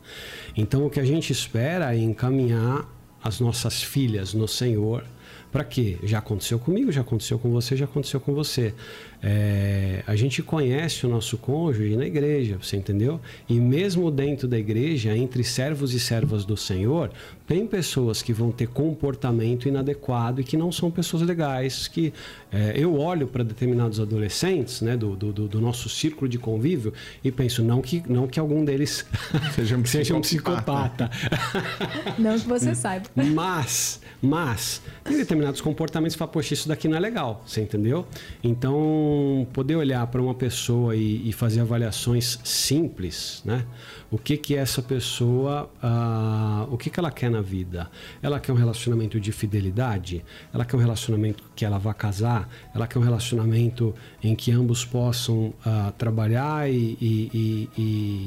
Então, 0.57 0.87
o 0.87 0.91
que 0.91 1.01
a 1.01 1.05
gente 1.05 1.33
espera 1.33 1.93
é 1.93 1.99
encaminhar 1.99 2.89
as 3.23 3.41
nossas 3.41 3.83
filhas 3.83 4.33
no 4.33 4.47
Senhor. 4.47 5.05
Para 5.51 5.65
quê? 5.65 5.99
Já 6.03 6.19
aconteceu 6.19 6.59
comigo, 6.59 6.93
já 6.93 7.01
aconteceu 7.01 7.39
com 7.39 7.51
você, 7.51 7.77
já 7.77 7.87
aconteceu 7.87 8.21
com 8.21 8.33
você. 8.33 8.75
É, 9.23 10.03
a 10.07 10.15
gente 10.15 10.43
conhece 10.43 11.07
o 11.07 11.09
nosso 11.09 11.37
cônjuge 11.39 11.97
na 11.97 12.07
igreja, 12.07 12.59
você 12.61 12.77
entendeu? 12.77 13.21
E 13.49 13.59
mesmo 13.59 14.11
dentro 14.11 14.47
da 14.47 14.59
igreja, 14.59 15.17
entre 15.17 15.43
servos 15.43 15.95
e 15.95 16.01
servas 16.01 16.45
do 16.45 16.57
Senhor, 16.57 17.11
tem 17.47 17.67
pessoas 17.67 18.23
que 18.23 18.33
vão 18.33 18.51
ter 18.51 18.67
comportamento 18.69 19.69
inadequado 19.69 20.41
e 20.41 20.45
que 20.45 20.57
não 20.57 20.73
são 20.73 20.91
pessoas 20.91 21.23
legais. 21.23 21.87
Que 21.87 22.13
é, 22.53 22.73
eu 22.77 22.99
olho 22.99 23.27
para 23.27 23.45
determinados 23.45 24.01
adolescentes, 24.01 24.81
né, 24.81 24.97
do, 24.97 25.15
do, 25.15 25.33
do, 25.33 25.61
nosso 25.61 25.89
círculo 25.89 26.29
de 26.29 26.39
convívio 26.39 26.93
e 27.23 27.31
penso 27.31 27.63
não 27.63 27.81
que 27.81 28.03
não 28.09 28.27
que 28.27 28.39
algum 28.39 28.65
deles 28.65 29.07
seja 29.55 29.77
um 29.77 29.83
psicopata. 29.83 30.05
seja 30.05 30.15
um 30.15 30.21
psicopata. 30.21 31.11
Não 32.19 32.39
que 32.39 32.47
você 32.47 32.75
saiba. 32.75 33.07
Mas, 33.15 34.01
mas 34.23 34.83
tem 35.05 35.17
determinados 35.17 35.61
comportamentos 35.61 36.15
que 36.15 36.19
fala, 36.19 36.31
poxa, 36.31 36.55
isso 36.55 36.69
daqui 36.69 36.89
não 36.89 36.97
é 36.97 37.01
legal, 37.01 37.43
você 37.47 37.61
entendeu? 37.61 38.07
Então 38.43 39.06
Poder 39.53 39.77
olhar 39.77 40.07
para 40.07 40.21
uma 40.21 40.35
pessoa 40.35 40.95
e, 40.95 41.29
e, 41.29 41.33
fazer 41.33 41.61
avaliações 41.61 42.39
simples, 42.45 43.43
né? 43.45 43.65
O 44.11 44.19
que 44.19 44.37
que 44.37 44.55
essa 44.55 44.81
pessoa, 44.81 45.69
uh, 45.83 46.73
o 46.73 46.79
que 46.79 46.89
que 46.91 47.01
ela 47.01 47.11
quer 47.11 47.31
na 47.31 47.41
vida? 47.41 47.91
Ela 48.23 48.39
quer 48.39 48.53
um 48.53 48.57
relacionamento 48.57 49.19
de 49.19 49.33
fidelidade? 49.33 50.25
Ela 50.55 50.65
quer 50.65 50.77
um 50.77 50.81
relacionamento 50.81 51.43
que 51.57 51.65
ela 51.65 51.79
vá 51.79 51.93
casar? 51.93 52.49
Ela 52.75 52.87
quer 52.87 52.99
um 52.99 53.03
relacionamento 53.03 53.95
em 54.23 54.35
que 54.35 54.53
ambos 54.53 54.85
possam 54.85 55.47
uh, 55.49 55.93
trabalhar 55.99 56.71
e, 56.71 56.97
e, 57.01 57.69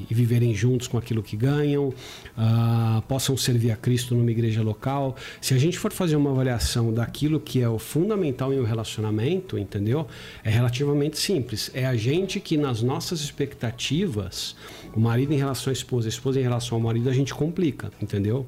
e, 0.09 0.13
viverem 0.13 0.53
juntos 0.53 0.87
com 0.87 0.97
aquilo 0.97 1.23
que 1.23 1.37
ganham? 1.37 1.87
Uh, 1.89 3.01
possam 3.07 3.37
servir 3.37 3.71
a 3.71 3.77
Cristo 3.77 4.13
numa 4.15 4.31
igreja 4.31 4.61
local? 4.61 5.15
Se 5.39 5.53
a 5.53 5.57
gente 5.57 5.79
for 5.79 5.93
fazer 5.93 6.17
uma 6.17 6.31
avaliação 6.31 6.93
daquilo 6.93 7.39
que 7.39 7.61
é 7.61 7.69
o 7.69 7.79
fundamental 7.79 8.53
em 8.53 8.59
um 8.59 8.65
relacionamento, 8.65 9.57
entendeu? 9.57 10.07
É 10.43 10.49
relativamente 10.69 11.17
simples. 11.17 11.71
É 11.73 11.85
a 11.85 11.95
gente 11.95 12.39
que 12.39 12.57
nas 12.57 12.81
nossas 12.81 13.21
expectativas, 13.21 14.55
o 14.95 14.99
marido 14.99 15.33
em 15.33 15.37
relação 15.37 15.71
à 15.71 15.73
esposa, 15.73 16.07
a 16.07 16.09
esposa 16.09 16.39
em 16.39 16.43
relação 16.43 16.77
ao 16.77 16.83
marido, 16.83 17.09
a 17.09 17.13
gente 17.13 17.33
complica, 17.33 17.91
entendeu? 18.01 18.45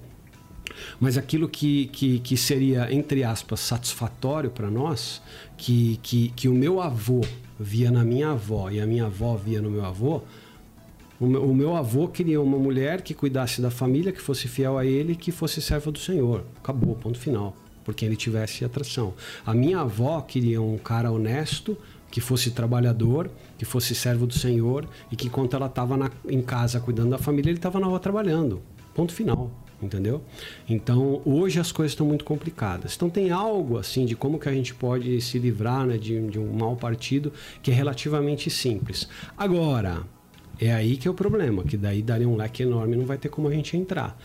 Mas 1.00 1.18
aquilo 1.18 1.50
que, 1.50 1.88
que, 1.88 2.20
que 2.20 2.38
seria, 2.38 2.94
entre 2.94 3.24
aspas, 3.24 3.60
satisfatório 3.60 4.50
para 4.50 4.70
nós, 4.70 5.22
que, 5.58 6.00
que, 6.02 6.30
que 6.30 6.48
o 6.48 6.54
meu 6.54 6.80
avô 6.80 7.22
via 7.60 7.92
na 7.92 8.04
minha 8.04 8.32
avó 8.32 8.70
e 8.70 8.80
a 8.80 8.86
minha 8.86 9.06
avó 9.06 9.36
via 9.36 9.62
no 9.62 9.70
meu 9.70 9.86
avô, 9.86 10.22
o 11.20 11.28
meu, 11.28 11.44
o 11.44 11.54
meu, 11.54 11.76
avô 11.76 12.08
queria 12.08 12.42
uma 12.42 12.58
mulher 12.58 13.02
que 13.02 13.14
cuidasse 13.14 13.62
da 13.62 13.70
família, 13.70 14.12
que 14.12 14.22
fosse 14.22 14.48
fiel 14.48 14.78
a 14.78 14.86
ele, 14.86 15.16
que 15.16 15.32
fosse 15.32 15.62
serva 15.62 15.92
do 15.92 16.00
Senhor. 16.00 16.46
Acabou, 16.58 16.96
ponto 16.96 17.20
final 17.20 17.56
porque 17.92 18.06
ele 18.06 18.16
tivesse 18.16 18.64
atração. 18.64 19.14
A 19.46 19.54
minha 19.54 19.80
avó 19.80 20.22
queria 20.22 20.62
um 20.62 20.78
cara 20.78 21.12
honesto, 21.12 21.78
que 22.10 22.22
fosse 22.22 22.52
trabalhador, 22.52 23.30
que 23.58 23.66
fosse 23.66 23.94
servo 23.94 24.26
do 24.26 24.34
Senhor 24.34 24.88
e 25.12 25.16
que 25.18 25.28
enquanto 25.28 25.58
ela 25.58 25.66
estava 25.66 26.10
em 26.28 26.42
casa 26.42 26.80
cuidando 26.80 27.10
da 27.10 27.18
família, 27.18 27.50
ele 27.50 27.58
estava 27.58 27.82
na 27.82 27.88
rua 27.88 28.00
trabalhando. 28.00 28.62
Ponto 28.96 29.14
final, 29.14 29.52
entendeu? 29.82 30.22
Então, 30.70 31.22
hoje 31.26 31.60
as 31.60 31.70
coisas 31.72 31.92
estão 31.92 32.08
muito 32.08 32.24
complicadas. 32.24 32.96
Então, 32.96 33.10
tem 33.10 33.30
algo 33.30 33.78
assim 33.78 34.06
de 34.06 34.16
como 34.16 34.40
que 34.40 34.48
a 34.48 34.54
gente 34.54 34.74
pode 34.74 35.20
se 35.20 35.38
livrar 35.38 35.86
né, 35.86 35.98
de, 35.98 36.28
de 36.30 36.40
um 36.40 36.54
mau 36.54 36.78
partido 36.78 37.34
que 37.62 37.72
é 37.72 37.74
relativamente 37.74 38.50
simples. 38.50 39.08
Agora, 39.38 40.04
é 40.60 40.74
aí 40.74 40.96
que 40.96 41.10
é 41.10 41.12
o 41.12 41.14
problema, 41.14 41.64
que 41.64 41.76
daí 41.76 42.02
daria 42.02 42.28
um 42.28 42.38
leque 42.38 42.64
enorme, 42.64 42.96
não 42.96 43.06
vai 43.06 43.18
ter 43.18 43.28
como 43.28 43.50
a 43.50 43.54
gente 43.54 43.76
entrar 43.76 44.18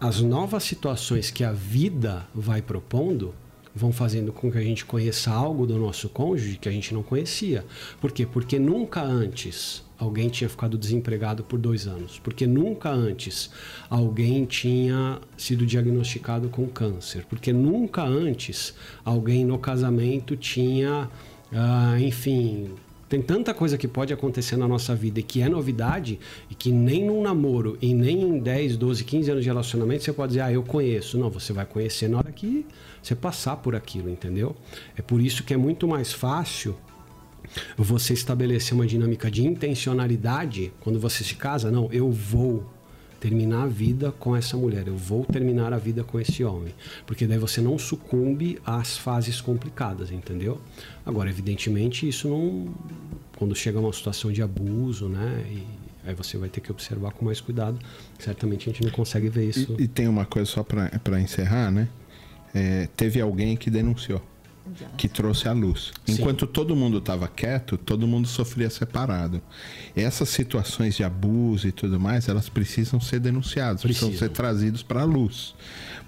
as 0.00 0.20
novas 0.20 0.62
situações 0.64 1.30
que 1.30 1.44
a 1.44 1.52
vida 1.52 2.26
vai 2.34 2.60
propondo 2.60 3.34
vão 3.74 3.92
fazendo 3.92 4.32
com 4.32 4.50
que 4.50 4.56
a 4.56 4.62
gente 4.62 4.86
conheça 4.86 5.30
algo 5.30 5.66
do 5.66 5.78
nosso 5.78 6.08
cônjuge 6.08 6.56
que 6.56 6.68
a 6.68 6.72
gente 6.72 6.94
não 6.94 7.02
conhecia. 7.02 7.64
Por 8.00 8.10
quê? 8.10 8.24
Porque 8.24 8.58
nunca 8.58 9.02
antes 9.02 9.84
alguém 9.98 10.30
tinha 10.30 10.48
ficado 10.48 10.78
desempregado 10.78 11.44
por 11.44 11.58
dois 11.58 11.86
anos. 11.86 12.18
Porque 12.18 12.46
nunca 12.46 12.90
antes 12.90 13.50
alguém 13.90 14.46
tinha 14.46 15.20
sido 15.36 15.66
diagnosticado 15.66 16.48
com 16.48 16.66
câncer. 16.66 17.26
Porque 17.28 17.52
nunca 17.52 18.02
antes 18.02 18.74
alguém 19.04 19.44
no 19.44 19.58
casamento 19.58 20.36
tinha, 20.36 21.10
ah, 21.52 21.96
enfim, 22.00 22.70
tem 23.16 23.22
tanta 23.22 23.54
coisa 23.54 23.78
que 23.78 23.88
pode 23.88 24.12
acontecer 24.12 24.56
na 24.56 24.68
nossa 24.68 24.94
vida 24.94 25.20
e 25.20 25.22
que 25.22 25.40
é 25.40 25.48
novidade 25.48 26.18
e 26.50 26.54
que 26.54 26.70
nem 26.70 27.04
num 27.04 27.22
namoro 27.22 27.78
e 27.80 27.94
nem 27.94 28.20
em 28.22 28.38
10, 28.38 28.76
12, 28.76 29.04
15 29.04 29.30
anos 29.30 29.42
de 29.42 29.48
relacionamento 29.48 30.04
você 30.04 30.12
pode 30.12 30.32
dizer, 30.32 30.42
ah, 30.42 30.52
eu 30.52 30.62
conheço. 30.62 31.16
Não, 31.16 31.30
você 31.30 31.52
vai 31.52 31.64
conhecer 31.64 32.08
na 32.08 32.18
hora 32.18 32.30
que 32.30 32.66
você 33.02 33.14
passar 33.14 33.56
por 33.56 33.74
aquilo, 33.74 34.10
entendeu? 34.10 34.54
É 34.96 35.02
por 35.02 35.20
isso 35.20 35.44
que 35.44 35.54
é 35.54 35.56
muito 35.56 35.88
mais 35.88 36.12
fácil 36.12 36.76
você 37.76 38.12
estabelecer 38.12 38.74
uma 38.74 38.86
dinâmica 38.86 39.30
de 39.30 39.46
intencionalidade 39.46 40.72
quando 40.80 41.00
você 41.00 41.24
se 41.24 41.36
casa. 41.36 41.70
Não, 41.70 41.88
eu 41.92 42.10
vou 42.10 42.66
terminar 43.20 43.64
a 43.64 43.66
vida 43.66 44.12
com 44.12 44.36
essa 44.36 44.56
mulher, 44.56 44.86
eu 44.86 44.96
vou 44.96 45.24
terminar 45.24 45.72
a 45.72 45.78
vida 45.78 46.04
com 46.04 46.20
esse 46.20 46.44
homem. 46.44 46.74
Porque 47.06 47.26
daí 47.26 47.38
você 47.38 47.60
não 47.60 47.78
sucumbe 47.78 48.58
às 48.64 48.96
fases 48.96 49.40
complicadas, 49.40 50.10
entendeu? 50.10 50.60
Agora, 51.04 51.28
evidentemente, 51.28 52.08
isso 52.08 52.28
não. 52.28 52.74
Quando 53.36 53.54
chega 53.54 53.78
uma 53.78 53.92
situação 53.92 54.32
de 54.32 54.42
abuso, 54.42 55.08
né? 55.08 55.44
E 55.50 55.66
aí 56.08 56.14
você 56.14 56.38
vai 56.38 56.48
ter 56.48 56.60
que 56.60 56.70
observar 56.70 57.12
com 57.12 57.24
mais 57.24 57.40
cuidado. 57.40 57.78
Certamente 58.18 58.68
a 58.68 58.72
gente 58.72 58.84
não 58.84 58.90
consegue 58.90 59.28
ver 59.28 59.48
isso. 59.48 59.76
E, 59.78 59.84
e 59.84 59.88
tem 59.88 60.08
uma 60.08 60.24
coisa 60.24 60.50
só 60.50 60.62
para 60.62 61.20
encerrar, 61.20 61.70
né? 61.70 61.88
É, 62.54 62.88
teve 62.96 63.20
alguém 63.20 63.56
que 63.56 63.70
denunciou 63.70 64.22
que 64.96 65.08
trouxe 65.08 65.48
a 65.48 65.52
luz. 65.52 65.92
Enquanto 66.06 66.46
Sim. 66.46 66.52
todo 66.52 66.76
mundo 66.76 66.98
estava 66.98 67.28
quieto, 67.28 67.76
todo 67.76 68.06
mundo 68.06 68.26
sofria 68.26 68.70
separado. 68.70 69.40
Essas 69.94 70.28
situações 70.28 70.96
de 70.96 71.04
abuso 71.04 71.68
e 71.68 71.72
tudo 71.72 71.98
mais, 71.98 72.28
elas 72.28 72.48
precisam 72.48 73.00
ser 73.00 73.20
denunciadas, 73.20 73.82
precisam, 73.82 74.08
precisam 74.08 74.28
ser 74.28 74.34
trazidas 74.34 74.82
para 74.82 75.02
a 75.02 75.04
luz, 75.04 75.54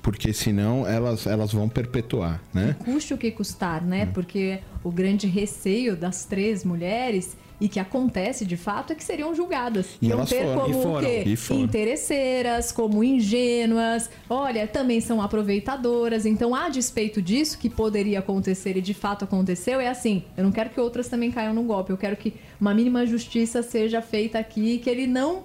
porque 0.03 0.33
senão 0.33 0.87
elas, 0.87 1.27
elas 1.27 1.53
vão 1.53 1.69
perpetuar, 1.69 2.43
né? 2.53 2.77
Custe 2.85 3.15
o 3.15 3.19
que 3.19 3.31
custar, 3.31 3.85
né? 3.85 4.05
Hum. 4.05 4.13
Porque 4.13 4.61
o 4.83 4.91
grande 4.91 5.27
receio 5.27 5.97
das 5.97 6.25
três 6.25 6.65
mulheres 6.65 7.37
e 7.61 7.69
que 7.69 7.81
acontece 7.81 8.45
de 8.45 8.57
fato 8.57 8.93
é 8.93 8.97
que 8.97 9.03
seriam 9.03 9.35
julgadas. 9.35 9.87
E 10.01 10.09
Iam 10.09 10.25
ter 10.25 10.45
foram, 10.45 10.61
como 10.61 10.83
foram, 10.83 10.99
o 10.99 11.01
quê? 11.01 11.25
Interesseiras, 11.55 12.71
como 12.71 13.03
ingênuas, 13.03 14.09
olha, 14.29 14.67
também 14.67 15.01
são 15.01 15.21
aproveitadoras. 15.21 16.25
Então, 16.25 16.55
a 16.55 16.69
despeito 16.69 17.21
disso, 17.21 17.59
que 17.59 17.69
poderia 17.69 18.21
acontecer 18.21 18.77
e 18.77 18.81
de 18.81 18.95
fato 18.95 19.25
aconteceu, 19.25 19.81
é 19.81 19.89
assim: 19.89 20.23
eu 20.37 20.45
não 20.45 20.53
quero 20.53 20.71
que 20.71 20.81
outras 20.81 21.09
também 21.09 21.31
caiam 21.31 21.53
no 21.53 21.63
golpe, 21.63 21.91
eu 21.91 21.99
quero 21.99 22.17
que 22.17 22.35
uma 22.61 22.73
mínima 22.73 23.07
justiça 23.07 23.63
seja 23.63 24.01
feita 24.01 24.39
aqui, 24.39 24.79
que 24.79 24.89
ele 24.89 25.07
não 25.07 25.45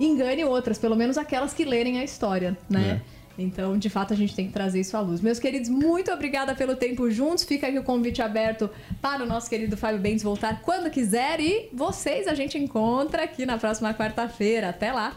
engane 0.00 0.44
outras, 0.44 0.78
pelo 0.78 0.96
menos 0.96 1.16
aquelas 1.16 1.52
que 1.52 1.64
lerem 1.64 1.98
a 1.98 2.04
história, 2.04 2.56
né? 2.68 3.00
É. 3.18 3.21
Então, 3.42 3.76
de 3.76 3.90
fato, 3.90 4.12
a 4.12 4.16
gente 4.16 4.34
tem 4.34 4.46
que 4.46 4.52
trazer 4.52 4.80
isso 4.80 4.96
à 4.96 5.00
luz. 5.00 5.20
Meus 5.20 5.38
queridos, 5.38 5.68
muito 5.68 6.10
obrigada 6.10 6.54
pelo 6.54 6.76
tempo 6.76 7.10
juntos. 7.10 7.44
Fica 7.44 7.66
aqui 7.66 7.78
o 7.78 7.82
convite 7.82 8.22
aberto 8.22 8.70
para 9.00 9.22
o 9.22 9.26
nosso 9.26 9.50
querido 9.50 9.76
Fábio 9.76 10.00
Bentes 10.00 10.22
voltar 10.22 10.62
quando 10.62 10.90
quiser. 10.90 11.40
E 11.40 11.68
vocês 11.72 12.26
a 12.28 12.34
gente 12.34 12.56
encontra 12.56 13.24
aqui 13.24 13.44
na 13.44 13.58
próxima 13.58 13.92
quarta-feira. 13.92 14.68
Até 14.68 14.92
lá! 14.92 15.16